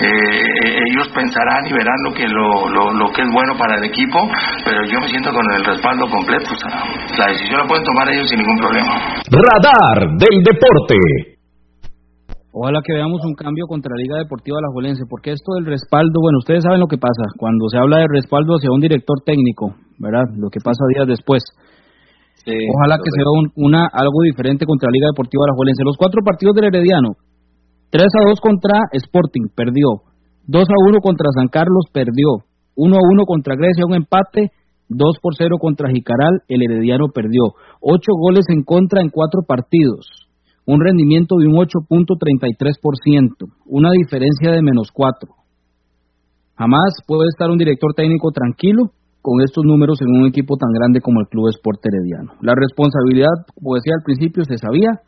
eh, 0.01 0.81
ellos 0.91 1.09
pensarán 1.15 1.67
y 1.67 1.73
verán 1.73 1.99
lo 2.05 2.13
que 2.13 2.27
lo, 2.29 2.69
lo, 2.69 2.93
lo 2.93 3.13
que 3.13 3.23
es 3.23 3.31
bueno 3.31 3.57
para 3.57 3.77
el 3.77 3.85
equipo 3.85 4.19
pero 4.65 4.81
yo 4.87 5.01
me 5.01 5.09
siento 5.09 5.31
con 5.33 5.45
el 5.53 5.65
respaldo 5.65 6.07
completo. 6.09 6.51
O 6.53 6.57
sea, 6.57 6.71
la 7.19 7.27
decisión 7.33 7.61
la 7.61 7.67
pueden 7.67 7.85
tomar 7.85 8.09
ellos 8.11 8.24
sin 8.29 8.39
ningún 8.39 8.59
problema. 8.59 8.93
Radar 9.31 10.17
del 10.19 10.37
deporte. 10.43 10.97
Ojalá 12.55 12.79
que 12.87 12.95
veamos 12.95 13.19
un 13.27 13.35
cambio 13.35 13.67
contra 13.67 13.91
la 13.91 14.03
Liga 14.03 14.17
Deportiva 14.19 14.59
Alajuelense, 14.63 15.11
porque 15.11 15.33
esto 15.33 15.59
del 15.59 15.67
respaldo, 15.67 16.23
bueno, 16.23 16.39
ustedes 16.39 16.63
saben 16.63 16.79
lo 16.79 16.87
que 16.87 16.99
pasa 16.99 17.27
cuando 17.37 17.67
se 17.67 17.79
habla 17.79 17.99
de 17.99 18.07
respaldo 18.07 18.55
hacia 18.55 18.71
un 18.71 18.79
director 18.79 19.19
técnico, 19.27 19.75
¿verdad? 19.99 20.23
Lo 20.39 20.51
que 20.51 20.63
pasa 20.63 20.87
días 20.95 21.09
después. 21.09 21.43
Ojalá 22.47 22.99
que 23.03 23.11
sea 23.11 23.25
una 23.57 23.89
algo 23.91 24.23
diferente 24.23 24.67
contra 24.67 24.87
la 24.87 24.95
Liga 24.95 25.09
Deportiva 25.11 25.43
Alajuelense. 25.49 25.83
Los 25.83 25.97
cuatro 25.97 26.23
partidos 26.23 26.55
del 26.55 26.71
Herediano, 26.71 27.17
3 27.91 28.05
a 28.05 28.29
2 28.29 28.41
contra 28.41 28.79
Sporting, 28.93 29.51
perdió. 29.55 30.07
2 30.47 30.63
a 30.63 30.79
1 30.91 30.99
contra 31.01 31.27
San 31.35 31.49
Carlos, 31.49 31.91
perdió. 31.91 32.45
1 32.77 32.95
a 32.95 33.01
1 33.01 33.25
contra 33.25 33.57
Grecia, 33.57 33.87
un 33.87 33.95
empate 33.95 34.53
2 34.89 35.17
por 35.23 35.35
0 35.37 35.57
contra 35.59 35.91
Jicaral, 35.91 36.43
el 36.49 36.63
Herediano 36.63 37.09
perdió. 37.09 37.55
8 37.81 38.01
goles 38.19 38.45
en 38.49 38.63
contra 38.63 39.01
en 39.01 39.11
4 39.11 39.43
partidos. 39.47 40.07
Un 40.67 40.81
rendimiento 40.81 41.37
de 41.37 41.47
un 41.47 41.55
8.33%. 41.55 43.53
Una 43.67 43.91
diferencia 43.93 44.53
de 44.53 44.63
menos 44.63 44.89
4. 44.93 45.31
Jamás 46.57 46.95
puede 47.07 47.29
estar 47.29 47.51
un 47.51 47.59
director 47.59 47.95
técnico 47.95 48.31
tranquilo 48.31 48.93
con 49.21 49.41
estos 49.41 49.65
números 49.65 49.99
en 50.03 50.21
un 50.21 50.27
equipo 50.29 50.57
tan 50.57 50.71
grande 50.73 51.01
como 51.01 51.21
el 51.21 51.29
Club 51.29 51.49
Sport 51.49 51.81
Herediano. 51.85 52.33
La 52.43 52.55
responsabilidad, 52.55 53.33
como 53.55 53.75
decía 53.75 53.95
al 53.97 54.05
principio, 54.05 54.45
se 54.45 54.59
sabía. 54.59 55.01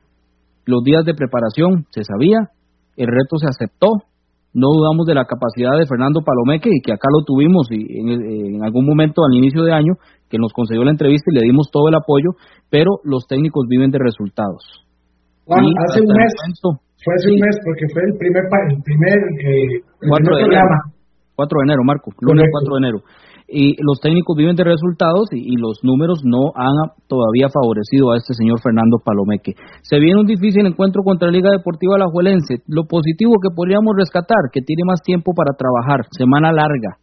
Los 0.65 0.83
días 0.83 1.05
de 1.05 1.15
preparación 1.15 1.87
se 1.91 2.03
sabía. 2.03 2.51
El 2.97 3.09
reto 3.09 3.37
se 3.39 3.47
aceptó 3.47 3.89
no 4.57 4.73
dudamos 4.73 5.05
de 5.05 5.13
la 5.13 5.29
capacidad 5.29 5.77
de 5.77 5.85
Fernando 5.85 6.25
Palomeque 6.25 6.73
y 6.73 6.81
que 6.81 6.97
acá 6.97 7.13
lo 7.13 7.21
tuvimos 7.29 7.69
y 7.71 7.85
en, 8.01 8.65
algún 8.65 8.87
momento 8.87 9.21
al 9.21 9.37
inicio 9.37 9.63
de 9.63 9.73
año 9.73 10.01
que 10.31 10.39
nos 10.41 10.53
concedió 10.57 10.83
la 10.83 10.97
entrevista 10.97 11.29
y 11.31 11.37
le 11.37 11.45
dimos 11.45 11.69
todo 11.71 11.89
el 11.89 11.95
apoyo, 11.95 12.33
pero 12.71 12.99
los 13.05 13.29
técnicos 13.29 13.69
viven 13.69 13.91
de 13.91 14.01
resultados. 14.01 14.65
hace 15.47 16.01
un 16.01 16.09
mes, 16.09 16.33
fue 17.05 17.15
hace 17.15 17.29
un 17.37 17.39
mes 17.39 17.57
porque 17.63 17.85
fue 17.93 18.03
el 18.09 18.17
primer, 18.17 18.45
el 18.73 18.83
primer, 18.83 19.19
eh, 19.45 19.85
programa. 20.01 20.96
4 21.37 21.59
de 21.61 21.65
enero, 21.65 21.83
Marco, 21.85 22.11
lunes 22.21 22.49
4 22.51 22.75
de 22.75 22.79
enero 22.79 22.99
y 23.49 23.77
los 23.83 24.01
técnicos 24.01 24.37
viven 24.37 24.57
de 24.57 24.65
resultados 24.65 25.31
y, 25.31 25.57
los 25.57 25.79
números 25.83 26.23
no 26.25 26.51
han 26.55 26.91
todavía 27.07 27.49
favorecido 27.49 28.11
a 28.11 28.17
este 28.17 28.35
señor 28.35 28.61
Fernando 28.61 28.99
Palomeque. 28.99 29.55
Se 29.83 29.99
viene 29.99 30.21
un 30.21 30.27
difícil 30.27 30.67
encuentro 30.67 31.03
contra 31.03 31.29
la 31.29 31.33
Liga 31.33 31.51
Deportiva 31.51 31.95
Alajuelense. 31.95 32.63
Lo 32.67 32.85
positivo 32.85 33.35
que 33.41 33.55
podríamos 33.55 33.95
rescatar, 33.97 34.51
que 34.53 34.63
tiene 34.63 34.83
más 34.85 35.01
tiempo 35.03 35.33
para 35.33 35.55
trabajar, 35.57 36.07
semana 36.11 36.53
larga, 36.53 36.99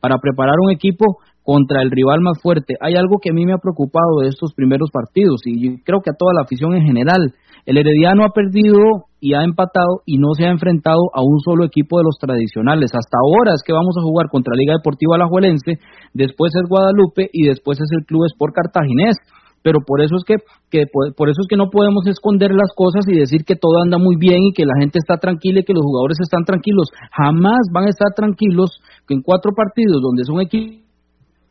para 0.00 0.18
preparar 0.18 0.54
un 0.60 0.72
equipo 0.72 1.18
contra 1.48 1.80
el 1.80 1.90
rival 1.90 2.20
más 2.20 2.36
fuerte. 2.42 2.76
Hay 2.76 2.92
algo 2.92 3.16
que 3.24 3.30
a 3.30 3.32
mí 3.32 3.46
me 3.46 3.54
ha 3.56 3.64
preocupado 3.64 4.20
de 4.20 4.28
estos 4.28 4.52
primeros 4.52 4.90
partidos 4.92 5.40
y 5.46 5.80
creo 5.80 6.04
que 6.04 6.12
a 6.12 6.18
toda 6.20 6.36
la 6.36 6.44
afición 6.44 6.76
en 6.76 6.84
general. 6.84 7.32
El 7.64 7.78
Herediano 7.78 8.28
ha 8.28 8.36
perdido 8.36 9.08
y 9.18 9.32
ha 9.32 9.40
empatado 9.48 10.04
y 10.04 10.18
no 10.18 10.36
se 10.36 10.44
ha 10.44 10.52
enfrentado 10.52 11.08
a 11.16 11.24
un 11.24 11.40
solo 11.40 11.64
equipo 11.64 11.96
de 11.96 12.04
los 12.04 12.20
tradicionales. 12.20 12.92
Hasta 12.92 13.16
ahora 13.16 13.56
es 13.56 13.64
que 13.64 13.72
vamos 13.72 13.96
a 13.96 14.04
jugar 14.04 14.28
contra 14.28 14.52
Liga 14.60 14.76
Deportiva 14.76 15.16
Alajuelense, 15.16 15.80
después 16.12 16.52
es 16.52 16.68
Guadalupe 16.68 17.30
y 17.32 17.48
después 17.48 17.80
es 17.80 17.88
el 17.96 18.04
Club 18.04 18.28
Sport 18.28 18.52
Cartaginés. 18.52 19.16
pero 19.64 19.80
por 19.80 20.02
eso 20.02 20.16
es 20.20 20.24
que, 20.28 20.36
que 20.68 20.84
por 20.92 21.28
eso 21.30 21.40
es 21.40 21.48
que 21.48 21.56
no 21.56 21.70
podemos 21.72 22.06
esconder 22.06 22.52
las 22.52 22.76
cosas 22.76 23.08
y 23.08 23.16
decir 23.16 23.48
que 23.48 23.56
todo 23.56 23.80
anda 23.80 23.96
muy 23.96 24.16
bien 24.20 24.44
y 24.44 24.52
que 24.52 24.66
la 24.66 24.76
gente 24.78 24.98
está 24.98 25.16
tranquila 25.16 25.60
y 25.60 25.64
que 25.64 25.72
los 25.72 25.82
jugadores 25.82 26.18
están 26.20 26.44
tranquilos. 26.44 26.88
Jamás 27.16 27.72
van 27.72 27.86
a 27.86 27.88
estar 27.88 28.12
tranquilos 28.14 28.68
que 29.08 29.14
en 29.14 29.22
cuatro 29.22 29.52
partidos 29.56 30.02
donde 30.04 30.24
son 30.24 30.42
equipos 30.42 30.87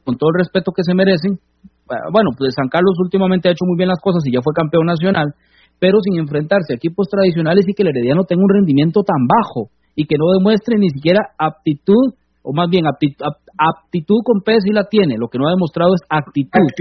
con 0.07 0.15
todo 0.15 0.31
el 0.31 0.39
respeto 0.39 0.71
que 0.71 0.87
se 0.87 0.95
merecen, 0.95 1.35
bueno, 2.15 2.31
pues 2.39 2.55
San 2.55 2.71
Carlos 2.71 2.95
últimamente 3.03 3.49
ha 3.49 3.51
hecho 3.51 3.67
muy 3.67 3.75
bien 3.75 3.91
las 3.91 3.99
cosas 3.99 4.23
y 4.23 4.31
ya 4.31 4.39
fue 4.39 4.55
campeón 4.55 4.87
nacional, 4.87 5.35
pero 5.83 5.99
sin 5.99 6.15
enfrentarse 6.15 6.71
a 6.71 6.79
equipos 6.79 7.11
tradicionales 7.11 7.67
y 7.67 7.73
que 7.75 7.83
el 7.83 7.91
Herediano 7.91 8.23
tenga 8.23 8.39
un 8.39 8.55
rendimiento 8.55 9.03
tan 9.03 9.27
bajo 9.27 9.67
y 9.99 10.07
que 10.07 10.15
no 10.15 10.31
demuestre 10.31 10.79
ni 10.79 10.87
siquiera 10.95 11.35
aptitud, 11.37 12.15
o 12.41 12.53
más 12.53 12.69
bien 12.71 12.87
aptitud, 12.87 14.23
con 14.23 14.39
P 14.47 14.55
sí 14.63 14.71
la 14.71 14.87
tiene, 14.87 15.19
lo 15.19 15.27
que 15.27 15.39
no 15.39 15.47
ha 15.47 15.51
demostrado 15.51 15.91
es 15.91 16.01
actitud, 16.07 16.71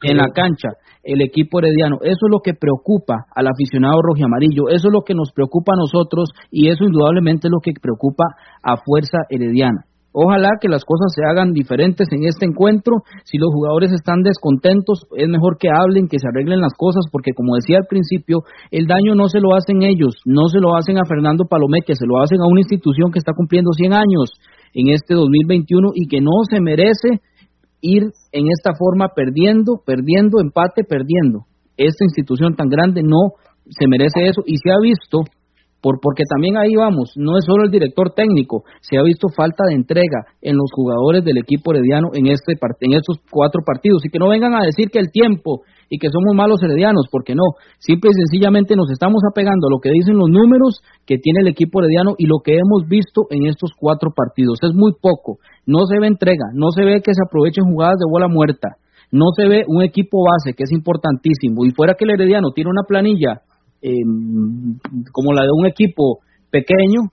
en 0.00 0.16
la 0.16 0.32
cancha, 0.32 0.72
el 1.04 1.20
equipo 1.20 1.58
herediano. 1.60 1.96
Eso 2.00 2.24
es 2.24 2.32
lo 2.32 2.40
que 2.40 2.54
preocupa 2.54 3.28
al 3.36 3.46
aficionado 3.46 4.00
rojo 4.00 4.20
y 4.20 4.24
amarillo, 4.24 4.72
eso 4.72 4.88
es 4.88 4.92
lo 4.92 5.04
que 5.04 5.12
nos 5.12 5.32
preocupa 5.36 5.74
a 5.74 5.80
nosotros 5.84 6.30
y 6.50 6.70
eso 6.70 6.84
indudablemente 6.84 7.48
es 7.48 7.52
lo 7.52 7.60
que 7.60 7.72
preocupa 7.76 8.24
a 8.62 8.78
Fuerza 8.78 9.28
Herediana. 9.28 9.84
Ojalá 10.12 10.58
que 10.60 10.68
las 10.68 10.84
cosas 10.84 11.12
se 11.14 11.22
hagan 11.24 11.52
diferentes 11.52 12.08
en 12.10 12.24
este 12.24 12.44
encuentro. 12.44 13.02
Si 13.24 13.38
los 13.38 13.50
jugadores 13.52 13.92
están 13.92 14.22
descontentos, 14.22 15.06
es 15.16 15.28
mejor 15.28 15.56
que 15.56 15.68
hablen, 15.70 16.08
que 16.08 16.18
se 16.18 16.26
arreglen 16.26 16.60
las 16.60 16.74
cosas, 16.76 17.04
porque 17.12 17.30
como 17.32 17.54
decía 17.54 17.78
al 17.78 17.86
principio, 17.86 18.42
el 18.70 18.86
daño 18.86 19.14
no 19.14 19.28
se 19.28 19.40
lo 19.40 19.54
hacen 19.54 19.82
ellos, 19.82 20.18
no 20.24 20.48
se 20.48 20.58
lo 20.58 20.74
hacen 20.74 20.98
a 20.98 21.06
Fernando 21.06 21.44
Palomé, 21.48 21.82
que 21.86 21.94
se 21.94 22.06
lo 22.06 22.20
hacen 22.20 22.40
a 22.40 22.50
una 22.50 22.60
institución 22.60 23.12
que 23.12 23.20
está 23.20 23.32
cumpliendo 23.34 23.70
100 23.72 23.92
años 23.92 24.34
en 24.74 24.88
este 24.88 25.14
2021 25.14 25.90
y 25.94 26.08
que 26.08 26.20
no 26.20 26.42
se 26.48 26.60
merece 26.60 27.22
ir 27.80 28.02
en 28.32 28.46
esta 28.50 28.74
forma 28.74 29.08
perdiendo, 29.14 29.80
perdiendo, 29.84 30.40
empate, 30.40 30.82
perdiendo. 30.84 31.46
Esta 31.76 32.04
institución 32.04 32.56
tan 32.56 32.68
grande 32.68 33.02
no 33.02 33.38
se 33.70 33.86
merece 33.86 34.26
eso 34.26 34.42
y 34.44 34.56
se 34.56 34.70
ha 34.70 34.80
visto 34.82 35.22
por, 35.80 36.00
porque 36.00 36.24
también 36.28 36.56
ahí 36.56 36.74
vamos, 36.74 37.12
no 37.16 37.38
es 37.38 37.44
solo 37.44 37.64
el 37.64 37.70
director 37.70 38.12
técnico, 38.14 38.64
se 38.80 38.98
ha 38.98 39.02
visto 39.02 39.28
falta 39.34 39.64
de 39.68 39.74
entrega 39.74 40.26
en 40.42 40.56
los 40.56 40.70
jugadores 40.72 41.24
del 41.24 41.38
equipo 41.38 41.72
herediano 41.72 42.08
en, 42.14 42.26
este, 42.26 42.52
en 42.80 42.92
estos 42.94 43.18
cuatro 43.30 43.62
partidos. 43.64 44.04
Y 44.04 44.10
que 44.10 44.18
no 44.18 44.28
vengan 44.28 44.54
a 44.54 44.64
decir 44.64 44.88
que 44.90 44.98
el 44.98 45.10
tiempo 45.10 45.62
y 45.90 45.98
que 45.98 46.08
somos 46.08 46.34
malos 46.36 46.62
heredianos, 46.62 47.06
porque 47.10 47.34
no, 47.34 47.58
simple 47.78 48.10
y 48.14 48.14
sencillamente 48.14 48.76
nos 48.76 48.90
estamos 48.90 49.22
apegando 49.28 49.66
a 49.66 49.70
lo 49.70 49.80
que 49.82 49.90
dicen 49.90 50.16
los 50.16 50.30
números 50.30 50.80
que 51.04 51.18
tiene 51.18 51.40
el 51.40 51.48
equipo 51.48 51.80
herediano 51.80 52.14
y 52.16 52.26
lo 52.26 52.38
que 52.44 52.54
hemos 52.54 52.86
visto 52.88 53.26
en 53.30 53.46
estos 53.46 53.72
cuatro 53.76 54.10
partidos. 54.14 54.58
Es 54.62 54.72
muy 54.72 54.92
poco, 55.00 55.38
no 55.66 55.86
se 55.86 55.98
ve 55.98 56.06
entrega, 56.06 56.46
no 56.54 56.70
se 56.70 56.84
ve 56.84 57.02
que 57.02 57.12
se 57.12 57.24
aprovechen 57.26 57.64
jugadas 57.64 57.98
de 57.98 58.06
bola 58.08 58.28
muerta, 58.28 58.76
no 59.10 59.26
se 59.36 59.48
ve 59.48 59.64
un 59.66 59.82
equipo 59.82 60.22
base 60.22 60.54
que 60.54 60.62
es 60.62 60.70
importantísimo. 60.70 61.64
Y 61.64 61.70
fuera 61.70 61.94
que 61.94 62.04
el 62.04 62.14
herediano 62.14 62.52
tiene 62.54 62.70
una 62.70 62.86
planilla 62.86 63.42
eh, 63.82 64.04
como 65.12 65.32
la 65.32 65.42
de 65.42 65.52
un 65.52 65.66
equipo 65.66 66.20
pequeño, 66.50 67.10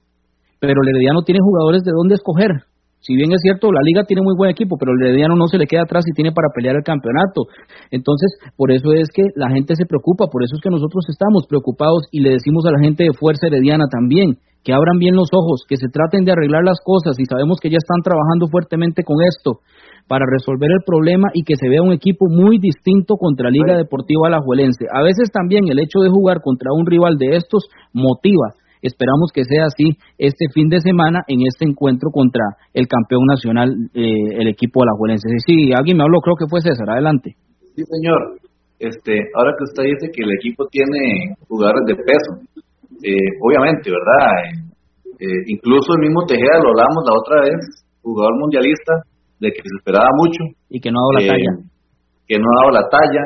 pero 0.60 0.82
Herediano 0.84 1.22
tiene 1.22 1.40
jugadores 1.42 1.84
de 1.84 1.92
dónde 1.92 2.16
escoger. 2.16 2.52
Si 3.00 3.16
bien 3.16 3.32
es 3.32 3.40
cierto, 3.42 3.72
la 3.72 3.86
liga 3.86 4.04
tiene 4.04 4.22
muy 4.22 4.36
buen 4.36 4.50
equipo, 4.50 4.76
pero 4.78 4.92
el 4.92 5.00
Herediano 5.06 5.36
no 5.36 5.48
se 5.48 5.58
le 5.58 5.68
queda 5.68 5.84
atrás 5.84 6.04
y 6.10 6.14
tiene 6.14 6.34
para 6.34 6.50
pelear 6.54 6.76
el 6.76 6.84
campeonato. 6.84 7.46
Entonces, 7.92 8.36
por 8.58 8.72
eso 8.72 8.92
es 8.92 9.08
que 9.14 9.24
la 9.36 9.50
gente 9.50 9.76
se 9.76 9.86
preocupa, 9.86 10.28
por 10.28 10.44
eso 10.44 10.56
es 10.56 10.62
que 10.62 10.70
nosotros 10.70 11.06
estamos 11.08 11.46
preocupados 11.48 12.10
y 12.12 12.22
le 12.22 12.32
decimos 12.32 12.66
a 12.66 12.72
la 12.72 12.80
gente 12.80 13.04
de 13.04 13.14
Fuerza 13.14 13.48
Herediana 13.48 13.86
también 13.90 14.40
que 14.64 14.74
abran 14.74 15.00
bien 15.00 15.16
los 15.16 15.30
ojos, 15.32 15.64
que 15.70 15.78
se 15.78 15.88
traten 15.88 16.26
de 16.26 16.34
arreglar 16.34 16.64
las 16.66 16.80
cosas 16.84 17.16
y 17.20 17.24
sabemos 17.24 17.60
que 17.62 17.70
ya 17.70 17.78
están 17.78 18.02
trabajando 18.04 18.48
fuertemente 18.52 19.04
con 19.04 19.16
esto 19.24 19.62
para 20.08 20.26
resolver 20.26 20.72
el 20.72 20.84
problema 20.86 21.30
y 21.34 21.44
que 21.44 21.56
se 21.56 21.70
vea 21.70 21.82
un 21.82 21.92
equipo 21.92 22.28
muy 22.30 22.58
distinto 22.60 23.16
contra 23.16 23.50
Liga 23.50 23.76
Deportiva 23.78 24.28
Alajuelense. 24.28 24.86
A 24.92 25.04
veces 25.04 25.30
también 25.32 25.68
el 25.68 25.80
hecho 25.80 26.00
de 26.00 26.10
jugar 26.10 26.42
contra 26.42 26.72
un 26.74 26.86
rival 26.86 27.18
de 27.18 27.36
estos 27.36 27.68
motiva. 27.94 28.56
Esperamos 28.82 29.32
que 29.34 29.44
sea 29.44 29.66
así 29.66 29.98
este 30.18 30.46
fin 30.54 30.70
de 30.70 30.80
semana 30.80 31.24
en 31.28 31.42
este 31.48 31.66
encuentro 31.66 32.10
contra 32.12 32.44
el 32.74 32.88
campeón 32.88 33.26
nacional, 33.26 33.70
eh, 33.94 34.40
el 34.40 34.48
equipo 34.48 34.84
alajuelense. 34.84 35.28
Sí, 35.30 35.40
sí, 35.46 35.74
alguien 35.74 35.98
me 35.98 36.04
habló, 36.04 36.20
creo 36.22 36.36
que 36.38 36.48
fue 36.48 36.62
César, 36.62 36.90
adelante. 36.90 37.36
Sí, 37.76 37.84
señor. 37.84 38.38
Este, 38.80 39.18
ahora 39.34 39.58
que 39.58 39.64
usted 39.66 39.84
dice 39.84 40.14
que 40.14 40.22
el 40.22 40.32
equipo 40.38 40.68
tiene 40.70 41.34
jugadores 41.50 41.82
de 41.88 41.96
peso, 41.96 42.62
eh, 43.02 43.30
obviamente, 43.42 43.90
¿verdad? 43.90 44.70
Eh, 45.20 45.42
incluso 45.48 45.98
el 45.98 46.06
mismo 46.06 46.26
Tejeda, 46.28 46.62
lo 46.62 46.70
hablamos 46.70 47.02
la 47.06 47.18
otra 47.18 47.42
vez, 47.42 47.58
jugador 48.04 48.38
mundialista, 48.38 48.94
de 49.40 49.50
que 49.52 49.62
se 49.62 49.76
esperaba 49.80 50.10
mucho. 50.18 50.42
Y 50.70 50.80
que 50.80 50.92
no 50.92 51.00
ha 51.00 51.04
dado 51.04 51.14
la 51.18 51.24
eh, 51.24 51.30
talla. 51.32 51.52
Que 52.28 52.38
no 52.38 52.46
ha 52.46 52.56
dado 52.62 52.72
la 52.78 52.86
talla. 52.90 53.24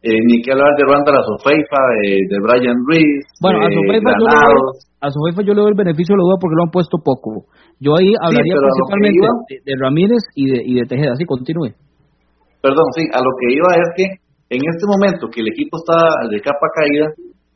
Eh, 0.00 0.16
ni 0.16 0.40
que 0.40 0.52
hablar 0.52 0.72
de 0.80 0.84
Randa 0.88 1.12
la 1.12 1.20
Sofeifa, 1.28 1.80
de 2.00 2.36
Brian 2.40 2.80
Reese. 2.88 3.28
Bueno, 3.44 3.60
a 3.60 3.68
Sofeifa, 3.68 4.16
yo 4.16 4.24
le, 4.24 4.40
doy, 4.40 4.80
a 4.96 5.08
Sofeifa 5.12 5.40
yo 5.44 5.52
le 5.52 5.60
doy 5.60 5.70
el 5.76 5.76
beneficio 5.76 6.16
de 6.16 6.18
la 6.20 6.24
duda 6.24 6.40
porque 6.40 6.56
lo 6.56 6.64
han 6.64 6.72
puesto 6.72 6.96
poco. 7.04 7.44
Yo 7.76 7.92
ahí 8.00 8.16
hablaría 8.16 8.56
principalmente 8.56 9.60
de, 9.60 9.72
Ramírez 9.76 10.24
y 10.32 10.48
de, 10.48 10.58
y 10.64 10.72
de 10.80 10.88
Tejeda. 10.88 11.12
Así 11.12 11.28
continúe. 11.28 11.76
Perdón, 12.64 12.88
sí, 12.96 13.04
a 13.12 13.20
lo 13.20 13.32
que 13.36 13.52
iba 13.52 13.76
es 13.76 13.88
que 13.92 14.04
en 14.56 14.60
este 14.64 14.84
momento 14.88 15.28
que 15.28 15.44
el 15.44 15.48
equipo 15.52 15.76
está 15.76 15.96
de 16.32 16.40
capa 16.40 16.68
caída, 16.72 17.12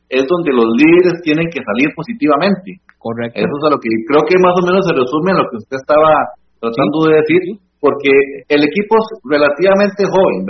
es 0.09 0.23
donde 0.29 0.53
los 0.53 0.69
líderes 0.69 1.21
tienen 1.25 1.49
que 1.49 1.59
salir 1.65 1.89
positivamente. 1.97 2.77
Correcto. 2.97 3.41
Eso 3.41 3.53
es 3.57 3.63
a 3.65 3.73
lo 3.73 3.79
que 3.81 3.89
creo 4.05 4.23
que 4.23 4.37
más 4.37 4.53
o 4.53 4.63
menos 4.65 4.85
se 4.85 4.93
resume 4.93 5.33
a 5.33 5.41
lo 5.41 5.49
que 5.49 5.57
usted 5.57 5.77
estaba 5.81 6.37
tratando 6.61 7.09
de 7.09 7.21
decir 7.21 7.41
porque 7.85 8.09
el 8.49 8.65
equipo 8.65 8.97
es 8.97 9.07
relativamente 9.29 10.09
joven, 10.09 10.41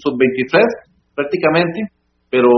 sub-23 0.00 0.48
prácticamente, 1.12 1.92
pero 2.32 2.48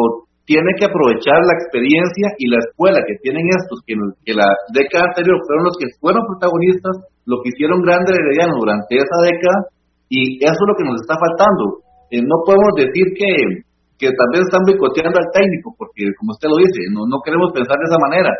tiene 0.46 0.78
que 0.78 0.86
aprovechar 0.86 1.42
la 1.42 1.58
experiencia 1.58 2.30
y 2.38 2.46
la 2.46 2.62
escuela 2.62 3.02
que 3.02 3.18
tienen 3.18 3.42
estos, 3.50 3.82
que, 3.82 3.98
que 4.22 4.30
la 4.30 4.46
década 4.70 5.10
anterior 5.10 5.42
fueron 5.42 5.66
los 5.66 5.74
que 5.74 5.90
fueron 5.98 6.22
protagonistas, 6.22 7.02
lo 7.26 7.42
que 7.42 7.50
hicieron 7.50 7.82
grande 7.82 8.14
Herediano 8.14 8.54
durante 8.62 8.94
esa 8.94 9.18
década, 9.26 9.74
y 10.06 10.38
eso 10.38 10.54
es 10.54 10.68
lo 10.70 10.78
que 10.78 10.86
nos 10.86 11.02
está 11.02 11.18
faltando. 11.18 11.82
Eh, 12.14 12.22
no 12.22 12.46
podemos 12.46 12.78
decir 12.78 13.10
que, 13.18 13.66
que 13.98 14.14
tal 14.14 14.30
vez 14.30 14.46
están 14.46 14.62
boicoteando 14.70 15.18
al 15.18 15.34
técnico, 15.34 15.74
porque 15.74 16.14
como 16.14 16.30
usted 16.30 16.46
lo 16.46 16.62
dice, 16.62 16.78
no, 16.94 17.10
no 17.10 17.18
queremos 17.26 17.50
pensar 17.50 17.74
de 17.74 17.90
esa 17.90 17.98
manera 17.98 18.30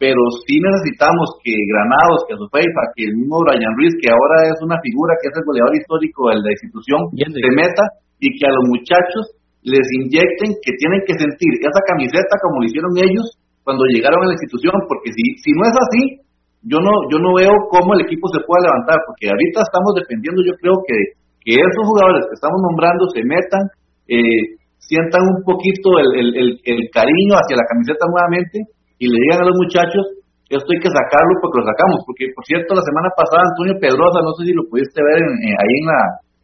pero 0.00 0.16
sí 0.48 0.56
necesitamos 0.56 1.36
que 1.44 1.52
Granados, 1.52 2.24
que 2.24 2.32
Azufeifa, 2.32 2.88
que 2.96 3.04
el 3.04 3.20
mismo 3.20 3.44
Brian 3.44 3.76
Ruiz, 3.76 3.92
que 4.00 4.08
ahora 4.08 4.48
es 4.48 4.56
una 4.64 4.80
figura 4.80 5.12
que 5.20 5.28
es 5.28 5.36
el 5.36 5.44
goleador 5.44 5.76
histórico 5.76 6.32
de 6.32 6.40
la 6.40 6.56
institución, 6.56 7.00
se 7.12 7.50
meta 7.52 7.84
y 8.16 8.32
que 8.32 8.48
a 8.48 8.56
los 8.56 8.64
muchachos 8.64 9.36
les 9.60 9.84
inyecten 10.00 10.56
que 10.64 10.72
tienen 10.80 11.04
que 11.04 11.20
sentir 11.20 11.52
esa 11.60 11.84
camiseta 11.84 12.32
como 12.40 12.64
lo 12.64 12.66
hicieron 12.72 12.96
ellos 12.96 13.28
cuando 13.60 13.84
llegaron 13.92 14.24
a 14.24 14.32
la 14.32 14.36
institución, 14.40 14.72
porque 14.88 15.12
si, 15.12 15.36
si 15.44 15.52
no 15.52 15.68
es 15.68 15.76
así, 15.76 16.02
yo 16.64 16.80
no, 16.80 16.92
yo 17.12 17.20
no 17.20 17.36
veo 17.36 17.52
cómo 17.68 17.92
el 17.92 18.08
equipo 18.08 18.24
se 18.32 18.40
pueda 18.48 18.72
levantar, 18.72 19.04
porque 19.04 19.28
ahorita 19.28 19.68
estamos 19.68 19.92
dependiendo, 20.00 20.40
yo 20.40 20.56
creo 20.64 20.80
que, 20.88 20.96
que 21.44 21.60
esos 21.60 21.84
jugadores 21.84 22.24
que 22.24 22.40
estamos 22.40 22.56
nombrando 22.56 23.04
se 23.12 23.20
metan, 23.20 23.68
eh, 24.08 24.56
sientan 24.80 25.28
un 25.28 25.44
poquito 25.44 26.00
el, 26.00 26.32
el, 26.32 26.48
el 26.56 26.80
cariño 26.88 27.36
hacia 27.36 27.60
la 27.60 27.68
camiseta 27.68 28.08
nuevamente 28.08 28.79
y 29.00 29.08
le 29.08 29.16
digan 29.16 29.40
a 29.40 29.48
los 29.48 29.56
muchachos, 29.56 30.20
esto 30.52 30.68
hay 30.68 30.80
que 30.84 30.92
sacarlo 30.92 31.40
porque 31.40 31.64
lo 31.64 31.66
sacamos, 31.72 32.04
porque 32.04 32.28
por 32.36 32.44
cierto 32.44 32.76
la 32.76 32.84
semana 32.84 33.08
pasada 33.16 33.48
Antonio 33.48 33.80
Pedrosa, 33.80 34.20
no 34.20 34.36
sé 34.36 34.44
si 34.44 34.52
lo 34.52 34.68
pudiste 34.68 35.00
ver 35.00 35.24
eh, 35.24 35.56
ahí 35.56 35.74
en, 35.80 35.86
la, 35.88 36.00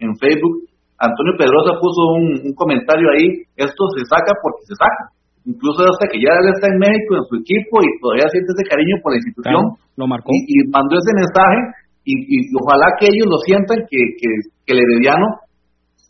en 0.08 0.10
Facebook, 0.16 0.64
Antonio 0.96 1.36
Pedrosa 1.36 1.76
puso 1.76 2.00
un, 2.16 2.48
comentario 2.56 3.12
ahí, 3.12 3.44
esto 3.60 3.82
se 3.92 4.08
saca 4.08 4.32
porque 4.40 4.72
se 4.72 4.74
saca, 4.80 5.12
incluso 5.44 5.84
hasta 5.84 6.08
que 6.08 6.16
ya 6.16 6.32
él 6.32 6.48
está 6.48 6.72
en 6.72 6.80
México 6.80 7.20
en 7.20 7.26
su 7.28 7.34
equipo 7.44 7.84
y 7.84 7.88
todavía 8.00 8.32
siente 8.32 8.56
ese 8.56 8.64
cariño 8.64 8.96
por 9.04 9.12
la 9.12 9.20
institución, 9.20 9.62
lo 10.00 10.04
marcó. 10.08 10.32
Y, 10.32 10.64
mandó 10.72 10.96
ese 10.96 11.12
mensaje 11.12 11.60
y, 12.08 12.16
ojalá 12.56 12.88
que 12.96 13.12
ellos 13.12 13.28
lo 13.28 13.36
sientan 13.44 13.84
que, 13.84 14.00
que, 14.16 14.28
que 14.64 14.72
el 14.72 14.80
herediano 14.80 15.44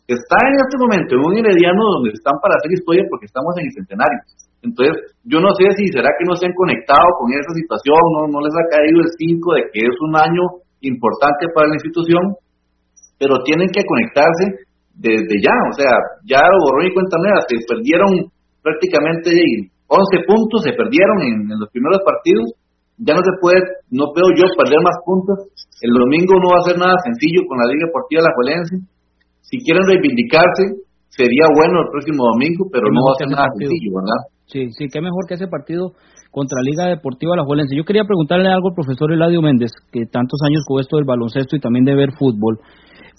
está 0.07 0.37
en 0.47 0.55
este 0.63 0.79
momento 0.79 1.11
en 1.17 1.21
un 1.27 1.35
herediano 1.35 1.81
donde 1.99 2.15
están 2.15 2.39
para 2.39 2.55
hacer 2.55 2.71
historia 2.71 3.03
porque 3.11 3.27
estamos 3.27 3.51
en 3.59 3.67
el 3.67 3.73
centenario 3.75 4.21
entonces, 4.67 5.15
yo 5.23 5.39
no 5.39 5.55
sé 5.55 5.71
si 5.79 5.87
será 5.95 6.11
que 6.19 6.27
no 6.27 6.35
se 6.35 6.47
han 6.47 6.55
conectado 6.59 7.07
con 7.15 7.31
esa 7.31 7.53
situación, 7.55 7.95
no, 8.19 8.27
no 8.27 8.39
les 8.43 8.51
ha 8.51 8.67
caído 8.67 8.99
el 8.99 9.11
5 9.15 9.55
de 9.55 9.63
que 9.71 9.79
es 9.87 9.95
un 10.03 10.13
año 10.19 10.43
importante 10.83 11.47
para 11.55 11.71
la 11.71 11.79
institución, 11.79 12.35
pero 13.15 13.39
tienen 13.47 13.71
que 13.71 13.87
conectarse 13.87 14.67
desde 14.93 15.35
ya, 15.39 15.55
o 15.71 15.73
sea, 15.73 15.93
ya 16.25 16.41
borró 16.41 16.83
y 16.83 16.93
cuenta 16.93 17.15
nueva, 17.21 17.47
se 17.47 17.63
perdieron 17.63 18.27
prácticamente 18.61 19.31
11 19.87 20.27
puntos, 20.27 20.67
se 20.67 20.73
perdieron 20.75 21.17
en, 21.23 21.47
los 21.55 21.69
primeros 21.71 22.01
partidos, 22.03 22.57
ya 22.97 23.13
no 23.13 23.21
se 23.23 23.33
puede, 23.39 23.61
no 23.93 24.11
puedo 24.11 24.33
yo 24.35 24.49
perder 24.57 24.81
más 24.83 24.97
puntos, 25.05 25.53
el 25.79 25.93
domingo 25.93 26.41
no 26.41 26.51
va 26.51 26.59
a 26.59 26.67
ser 26.67 26.75
nada 26.75 26.97
sencillo 27.05 27.45
con 27.47 27.61
la 27.61 27.69
Liga 27.69 27.87
Deportiva 27.87 28.25
La 28.25 28.35
Juelense, 28.35 28.75
si 29.47 29.61
quieren 29.63 29.85
reivindicarse, 29.85 30.81
sería 31.13 31.45
bueno 31.55 31.87
el 31.87 31.89
próximo 31.93 32.25
domingo, 32.33 32.67
pero 32.73 32.89
no 32.89 32.99
va 33.05 33.13
a 33.15 33.21
ser 33.21 33.29
nada 33.29 33.47
sencillo, 33.53 34.01
¿verdad? 34.01 34.36
Sí, 34.47 34.71
sí, 34.71 34.87
qué 34.87 35.01
mejor 35.01 35.27
que 35.27 35.35
ese 35.35 35.47
partido 35.47 35.91
contra 36.31 36.63
Liga 36.63 36.87
Deportiva 36.87 37.35
La 37.35 37.43
Juelense. 37.43 37.75
Yo 37.75 37.83
quería 37.83 38.07
preguntarle 38.07 38.47
algo 38.47 38.69
al 38.69 38.79
profesor 38.79 39.11
Eladio 39.11 39.41
Méndez, 39.41 39.71
que 39.91 40.05
tantos 40.07 40.39
años 40.47 40.63
con 40.65 40.79
esto 40.79 40.95
del 40.95 41.05
baloncesto 41.05 41.57
y 41.57 41.59
también 41.59 41.83
de 41.83 41.95
ver 41.95 42.11
fútbol. 42.17 42.59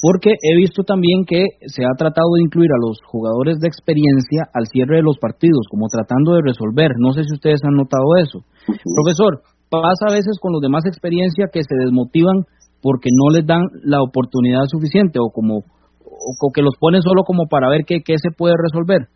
porque 0.01 0.31
he 0.41 0.55
visto 0.57 0.85
también 0.85 1.27
que 1.27 1.43
se 1.67 1.85
ha 1.85 1.93
tratado 1.99 2.39
de 2.39 2.47
incluir 2.47 2.71
a 2.71 2.81
los 2.81 3.03
jugadores 3.05 3.59
de 3.59 3.67
experiencia 3.67 4.47
al 4.55 4.71
cierre 4.71 4.97
de 4.97 5.03
los 5.03 5.19
partidos, 5.19 5.67
como 5.69 5.89
tratando 5.89 6.35
de 6.39 6.47
resolver. 6.47 6.93
No 6.99 7.13
sé 7.13 7.25
si 7.25 7.35
ustedes 7.35 7.61
han 7.65 7.75
notado 7.75 8.15
eso. 8.23 8.47
Profesor, 8.65 9.43
pasa 9.69 10.07
a 10.09 10.15
veces 10.15 10.39
con 10.41 10.53
los 10.53 10.63
demás 10.63 10.87
experiencia 10.87 11.51
que 11.53 11.65
se 11.67 11.75
desmotivan 11.83 12.47
porque 12.81 13.11
no 13.13 13.35
les 13.35 13.45
dan 13.45 13.67
la 13.83 14.01
oportunidad 14.01 14.65
suficiente 14.71 15.19
o 15.19 15.29
como 15.35 15.67
o 16.07 16.53
que 16.55 16.63
los 16.63 16.75
ponen 16.79 17.03
solo 17.03 17.23
como 17.25 17.47
para 17.51 17.69
ver 17.69 17.83
qué, 17.85 18.01
qué 18.07 18.15
se 18.17 18.31
puede 18.31 18.55
resolver. 18.57 19.11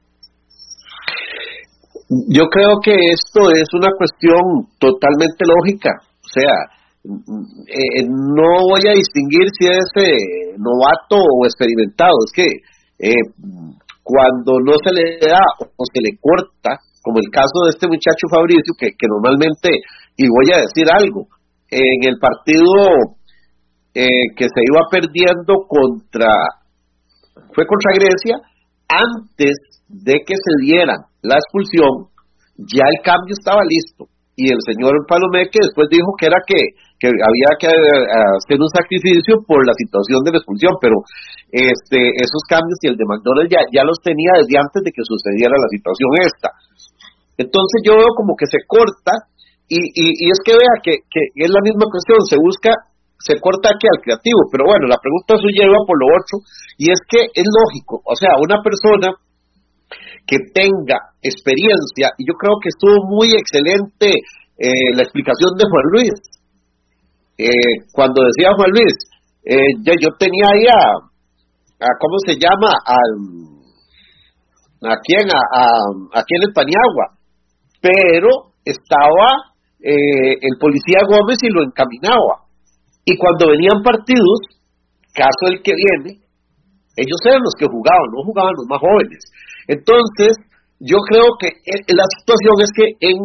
Yo 2.28 2.44
creo 2.52 2.76
que 2.84 2.92
esto 2.92 3.48
es 3.56 3.64
una 3.72 3.88
cuestión 3.96 4.68
totalmente 4.78 5.48
lógica. 5.48 5.88
O 6.20 6.28
sea, 6.28 6.56
eh, 7.08 8.04
no 8.04 8.68
voy 8.68 8.84
a 8.84 8.92
distinguir 8.92 9.48
si 9.56 9.64
es 9.64 9.88
eh, 9.96 10.52
novato 10.60 11.16
o 11.16 11.46
experimentado. 11.46 12.12
Es 12.28 12.32
que 12.36 12.48
eh, 13.00 13.24
cuando 14.02 14.60
no 14.60 14.76
se 14.84 14.92
le 14.92 15.16
da 15.24 15.40
o 15.56 15.84
se 15.88 16.00
le 16.04 16.18
corta, 16.20 16.76
como 17.00 17.16
el 17.16 17.32
caso 17.32 17.64
de 17.64 17.70
este 17.70 17.88
muchacho 17.88 18.28
Fabricio, 18.28 18.74
que, 18.76 18.92
que 18.92 19.08
normalmente, 19.08 19.70
y 20.16 20.28
voy 20.28 20.52
a 20.52 20.60
decir 20.60 20.84
algo, 20.92 21.28
en 21.70 22.12
el 22.12 22.18
partido 22.20 23.16
que 23.94 24.46
se 24.48 24.60
iba 24.64 24.88
perdiendo 24.90 25.64
contra, 25.68 26.32
fue 27.54 27.66
contra 27.66 27.92
Grecia, 27.94 28.36
antes 28.88 29.56
de 29.88 30.12
que 30.24 30.34
se 30.34 30.66
diera 30.66 30.96
la 31.22 31.38
expulsión, 31.38 32.10
ya 32.58 32.84
el 32.86 33.00
cambio 33.02 33.34
estaba 33.38 33.62
listo. 33.64 34.10
Y 34.34 34.48
el 34.48 34.58
señor 34.64 34.92
Palomeque 35.06 35.60
después 35.60 35.88
dijo 35.90 36.16
que 36.18 36.26
era 36.26 36.40
que 36.46 36.56
que 37.02 37.10
había 37.10 37.50
que 37.58 37.66
eh, 37.66 38.06
hacer 38.38 38.62
un 38.62 38.70
sacrificio 38.70 39.42
por 39.42 39.66
la 39.66 39.74
situación 39.74 40.22
de 40.22 40.30
la 40.30 40.38
expulsión, 40.38 40.78
pero 40.78 41.02
este, 41.50 41.98
esos 41.98 42.46
cambios 42.46 42.78
y 42.86 42.94
el 42.94 42.96
de 42.96 43.10
McDonald's 43.10 43.50
ya, 43.50 43.66
ya 43.74 43.82
los 43.82 43.98
tenía 44.06 44.38
desde 44.38 44.54
antes 44.54 44.86
de 44.86 44.94
que 44.94 45.02
sucediera 45.02 45.50
la 45.50 45.66
situación 45.66 46.10
esta. 46.22 46.48
Entonces 47.42 47.82
yo 47.82 47.98
veo 47.98 48.14
como 48.14 48.38
que 48.38 48.46
se 48.46 48.62
corta 48.70 49.18
y, 49.66 49.82
y, 49.82 50.30
es 50.30 50.38
que 50.46 50.54
vea 50.54 50.74
que, 50.78 51.02
que, 51.10 51.22
es 51.42 51.50
la 51.50 51.58
misma 51.66 51.90
cuestión, 51.90 52.22
se 52.22 52.38
busca, 52.38 52.70
se 53.18 53.34
corta 53.42 53.74
aquí 53.74 53.90
al 53.90 53.98
creativo, 53.98 54.46
pero 54.54 54.70
bueno, 54.70 54.86
la 54.86 55.02
pregunta 55.02 55.34
suya 55.42 55.66
iba 55.66 55.82
por 55.82 55.98
lo 55.98 56.06
otro 56.06 56.46
y 56.78 56.92
es 56.92 57.02
que 57.10 57.18
es 57.34 57.46
lógico, 57.50 57.98
o 58.06 58.14
sea, 58.14 58.38
una 58.38 58.62
persona 58.62 59.10
que 60.26 60.38
tenga 60.54 60.98
experiencia, 61.22 62.14
y 62.18 62.26
yo 62.26 62.34
creo 62.34 62.56
que 62.62 62.70
estuvo 62.70 63.08
muy 63.08 63.34
excelente 63.34 64.10
eh, 64.58 64.90
la 64.94 65.02
explicación 65.02 65.50
de 65.58 65.64
Juan 65.68 65.86
Luis, 65.92 66.14
eh, 67.38 67.88
cuando 67.92 68.22
decía 68.22 68.54
Juan 68.56 68.70
Luis, 68.70 68.94
eh, 69.44 69.74
yo, 69.82 70.08
tenía 70.18 70.46
ahí 70.54 70.66
a, 70.70 71.88
¿cómo 71.98 72.16
se 72.24 72.34
llama? 72.34 72.70
Al, 72.86 73.52
¿A 74.84 74.96
quién? 75.02 75.26
A, 75.30 75.38
a, 75.38 76.20
aquí 76.20 76.34
en 76.34 76.42
el 76.48 76.52
Paniagua. 76.52 77.18
Pero 77.80 78.54
estaba 78.64 79.54
eh, 79.78 80.38
el 80.40 80.58
policía 80.58 81.02
Gómez 81.06 81.38
y 81.42 81.50
lo 81.50 81.62
encaminaba. 81.62 82.46
Y 83.04 83.16
cuando 83.16 83.50
venían 83.50 83.82
partidos, 83.82 84.38
caso 85.14 85.50
el 85.50 85.62
que 85.62 85.72
viene, 85.74 86.21
ellos 86.96 87.20
eran 87.24 87.40
los 87.40 87.54
que 87.56 87.66
jugaban, 87.66 88.08
no 88.12 88.20
jugaban 88.24 88.52
los 88.56 88.66
más 88.68 88.80
jóvenes. 88.80 89.22
Entonces, 89.68 90.36
yo 90.78 90.98
creo 91.08 91.24
que 91.38 91.48
la 91.94 92.06
situación 92.18 92.54
es 92.60 92.70
que 92.74 92.86
en 93.00 93.16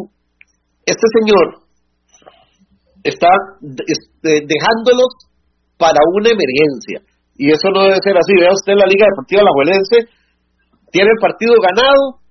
este 0.85 1.07
señor 1.19 1.67
está 3.03 3.27
este, 3.65 4.45
dejándolos 4.45 5.11
para 5.77 5.99
una 6.13 6.29
emergencia. 6.31 7.03
Y 7.37 7.51
eso 7.51 7.69
no 7.73 7.83
debe 7.83 8.01
ser 8.01 8.17
así. 8.17 8.33
Vea 8.33 8.53
usted 8.53 8.73
la 8.73 8.89
Liga 8.89 9.05
Deportiva 9.09 9.41
Alajuelense, 9.41 10.09
tiene 10.91 11.09
el 11.11 11.21
partido 11.21 11.53
ganado 11.61 12.23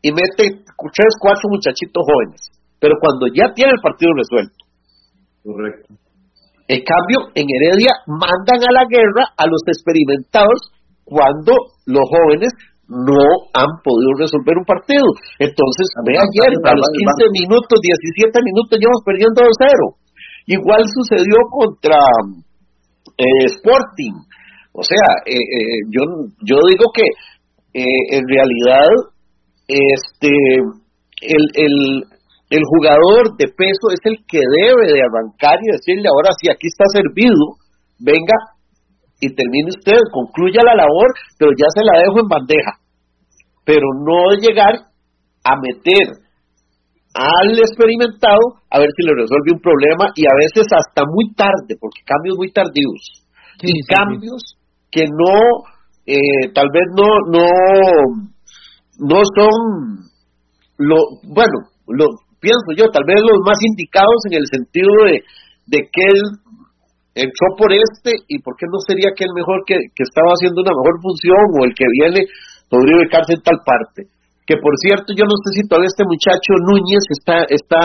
y 0.00 0.12
mete 0.12 0.62
tres, 0.64 1.12
cuatro 1.20 1.46
muchachitos 1.50 2.02
jóvenes. 2.04 2.40
Pero 2.80 2.94
cuando 3.00 3.26
ya 3.32 3.52
tiene 3.52 3.72
el 3.74 3.82
partido 3.82 4.12
resuelto. 4.14 4.60
Correcto. 5.42 5.94
En 6.68 6.82
cambio, 6.82 7.30
en 7.34 7.46
Heredia 7.46 7.92
mandan 8.06 8.60
a 8.60 8.72
la 8.74 8.84
guerra 8.90 9.30
a 9.36 9.46
los 9.46 9.62
experimentados 9.66 10.75
cuando 11.06 11.54
los 11.86 12.02
jóvenes 12.10 12.50
no 12.90 13.22
han 13.54 13.70
podido 13.82 14.10
resolver 14.18 14.58
un 14.58 14.66
partido. 14.66 15.06
Entonces, 15.38 15.86
ve 16.02 16.18
ayer, 16.18 16.50
a 16.66 16.74
los 16.74 16.90
15 16.90 17.46
minutos, 17.46 17.78
17 17.78 18.30
minutos, 18.42 18.74
llevamos 18.78 19.02
perdiendo 19.06 19.42
2-0. 19.42 20.02
Igual 20.46 20.82
sucedió 20.90 21.38
contra 21.50 21.98
eh, 23.18 23.46
Sporting. 23.54 24.14
O 24.74 24.82
sea, 24.82 25.06
eh, 25.26 25.34
eh, 25.34 25.78
yo, 25.90 26.02
yo 26.42 26.56
digo 26.68 26.90
que 26.94 27.06
en 27.76 28.24
realidad 28.24 28.88
este 29.68 30.32
el, 31.20 31.44
el, 31.54 32.04
el 32.48 32.62
jugador 32.64 33.36
de 33.36 33.48
peso 33.52 33.92
es 33.92 34.00
el 34.04 34.16
que 34.28 34.40
debe 34.40 34.92
de 34.92 35.02
arrancar 35.02 35.58
y 35.60 35.72
decirle 35.72 36.08
ahora 36.08 36.30
si 36.40 36.48
aquí 36.48 36.68
está 36.68 36.84
servido, 36.92 37.60
venga 37.98 38.55
y 39.20 39.34
termine 39.34 39.68
usted, 39.68 39.98
concluya 40.12 40.60
la 40.64 40.76
labor, 40.76 41.08
pero 41.38 41.50
ya 41.56 41.66
se 41.72 41.84
la 41.84 42.00
dejo 42.00 42.20
en 42.20 42.28
bandeja. 42.28 42.72
Pero 43.64 43.86
no 44.04 44.36
llegar 44.38 44.92
a 45.44 45.52
meter 45.56 46.26
al 47.16 47.58
experimentado 47.58 48.60
a 48.70 48.78
ver 48.78 48.88
si 48.94 49.06
le 49.06 49.14
resuelve 49.16 49.56
un 49.56 49.60
problema 49.60 50.12
y 50.14 50.26
a 50.26 50.36
veces 50.36 50.68
hasta 50.68 51.02
muy 51.08 51.32
tarde, 51.34 51.80
porque 51.80 52.04
cambios 52.04 52.36
muy 52.36 52.52
tardíos. 52.52 53.24
y 53.62 53.72
cambios 53.88 54.56
que 54.90 55.04
no, 55.08 55.64
eh, 56.04 56.52
tal 56.54 56.68
vez 56.72 56.84
no, 56.94 57.08
no, 57.32 57.48
no 59.00 59.20
son, 59.34 60.04
lo, 60.76 60.96
bueno, 61.24 61.72
lo 61.88 62.04
pienso 62.38 62.76
yo, 62.76 62.90
tal 62.90 63.04
vez 63.06 63.16
los 63.20 63.40
más 63.46 63.56
indicados 63.64 64.20
en 64.30 64.34
el 64.36 64.46
sentido 64.46 64.92
de, 65.06 65.24
de 65.66 65.88
que 65.90 66.02
él 66.04 66.20
entró 67.16 67.46
por 67.56 67.72
este 67.72 68.12
y 68.28 68.38
por 68.44 68.54
qué 68.60 68.68
no 68.68 68.78
sería 68.84 69.16
que 69.16 69.24
el 69.24 69.32
mejor 69.32 69.64
que, 69.64 69.74
que 69.90 70.04
estaba 70.04 70.36
haciendo 70.36 70.60
una 70.60 70.76
mejor 70.76 71.00
función 71.00 71.42
o 71.56 71.64
el 71.64 71.72
que 71.72 71.88
viene 71.88 72.20
podría 72.68 73.00
ubicarse 73.00 73.32
en 73.34 73.42
tal 73.42 73.58
parte 73.64 74.16
que 74.46 74.54
por 74.62 74.78
cierto, 74.78 75.10
yo 75.10 75.26
no 75.26 75.34
sé 75.42 75.58
si 75.58 75.66
todavía 75.66 75.90
este 75.90 76.06
muchacho 76.06 76.54
Núñez 76.62 77.02
está, 77.10 77.42
está 77.50 77.82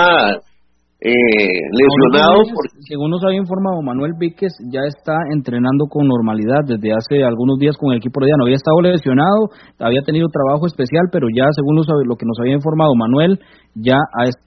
eh, 1.01 1.57
lesionado. 1.73 2.45
Según 2.86 3.09
nos 3.09 3.25
había 3.25 3.41
informado 3.41 3.82
Manuel 3.82 4.13
Víquez, 4.13 4.53
ya 4.69 4.86
está 4.86 5.17
entrenando 5.34 5.89
con 5.89 6.05
normalidad 6.05 6.61
desde 6.69 6.93
hace 6.93 7.25
algunos 7.25 7.57
días 7.57 7.73
con 7.82 7.91
el 7.91 7.97
equipo 7.97 8.21
no 8.21 8.45
Había 8.45 8.61
estado 8.61 8.77
lesionado, 8.77 9.49
había 9.82 10.05
tenido 10.05 10.29
trabajo 10.29 10.69
especial, 10.69 11.09
pero 11.11 11.25
ya 11.34 11.49
según 11.57 11.82
lo 11.82 12.15
que 12.15 12.29
nos 12.29 12.38
había 12.38 12.53
informado 12.53 12.93
Manuel, 12.93 13.41
ya, 13.73 13.97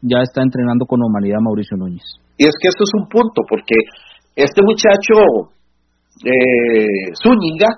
ya 0.07 0.23
está 0.23 0.47
entrenando 0.47 0.87
con 0.87 1.03
normalidad 1.03 1.43
Mauricio 1.43 1.77
Núñez. 1.77 2.07
Y 2.39 2.47
es 2.47 2.55
que 2.63 2.71
esto 2.71 2.87
es 2.87 2.95
un 2.95 3.09
punto, 3.11 3.43
porque 3.51 3.75
este 4.37 4.63
muchacho 4.63 5.51
eh, 6.25 7.13
Zúñiga, 7.23 7.69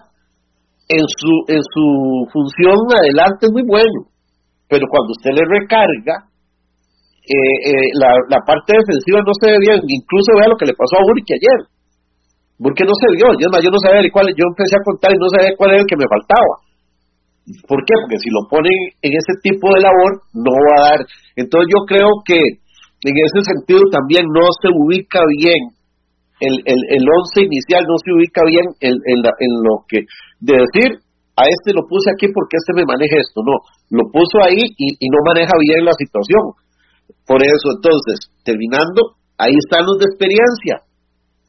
en 0.89 1.03
su, 1.03 1.33
en 1.49 1.63
su 1.63 2.29
función 2.33 2.77
adelante 2.95 3.47
es 3.47 3.53
muy 3.53 3.65
bueno 3.67 4.17
pero 4.69 4.85
cuando 4.91 5.15
usted 5.15 5.31
le 5.31 5.45
recarga, 5.47 6.27
eh, 7.27 7.57
eh, 7.71 7.89
la, 7.99 8.39
parte 8.47 8.75
defensiva 8.75 9.23
no 9.23 9.35
se 9.39 9.51
ve 9.51 9.59
bien. 9.63 9.79
Incluso 9.87 10.35
vea 10.35 10.51
lo 10.51 10.59
que 10.59 10.67
le 10.67 10.79
pasó 10.79 10.99
a 10.99 11.07
Burke 11.07 11.39
ayer. 11.39 11.61
Burke 12.59 12.87
no 12.87 12.95
se 12.95 13.09
vio. 13.15 13.31
Yo, 13.39 13.47
yo 13.47 13.71
no 13.71 13.79
sabía 13.79 14.03
cuál, 14.11 14.27
yo 14.35 14.45
empecé 14.47 14.75
a 14.75 14.87
contar 14.87 15.15
y 15.15 15.19
no 15.23 15.31
sabía 15.31 15.55
cuál 15.55 15.71
era 15.75 15.83
el 15.83 15.91
que 15.91 15.99
me 15.99 16.11
faltaba. 16.11 16.55
¿Por 17.71 17.79
qué? 17.87 17.95
Porque 17.95 18.19
si 18.19 18.31
lo 18.35 18.43
ponen 18.51 18.75
en 19.07 19.13
ese 19.15 19.35
tipo 19.39 19.71
de 19.71 19.87
labor, 19.87 20.13
no 20.35 20.51
va 20.51 20.75
a 20.75 20.85
dar. 20.91 21.01
Entonces 21.39 21.67
yo 21.71 21.87
creo 21.87 22.11
que 22.27 22.39
en 22.43 23.15
ese 23.23 23.41
sentido 23.47 23.87
también 23.95 24.27
no 24.27 24.51
se 24.59 24.67
ubica 24.75 25.23
bien 25.39 25.76
el, 26.41 26.55
el, 26.65 26.81
el 26.89 27.05
once 27.09 27.45
inicial, 27.45 27.85
no 27.89 27.97
se 28.01 28.13
ubica 28.13 28.43
bien 28.45 28.67
en, 28.81 28.95
en, 29.09 29.19
en 29.25 29.53
lo 29.65 29.85
que, 29.89 30.05
de 30.41 30.55
decir, 30.61 31.01
a 31.37 31.45
este 31.45 31.77
lo 31.77 31.85
puse 31.85 32.09
aquí 32.13 32.33
porque 32.33 32.57
este 32.57 32.73
me 32.73 32.89
maneja 32.89 33.21
esto, 33.21 33.45
no, 33.45 33.61
lo 33.93 34.09
puso 34.09 34.41
ahí 34.41 34.61
y, 34.81 35.05
no 35.09 35.21
maneja 35.29 35.53
bien 35.61 35.85
la 35.85 35.93
situación. 35.93 36.57
Por 37.29 37.45
eso, 37.45 37.77
entonces, 37.77 38.33
terminando, 38.41 39.21
ahí 39.37 39.53
están 39.53 39.85
los 39.85 40.01
de 40.01 40.09
experiencia, 40.09 40.81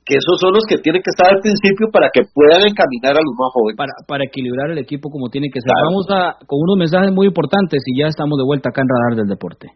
que 0.04 0.20
esos 0.20 0.40
son 0.44 0.52
los 0.54 0.68
que 0.68 0.80
tienen 0.84 1.00
que 1.00 1.12
estar 1.12 1.32
al 1.32 1.40
principio 1.40 1.88
para 1.92 2.12
que 2.12 2.28
puedan 2.28 2.68
encaminar 2.68 3.16
a 3.16 3.24
los 3.24 3.36
más 3.40 3.50
jóvenes. 3.56 3.80
Para, 3.80 3.94
para 4.08 4.24
equilibrar 4.28 4.72
el 4.72 4.80
equipo 4.80 5.08
como 5.10 5.32
tiene 5.32 5.48
que 5.48 5.64
ser. 5.64 5.72
Vamos 5.72 6.08
a, 6.12 6.36
con 6.44 6.60
unos 6.64 6.78
mensajes 6.80 7.12
muy 7.16 7.28
importantes 7.28 7.80
y 7.88 8.04
ya 8.04 8.08
estamos 8.12 8.36
de 8.36 8.46
vuelta 8.48 8.70
acá 8.70 8.84
en 8.84 8.92
Radar 8.92 9.16
del 9.24 9.32
Deporte. 9.32 9.72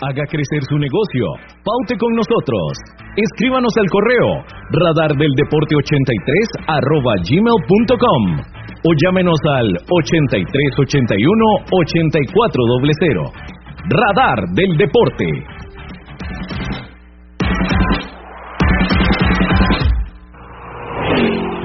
Haga 0.00 0.22
crecer 0.30 0.62
su 0.68 0.78
negocio. 0.78 1.26
Paute 1.64 1.96
con 1.98 2.14
nosotros. 2.14 2.78
Escríbanos 3.16 3.72
al 3.76 3.90
correo 3.90 4.44
radardeldeporte83 4.70 6.30
arroba 6.68 7.14
gmail.com 7.26 8.38
o 8.84 8.92
llámenos 9.02 9.40
al 9.58 9.76
8381 9.90 11.44
8400. 11.72 13.32
Radar 13.90 14.38
del 14.54 14.76
Deporte. 14.76 15.26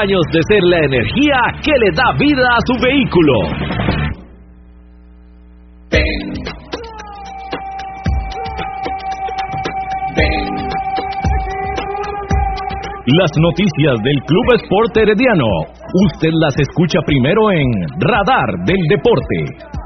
años 0.00 0.22
de 0.32 0.40
ser 0.48 0.62
la 0.62 0.78
energía 0.78 1.38
que 1.62 1.72
le 1.72 1.90
da 1.90 2.12
vida 2.18 2.46
a 2.46 2.60
su 2.66 2.74
vehículo. 2.80 3.32
Las 13.06 13.30
noticias 13.40 13.96
del 14.04 14.20
Club 14.26 14.44
Sport 14.62 14.96
Herediano. 14.98 15.46
Usted 16.12 16.30
las 16.40 16.54
escucha 16.58 17.00
primero 17.06 17.50
en 17.50 17.66
Radar 17.98 18.64
del 18.66 18.82
Deporte. 18.88 19.77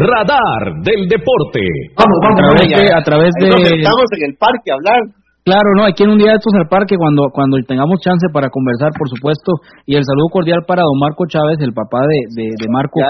Radar 0.00 0.62
del 0.82 1.08
deporte. 1.08 1.60
Vamos, 1.96 2.16
vamos, 2.24 2.40
a 2.40 2.48
través 2.48 2.68
de, 2.68 2.84
a 2.88 3.02
través 3.02 3.30
de... 3.40 3.48
Estamos 3.84 4.08
en 4.16 4.22
el 4.30 4.34
parque 4.36 4.70
a 4.70 4.74
hablar. 4.74 5.20
Claro, 5.44 5.72
no, 5.76 5.84
hay 5.84 5.94
que 5.94 6.04
ir 6.04 6.10
un 6.10 6.18
día 6.18 6.32
de 6.32 6.36
estos 6.36 6.52
al 6.52 6.68
parque 6.68 6.96
cuando 6.96 7.28
cuando 7.32 7.56
tengamos 7.66 8.00
chance 8.04 8.28
para 8.32 8.50
conversar, 8.50 8.92
por 8.96 9.08
supuesto. 9.08 9.52
Y 9.86 9.96
el 9.96 10.04
saludo 10.04 10.28
cordial 10.28 10.60
para 10.66 10.82
don 10.82 10.98
Marco 11.00 11.24
Chávez, 11.26 11.58
el 11.60 11.72
papá 11.72 12.04
de, 12.04 12.52
de, 12.54 12.66
Marco. 12.68 13.00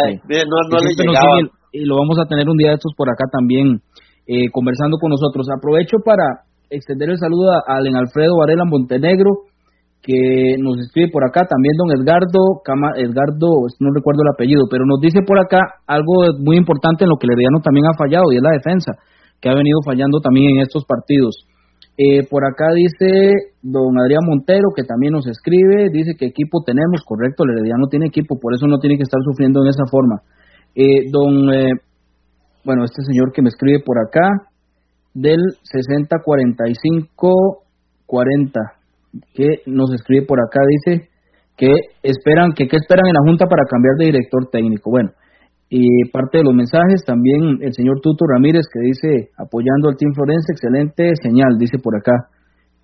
y 1.72 1.84
lo 1.84 1.96
vamos 1.96 2.18
a 2.18 2.26
tener 2.26 2.48
un 2.48 2.56
día 2.56 2.70
de 2.70 2.74
estos 2.74 2.94
por 2.96 3.10
acá 3.10 3.24
también, 3.30 3.82
eh, 4.26 4.46
conversando 4.52 4.98
con 4.98 5.10
nosotros. 5.10 5.48
Aprovecho 5.50 5.98
para 6.04 6.46
extender 6.70 7.10
el 7.10 7.18
saludo 7.18 7.50
a 7.50 7.76
Alen 7.76 7.96
Alfredo 7.96 8.38
Varela 8.38 8.64
Montenegro, 8.64 9.49
que 10.02 10.56
nos 10.58 10.80
escribe 10.80 11.10
por 11.12 11.24
acá, 11.24 11.44
también 11.44 11.76
don 11.76 11.92
Edgardo, 11.92 12.64
Edgardo, 12.96 13.68
no 13.80 13.92
recuerdo 13.92 14.22
el 14.24 14.32
apellido, 14.32 14.64
pero 14.70 14.86
nos 14.86 15.00
dice 15.00 15.20
por 15.26 15.38
acá 15.38 15.60
algo 15.86 16.32
muy 16.40 16.56
importante 16.56 17.04
en 17.04 17.10
lo 17.10 17.16
que 17.16 17.26
Herediano 17.28 17.60
también 17.60 17.84
ha 17.86 17.96
fallado 17.96 18.32
y 18.32 18.36
es 18.36 18.42
la 18.42 18.56
defensa, 18.56 18.96
que 19.40 19.50
ha 19.50 19.54
venido 19.54 19.80
fallando 19.84 20.20
también 20.20 20.56
en 20.56 20.62
estos 20.62 20.86
partidos. 20.86 21.44
Eh, 22.00 22.24
por 22.30 22.46
acá 22.48 22.64
dice 22.74 23.52
don 23.60 24.00
Adrián 24.00 24.24
Montero, 24.24 24.72
que 24.74 24.84
también 24.84 25.12
nos 25.12 25.26
escribe, 25.26 25.90
dice 25.92 26.14
que 26.18 26.32
equipo 26.32 26.62
tenemos, 26.64 27.04
correcto, 27.04 27.44
el 27.44 27.58
Herediano 27.58 27.88
tiene 27.90 28.06
equipo, 28.06 28.40
por 28.40 28.54
eso 28.54 28.66
no 28.66 28.78
tiene 28.78 28.96
que 28.96 29.04
estar 29.04 29.20
sufriendo 29.20 29.62
en 29.62 29.68
esa 29.68 29.84
forma. 29.90 30.22
Eh, 30.74 31.10
don, 31.12 31.52
eh, 31.52 31.74
bueno, 32.64 32.84
este 32.84 33.02
señor 33.04 33.32
que 33.32 33.42
me 33.42 33.50
escribe 33.50 33.80
por 33.84 33.98
acá, 33.98 34.48
del 35.12 35.40
604540, 35.64 38.60
que 39.34 39.62
nos 39.66 39.92
escribe 39.92 40.26
por 40.26 40.38
acá, 40.40 40.60
dice 40.68 41.08
que 41.56 41.72
esperan, 42.02 42.52
que 42.52 42.68
qué 42.68 42.76
esperan 42.76 43.06
en 43.06 43.14
la 43.14 43.24
Junta 43.26 43.46
para 43.46 43.68
cambiar 43.68 43.94
de 43.98 44.06
director 44.06 44.48
técnico. 44.50 44.90
Bueno, 44.90 45.10
y 45.68 46.08
parte 46.10 46.38
de 46.38 46.44
los 46.44 46.54
mensajes 46.54 47.04
también 47.06 47.62
el 47.62 47.72
señor 47.72 48.00
Tuto 48.02 48.26
Ramírez 48.26 48.66
que 48.72 48.80
dice 48.80 49.30
apoyando 49.38 49.88
al 49.88 49.96
Team 49.96 50.12
Florense, 50.14 50.50
excelente 50.50 51.12
señal, 51.22 51.58
dice 51.58 51.78
por 51.78 51.94
acá 51.94 52.12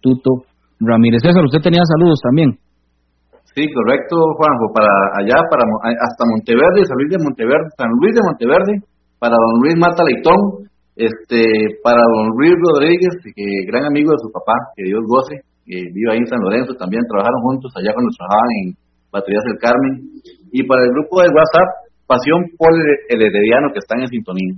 Tuto 0.01 0.47
Ramírez. 0.79 1.22
César, 1.22 1.43
usted 1.43 1.62
tenía 1.62 1.83
saludos 1.83 2.20
también. 2.22 2.59
Sí, 3.57 3.64
correcto, 3.72 4.14
Juanjo, 4.37 4.68
para 4.70 4.93
allá, 5.16 5.41
para 5.49 5.64
hasta 5.64 6.29
Monteverde, 6.29 6.85
San 6.85 6.99
Luis 7.01 7.11
de 7.11 7.24
Monteverde, 7.24 7.68
San 7.79 7.89
Luis 7.89 8.12
de 8.12 8.20
Monteverde, 8.20 8.74
para 9.18 9.33
don 9.33 9.64
Luis 9.64 9.74
Mata 9.81 10.05
Leitón, 10.05 10.68
este, 10.95 11.81
para 11.83 12.05
don 12.05 12.37
Luis 12.37 12.53
Rodríguez, 12.53 13.16
que 13.24 13.47
gran 13.66 13.89
amigo 13.89 14.12
de 14.12 14.20
su 14.20 14.31
papá, 14.31 14.53
que 14.77 14.85
Dios 14.85 15.01
goce, 15.09 15.41
que 15.66 15.76
vive 15.90 16.08
ahí 16.14 16.22
en 16.22 16.30
San 16.30 16.40
Lorenzo, 16.40 16.78
también 16.78 17.02
trabajaron 17.10 17.42
juntos 17.42 17.74
allá 17.74 17.90
cuando 17.90 18.14
trabajaban 18.14 18.50
en 18.62 18.66
Baterías 19.10 19.44
del 19.50 19.58
Carmen. 19.58 19.94
Y 20.54 20.62
para 20.62 20.86
el 20.86 20.90
grupo 20.94 21.20
de 21.20 21.34
WhatsApp, 21.34 21.86
Pasión 22.06 22.38
por 22.54 22.70
el 22.70 23.18
Herediano, 23.18 23.74
que 23.74 23.82
están 23.82 23.98
en 23.98 24.06
sintonía. 24.06 24.54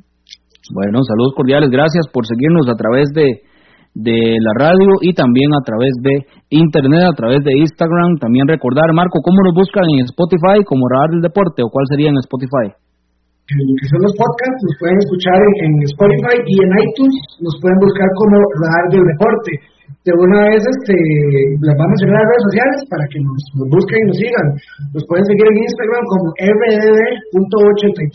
Bueno, 0.68 1.00
saludos 1.00 1.32
cordiales, 1.32 1.72
gracias 1.72 2.04
por 2.12 2.28
seguirnos 2.28 2.68
a 2.68 2.76
través 2.76 3.08
de, 3.16 3.40
de 3.96 4.36
la 4.36 4.52
radio 4.52 5.00
y 5.00 5.16
también 5.16 5.48
a 5.56 5.64
través 5.64 5.96
de 6.04 6.28
internet, 6.52 7.08
a 7.08 7.16
través 7.16 7.40
de 7.40 7.56
Instagram. 7.56 8.20
También 8.20 8.44
recordar, 8.44 8.92
Marco, 8.92 9.24
¿cómo 9.24 9.40
nos 9.48 9.56
buscan 9.56 9.88
en 9.96 10.04
Spotify 10.12 10.60
como 10.68 10.84
Radar 10.92 11.16
del 11.16 11.24
Deporte 11.24 11.64
o 11.64 11.72
cuál 11.72 11.88
sería 11.88 12.12
en 12.12 12.20
Spotify? 12.20 12.68
que 13.48 13.88
son 13.88 14.04
los 14.04 14.12
podcasts, 14.12 14.60
nos 14.60 14.76
pueden 14.76 14.98
escuchar 15.00 15.40
en, 15.40 15.72
Spotify 15.88 16.36
y 16.36 16.54
en 16.60 16.70
iTunes 16.84 17.16
nos 17.40 17.56
pueden 17.64 17.80
buscar 17.80 18.08
como 18.20 18.36
Radar 18.60 18.84
del 18.92 19.04
Deporte 19.08 19.52
de 20.04 20.12
una 20.14 20.48
vez 20.48 20.62
este, 20.64 20.94
les 20.94 21.76
vamos 21.76 22.00
a 22.00 22.04
a 22.08 22.12
las 22.16 22.24
redes 22.24 22.44
sociales 22.48 22.80
para 22.88 23.04
que 23.12 23.20
nos, 23.20 23.44
busquen 23.68 23.98
y 23.98 24.06
nos 24.08 24.16
sigan. 24.16 24.48
Nos 24.94 25.04
pueden 25.04 25.26
seguir 25.28 25.46
en 25.52 25.58
Instagram 25.68 26.04
como 26.08 26.32
rdd.83, 26.38 28.08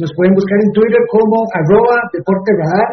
nos 0.00 0.08
pueden 0.16 0.32
buscar 0.34 0.58
en 0.58 0.72
Twitter 0.72 1.02
como 1.12 1.44
arroba 1.54 1.96
deporte 2.10 2.50
radar, 2.58 2.90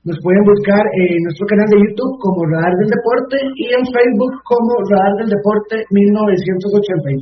nos 0.00 0.16
pueden 0.24 0.40
buscar 0.48 0.80
en 0.96 1.20
nuestro 1.28 1.44
canal 1.44 1.68
de 1.68 1.76
YouTube 1.76 2.16
como 2.24 2.48
Radar 2.48 2.72
del 2.80 2.88
Deporte 2.88 3.36
y 3.52 3.68
en 3.68 3.84
Facebook 3.84 4.32
como 4.48 4.80
Radar 4.88 5.12
del 5.20 5.28
Deporte 5.28 5.84
1983. 5.92 7.20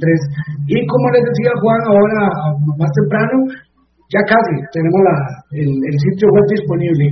Y 0.71 0.87
como 0.87 1.11
les 1.11 1.27
decía 1.27 1.59
Juan 1.59 1.83
ahora 1.91 2.55
más 2.79 2.87
temprano, 2.95 3.51
ya 4.09 4.21
casi 4.25 4.55
tenemos 4.73 5.01
la, 5.05 5.17
el, 5.53 5.97
sitio 6.01 6.27
web 6.33 6.47
disponible. 6.49 7.05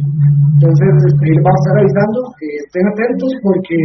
Entonces, 0.56 0.90
este, 1.12 1.28
vamos 1.44 1.52
a 1.52 1.60
estar 1.60 1.76
avisando, 1.76 2.18
eh, 2.40 2.56
estén 2.64 2.84
atentos 2.88 3.30
porque 3.44 3.76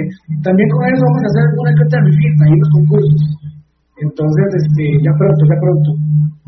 también 0.47 0.67
con 0.71 0.79
eso 0.87 1.03
vamos 1.03 1.23
a 1.23 1.29
hacer 1.35 1.45
una 1.59 1.71
que 1.75 1.85
visita 2.07 2.43
y 2.47 2.55
los 2.55 2.69
concursos. 2.71 3.21
Entonces, 3.99 4.47
este, 4.63 4.83
ya 5.03 5.11
pronto, 5.19 5.41
ya 5.43 5.57
pronto. 5.59 5.89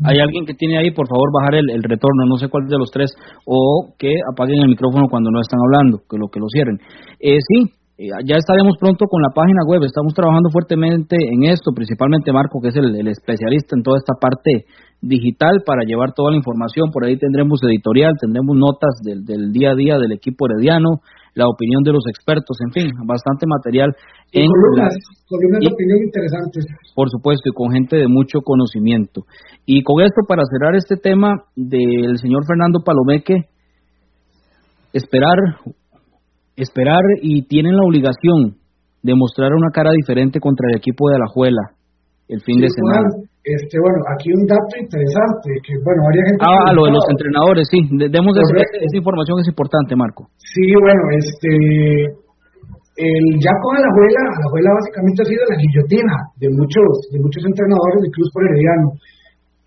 Hay 0.08 0.18
alguien 0.18 0.44
que 0.48 0.56
tiene 0.56 0.80
ahí, 0.80 0.90
por 0.90 1.06
favor, 1.06 1.28
bajar 1.32 1.60
el, 1.60 1.82
retorno, 1.84 2.24
no 2.24 2.40
sé 2.40 2.48
cuál 2.48 2.64
de 2.66 2.80
los 2.80 2.90
tres, 2.90 3.12
o 3.44 3.92
que 4.00 4.10
apaguen 4.32 4.64
el 4.64 4.72
micrófono 4.72 5.06
cuando 5.08 5.30
no 5.30 5.40
están 5.40 5.60
hablando, 5.60 6.00
que 6.08 6.16
lo 6.16 6.32
que 6.32 6.40
lo 6.40 6.48
cierren. 6.48 6.80
Eh, 7.20 7.38
sí, 7.44 7.72
eh, 8.00 8.10
ya 8.24 8.36
estaremos 8.40 8.74
pronto 8.80 9.06
con 9.06 9.22
la 9.22 9.30
página 9.30 9.62
web, 9.68 9.84
estamos 9.84 10.12
trabajando 10.16 10.48
fuertemente 10.50 11.14
en 11.14 11.44
esto, 11.52 11.70
principalmente 11.76 12.32
Marco, 12.32 12.58
que 12.60 12.68
es 12.68 12.76
el 12.76 13.06
especialista 13.06 13.76
en 13.76 13.84
toda 13.84 14.00
esta 14.00 14.18
parte 14.18 14.66
digital 15.06 15.62
para 15.64 15.84
llevar 15.84 16.12
toda 16.12 16.30
la 16.30 16.36
información. 16.36 16.90
Por 16.92 17.04
ahí 17.04 17.16
tendremos 17.16 17.60
editorial, 17.62 18.12
tendremos 18.20 18.56
notas 18.56 18.94
del, 19.02 19.24
del 19.24 19.52
día 19.52 19.72
a 19.72 19.74
día 19.74 19.98
del 19.98 20.12
equipo 20.12 20.46
herediano, 20.46 21.00
la 21.34 21.46
opinión 21.48 21.82
de 21.82 21.92
los 21.92 22.04
expertos, 22.08 22.56
en 22.64 22.72
fin, 22.72 22.92
bastante 23.06 23.46
material. 23.46 23.94
en 24.32 24.46
columnas, 24.46 24.94
columnas 25.28 25.60
de 25.60 25.68
opinión 25.72 25.98
interesantes. 26.04 26.64
Por 26.94 27.10
supuesto, 27.10 27.50
y 27.50 27.52
con 27.52 27.72
gente 27.72 27.96
de 27.96 28.08
mucho 28.08 28.40
conocimiento. 28.40 29.22
Y 29.66 29.82
con 29.82 30.02
esto, 30.02 30.22
para 30.26 30.42
cerrar 30.46 30.76
este 30.76 30.96
tema 30.96 31.34
del 31.56 32.18
señor 32.18 32.46
Fernando 32.46 32.80
Palomeque, 32.84 33.50
esperar, 34.92 35.38
esperar 36.56 37.02
y 37.20 37.42
tienen 37.46 37.76
la 37.76 37.82
obligación 37.84 38.56
de 39.02 39.14
mostrar 39.14 39.52
una 39.52 39.70
cara 39.70 39.90
diferente 39.92 40.40
contra 40.40 40.68
el 40.70 40.78
equipo 40.78 41.10
de 41.10 41.16
Alajuela 41.16 41.74
el 42.28 42.40
fin 42.40 42.60
de 42.60 42.68
semana. 42.70 43.33
Este, 43.44 43.76
bueno, 43.76 44.00
aquí 44.08 44.32
un 44.32 44.48
dato 44.48 44.72
interesante, 44.80 45.52
que 45.60 45.76
bueno, 45.84 46.00
varias 46.08 46.24
gente... 46.32 46.40
Ah, 46.48 46.72
lo 46.72 46.88
de 46.88 46.96
los 46.96 47.04
entrenadores, 47.12 47.68
sí, 47.68 47.76
demos 47.92 48.32
esa, 48.40 48.56
esa, 48.56 48.96
información, 48.96 49.36
es 49.44 49.48
importante, 49.52 49.92
Marco. 49.92 50.32
Sí, 50.40 50.64
bueno, 50.80 51.04
este, 51.12 51.52
el, 53.04 53.24
ya 53.44 53.52
con 53.60 53.76
la 53.76 53.84
abuela, 53.84 54.22
la 54.32 54.48
abuela 54.48 54.70
básicamente 54.80 55.18
ha 55.20 55.28
sido 55.28 55.44
la 55.44 55.60
guillotina 55.60 56.16
de 56.40 56.48
muchos, 56.56 56.88
de 57.12 57.20
muchos 57.20 57.44
entrenadores 57.44 58.00
de 58.00 58.10
Cruz 58.16 58.28
por 58.32 58.48
Herediano. 58.48 58.88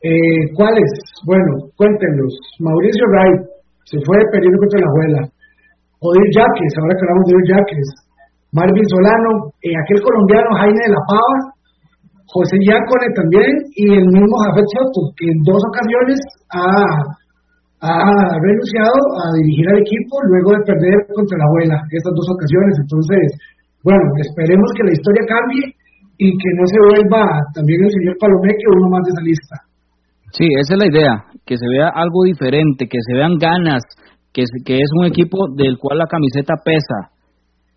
Eh, 0.02 0.42
¿Cuáles? 0.58 0.90
Bueno, 1.30 1.70
cuéntenos. 1.78 2.34
Mauricio 2.58 3.06
Wright 3.14 3.42
se 3.86 4.02
fue 4.02 4.18
perdiendo 4.34 4.58
contra 4.58 4.82
la 4.82 4.90
abuela. 4.90 5.22
Odir 6.02 6.30
Yaques, 6.34 6.74
ahora 6.82 6.94
que 6.98 7.04
hablamos 7.06 7.26
de 7.30 7.34
Odir 7.38 7.50
Yaques. 7.54 7.90
Marvin 8.58 8.88
Solano, 8.90 9.54
eh, 9.62 9.76
aquel 9.76 10.02
colombiano 10.02 10.50
Jaime 10.66 10.82
de 10.82 10.94
la 10.98 11.04
Pava, 11.06 11.38
José 12.28 12.60
Yacone 12.60 13.10
también 13.16 13.52
y 13.76 13.88
el 13.88 14.04
mismo 14.04 14.36
Jafet 14.44 14.68
Soto, 14.76 15.16
que 15.16 15.32
en 15.32 15.40
dos 15.48 15.62
ocasiones 15.72 16.20
ha, 16.52 16.84
renunciado 17.80 19.00
a 19.22 19.26
dirigir 19.38 19.70
al 19.70 19.80
equipo 19.80 20.18
luego 20.28 20.50
de 20.60 20.66
perder 20.66 20.98
contra 21.14 21.38
la 21.38 21.46
abuela, 21.48 21.78
estas 21.88 22.12
dos 22.12 22.28
ocasiones. 22.36 22.74
Entonces, 22.84 23.24
bueno, 23.86 24.04
esperemos 24.20 24.68
que 24.76 24.84
la 24.84 24.94
historia 24.98 25.24
cambie 25.24 25.66
y 26.18 26.28
que 26.34 26.50
no 26.58 26.66
se 26.68 26.80
vuelva 26.84 27.22
también 27.54 27.80
el 27.86 27.92
señor 27.94 28.16
Palomeque 28.20 28.66
uno 28.76 28.90
más 28.92 29.04
de 29.06 29.12
esa 29.14 29.24
lista. 29.24 29.56
Sí, 30.36 30.48
esa 30.60 30.74
es 30.76 30.80
la 30.84 30.90
idea, 30.92 31.14
que 31.46 31.56
se 31.56 31.68
vea 31.70 31.88
algo 31.94 32.26
diferente, 32.26 32.90
que 32.90 33.00
se 33.00 33.14
vean 33.14 33.38
ganas, 33.38 33.84
que, 34.34 34.44
que 34.66 34.76
es 34.76 34.90
un 35.00 35.06
equipo 35.06 35.48
del 35.56 35.78
cual 35.78 36.00
la 36.00 36.12
camiseta 36.12 36.56
pesa, 36.66 37.16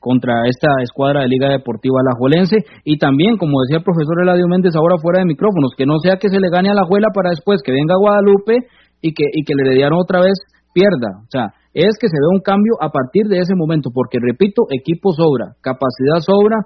contra 0.00 0.48
esta 0.48 0.68
escuadra 0.82 1.20
de 1.20 1.28
Liga 1.28 1.50
Deportiva 1.50 2.00
Alajuelense 2.00 2.56
y 2.84 2.98
también, 2.98 3.36
como 3.36 3.60
decía 3.62 3.78
el 3.78 3.84
profesor 3.84 4.22
Eladio 4.22 4.48
Méndez 4.48 4.74
ahora 4.74 4.96
fuera 5.00 5.20
de 5.20 5.26
micrófonos, 5.26 5.72
que 5.76 5.86
no 5.86 5.98
sea 6.02 6.16
que 6.16 6.28
se 6.28 6.40
le 6.40 6.48
gane 6.50 6.70
a 6.70 6.74
la 6.74 6.84
Juela 6.88 7.08
para 7.14 7.30
después 7.30 7.60
que 7.62 7.72
venga 7.72 8.00
Guadalupe 8.00 8.66
y 9.02 9.12
que, 9.12 9.24
y 9.32 9.44
que 9.44 9.54
le 9.54 9.74
dieron 9.74 10.00
otra 10.00 10.20
vez 10.20 10.34
pierda. 10.72 11.20
O 11.20 11.30
sea, 11.30 11.52
es 11.74 11.94
que 12.00 12.08
se 12.08 12.16
ve 12.16 12.26
un 12.32 12.40
cambio 12.40 12.74
a 12.80 12.90
partir 12.90 13.26
de 13.28 13.38
ese 13.38 13.54
momento, 13.54 13.90
porque 13.94 14.18
repito, 14.20 14.64
equipo 14.70 15.12
sobra, 15.12 15.54
capacidad 15.60 16.18
sobra 16.20 16.56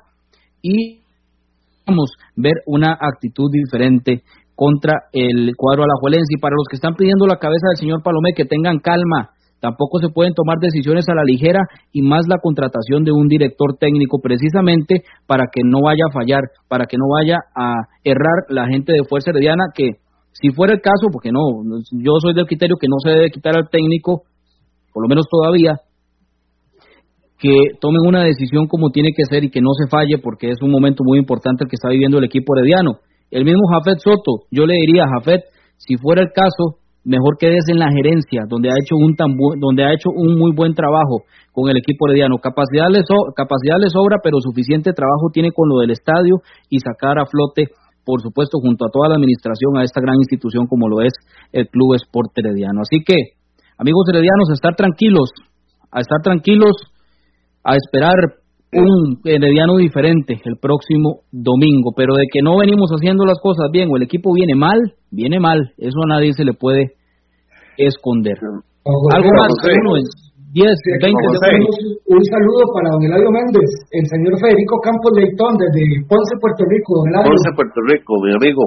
y 0.62 1.03
vamos 1.87 2.11
a 2.16 2.32
ver 2.37 2.55
una 2.66 2.93
actitud 2.93 3.51
diferente 3.53 4.22
contra 4.55 5.11
el 5.12 5.53
cuadro 5.57 5.85
alajuelense. 5.85 6.39
Y 6.39 6.41
para 6.41 6.55
los 6.57 6.66
que 6.70 6.76
están 6.76 6.95
pidiendo 6.95 7.26
la 7.26 7.39
cabeza 7.39 7.68
del 7.68 7.76
señor 7.76 8.03
Palomé, 8.03 8.32
que 8.35 8.45
tengan 8.45 8.78
calma, 8.78 9.30
Tampoco 9.65 9.99
se 9.99 10.12
pueden 10.12 10.35
tomar 10.35 10.59
decisiones 10.61 11.09
a 11.09 11.15
la 11.15 11.25
ligera 11.25 11.61
y 11.91 12.03
más 12.03 12.29
la 12.29 12.37
contratación 12.37 13.03
de 13.03 13.12
un 13.12 13.29
director 13.29 13.79
técnico 13.81 14.21
precisamente 14.21 15.05
para 15.27 15.47
que 15.51 15.62
no 15.65 15.81
vaya 15.81 16.05
a 16.05 16.12
fallar, 16.12 16.43
para 16.69 16.85
que 16.85 16.99
no 16.99 17.09
vaya 17.09 17.39
a 17.57 17.73
errar 18.05 18.45
la 18.51 18.67
gente 18.69 18.93
de 18.93 19.09
Fuerza 19.09 19.31
Herediana 19.31 19.73
que 19.75 20.05
si 20.33 20.51
fuera 20.51 20.75
el 20.75 20.83
caso, 20.83 21.09
porque 21.11 21.33
no, 21.33 21.41
yo 21.93 22.12
soy 22.21 22.35
del 22.35 22.45
criterio 22.45 22.77
que 22.79 22.89
no 22.91 22.97
se 23.03 23.09
debe 23.17 23.31
quitar 23.31 23.57
al 23.57 23.71
técnico, 23.71 24.25
por 24.93 25.03
lo 25.03 25.09
menos 25.09 25.25
todavía, 25.31 25.81
que 27.39 27.81
tomen 27.81 28.05
una 28.07 28.23
decisión 28.23 28.67
como 28.67 28.91
tiene 28.91 29.12
que 29.17 29.25
ser 29.25 29.45
y 29.45 29.51
que 29.51 29.62
no 29.62 29.73
se 29.73 29.89
falle 29.89 30.19
porque 30.19 30.51
es 30.51 30.61
un 30.61 30.73
momento 30.73 31.05
muy 31.07 31.19
importante 31.19 31.65
el 31.65 31.71
que 31.71 31.77
está 31.77 31.89
viviendo 31.89 32.19
el 32.19 32.25
equipo 32.25 32.55
herediano. 32.55 32.99
El 33.31 33.47
mismo 33.47 33.62
Jafet 33.73 33.99
Soto, 34.01 34.45
yo 34.51 34.67
le 34.67 34.75
diría 34.75 35.05
a 35.05 35.19
Jafet, 35.19 35.41
si 35.79 35.97
fuera 35.97 36.21
el 36.21 36.33
caso, 36.35 36.84
mejor 37.05 37.36
quedes 37.38 37.64
en 37.68 37.78
la 37.78 37.92
gerencia, 37.92 38.42
donde 38.48 38.70
ha 38.70 38.80
hecho 38.80 38.96
un 38.96 39.14
tan 39.14 39.36
donde 39.61 39.84
ha 39.84 39.92
hecho 39.92 40.09
un 40.11 40.36
muy 40.38 40.52
buen 40.57 40.74
trabajo 40.74 41.24
con 41.52 41.70
el 41.70 41.76
equipo 41.76 42.09
herediano. 42.09 42.36
Capacidad 42.40 42.88
le, 42.90 43.05
capacidad 43.36 43.76
le 43.78 43.88
sobra, 43.88 44.18
pero 44.22 44.40
suficiente 44.40 44.92
trabajo 44.92 45.28
tiene 45.32 45.52
con 45.52 45.68
lo 45.68 45.80
del 45.80 45.92
estadio 45.92 46.40
y 46.68 46.80
sacar 46.80 47.18
a 47.18 47.26
flote, 47.26 47.68
por 48.05 48.20
supuesto, 48.20 48.59
junto 48.61 48.86
a 48.86 48.90
toda 48.90 49.09
la 49.09 49.16
administración, 49.16 49.76
a 49.76 49.84
esta 49.84 50.00
gran 50.00 50.16
institución 50.16 50.66
como 50.66 50.88
lo 50.88 51.02
es 51.02 51.12
el 51.52 51.68
Club 51.68 51.94
Sport 51.94 52.32
Herediano. 52.36 52.80
Así 52.80 53.05
que, 53.05 53.36
amigos 53.78 54.09
heredianos, 54.09 54.50
a 54.50 54.55
estar 54.55 54.74
tranquilos, 54.74 55.30
a 55.92 56.00
estar 56.00 56.20
tranquilos, 56.22 56.72
a 57.62 57.76
esperar 57.76 58.44
un 58.74 59.20
herediano 59.24 59.76
diferente 59.76 60.40
el 60.44 60.57
próximo 60.61 61.22
domingo, 61.30 61.92
pero 61.96 62.14
de 62.14 62.26
que 62.30 62.42
no 62.42 62.59
venimos 62.59 62.90
haciendo 62.90 63.24
las 63.24 63.38
cosas 63.40 63.70
bien 63.70 63.88
o 63.90 63.96
el 63.96 64.02
equipo 64.02 64.32
viene 64.34 64.55
mal, 64.55 64.78
viene 65.15 65.39
mal, 65.39 65.73
eso 65.79 65.99
a 66.05 66.19
nadie 66.19 66.33
se 66.33 66.45
le 66.45 66.53
puede 66.55 66.93
esconder. 67.79 68.37
Algo 68.85 69.31
más, 69.39 69.53
10, 70.53 70.71
20 71.03 71.11
segundos. 71.43 71.77
Un 72.07 72.23
saludo 72.23 72.62
para 72.75 72.95
don 72.95 73.03
Eladio 73.03 73.31
Méndez, 73.31 73.71
el 73.91 74.07
señor 74.07 74.39
Federico 74.39 74.79
Campos 74.79 75.11
Leitón 75.19 75.59
desde 75.59 75.83
Ponce, 76.07 76.35
Puerto 76.39 76.62
Rico. 76.71 77.03
Don 77.03 77.09
Eladio. 77.11 77.31
Ponce, 77.31 77.51
Puerto 77.57 77.81
Rico, 77.91 78.12
mi 78.23 78.33
amigo. 78.39 78.62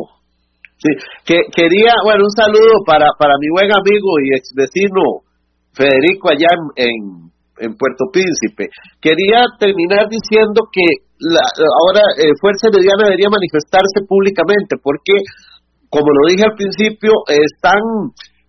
Sí, 0.84 0.92
que 1.24 1.38
quería, 1.56 1.96
bueno, 2.04 2.28
un 2.28 2.36
saludo 2.36 2.84
para, 2.86 3.08
para 3.18 3.40
mi 3.40 3.48
buen 3.56 3.72
amigo 3.72 4.10
y 4.20 4.36
ex 4.36 4.52
vecino 4.54 5.24
Federico 5.72 6.30
allá 6.30 6.52
en 6.76 7.28
en 7.60 7.76
Puerto 7.76 8.10
Príncipe. 8.12 8.70
Quería 9.02 9.46
terminar 9.60 10.10
diciendo 10.10 10.70
que 10.72 10.86
la, 11.20 11.42
ahora 11.42 12.06
eh, 12.22 12.34
Fuerza 12.40 12.70
Herediana 12.70 13.10
debería 13.10 13.30
manifestarse 13.30 14.06
públicamente 14.06 14.78
porque, 14.82 15.26
como 15.90 16.08
lo 16.08 16.22
dije 16.30 16.44
al 16.44 16.56
principio, 16.56 17.12
están 17.28 17.82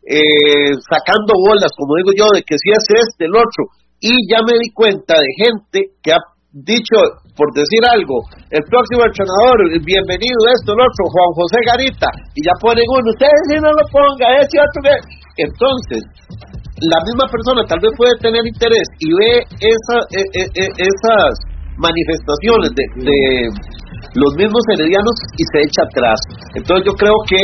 eh, 0.09 0.73
sacando 0.89 1.37
bolas, 1.37 1.71
como 1.77 2.01
digo 2.01 2.13
yo, 2.17 2.27
de 2.35 2.43
que 2.43 2.57
si 2.57 2.69
es 2.73 2.85
este, 2.89 3.27
el 3.27 3.35
otro. 3.37 3.63
Y 4.01 4.15
ya 4.31 4.41
me 4.47 4.55
di 4.59 4.71
cuenta 4.73 5.19
de 5.19 5.31
gente 5.37 5.79
que 6.03 6.15
ha 6.15 6.23
dicho, 6.53 6.97
por 7.37 7.53
decir 7.53 7.83
algo, 7.85 8.25
el 8.51 8.65
próximo 8.67 9.05
entrenador, 9.05 9.69
bienvenido 9.85 10.39
esto, 10.49 10.73
el 10.73 10.81
otro, 10.81 11.03
Juan 11.13 11.31
José 11.37 11.59
Garita, 11.67 12.09
y 12.35 12.41
ya 12.47 12.55
ponen 12.63 12.87
uno, 12.89 13.11
ustedes 13.11 13.43
si 13.53 13.57
no 13.61 13.71
lo 13.71 13.85
ponga, 13.93 14.39
ese 14.41 14.57
otro 14.59 14.81
que... 14.87 14.95
Entonces, 15.39 16.03
la 16.83 16.99
misma 17.07 17.27
persona 17.31 17.63
tal 17.67 17.79
vez 17.79 17.93
puede 17.95 18.15
tener 18.23 18.43
interés 18.43 18.87
y 18.99 19.11
ve 19.13 19.43
esa, 19.61 19.97
e, 20.15 20.23
e, 20.35 20.43
e, 20.47 20.67
esas 20.79 21.31
manifestaciones 21.79 22.75
de, 22.75 22.85
los 24.15 24.33
mismos 24.37 24.63
heredianos 24.73 25.17
y 25.37 25.43
se 25.53 25.59
echa 25.67 25.83
atrás. 25.85 26.19
Entonces 26.55 26.87
yo 26.87 26.95
creo 26.97 27.17
que 27.29 27.41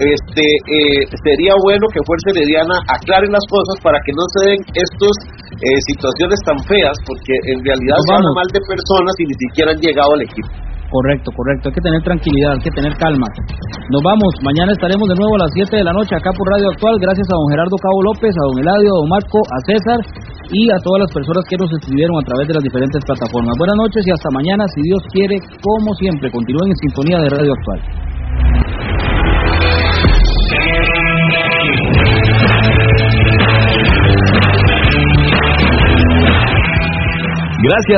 este 0.00 0.44
eh, 0.44 1.04
sería 1.24 1.52
bueno 1.64 1.84
que 1.92 2.04
Fuerza 2.04 2.32
Herediana 2.36 2.76
aclare 2.88 3.28
las 3.28 3.44
cosas 3.48 3.76
para 3.82 3.98
que 4.04 4.12
no 4.12 4.24
se 4.36 4.40
den 4.52 4.60
estas 4.72 5.16
eh, 5.56 5.80
situaciones 5.88 6.38
tan 6.44 6.58
feas, 6.68 6.96
porque 7.04 7.32
en 7.52 7.64
realidad 7.64 7.96
se 8.04 8.12
habla 8.12 8.32
mal 8.36 8.48
de 8.52 8.60
personas 8.64 9.12
y 9.20 9.24
ni 9.24 9.36
siquiera 9.48 9.72
han 9.72 9.80
llegado 9.80 10.12
al 10.12 10.22
equipo. 10.22 10.52
Correcto, 10.86 11.34
correcto. 11.34 11.68
Hay 11.68 11.74
que 11.74 11.82
tener 11.82 12.02
tranquilidad, 12.06 12.52
hay 12.54 12.62
que 12.62 12.70
tener 12.70 12.94
calma. 12.94 13.26
Nos 13.90 14.02
vamos. 14.06 14.30
Mañana 14.46 14.70
estaremos 14.70 15.08
de 15.10 15.18
nuevo 15.18 15.34
a 15.34 15.42
las 15.44 15.52
7 15.52 15.82
de 15.82 15.84
la 15.84 15.92
noche 15.92 16.14
acá 16.14 16.30
por 16.30 16.46
Radio 16.46 16.70
Actual. 16.70 16.94
Gracias 17.02 17.26
a 17.26 17.34
don 17.34 17.50
Gerardo 17.50 17.76
Cabo 17.76 17.98
López, 18.06 18.30
a 18.30 18.44
don 18.46 18.58
Eladio, 18.62 18.90
a 18.94 18.98
don 19.02 19.10
Marco, 19.10 19.38
a 19.42 19.58
César 19.66 19.98
y 20.50 20.70
a 20.70 20.78
todas 20.82 21.00
las 21.06 21.12
personas 21.12 21.44
que 21.48 21.56
nos 21.56 21.70
escribieron 21.72 22.16
a 22.18 22.24
través 22.24 22.46
de 22.48 22.54
las 22.54 22.62
diferentes 22.62 23.00
plataformas. 23.04 23.54
Buenas 23.58 23.76
noches 23.76 24.02
y 24.06 24.10
hasta 24.10 24.30
mañana, 24.30 24.64
si 24.74 24.80
Dios 24.82 25.02
quiere, 25.12 25.36
como 25.62 25.94
siempre. 25.94 26.30
Continúen 26.30 26.70
en 26.70 26.76
sintonía 26.76 27.18
de 27.18 27.28
Radio 27.30 27.52
Actual. 27.52 27.80
Gracias. 37.66 37.94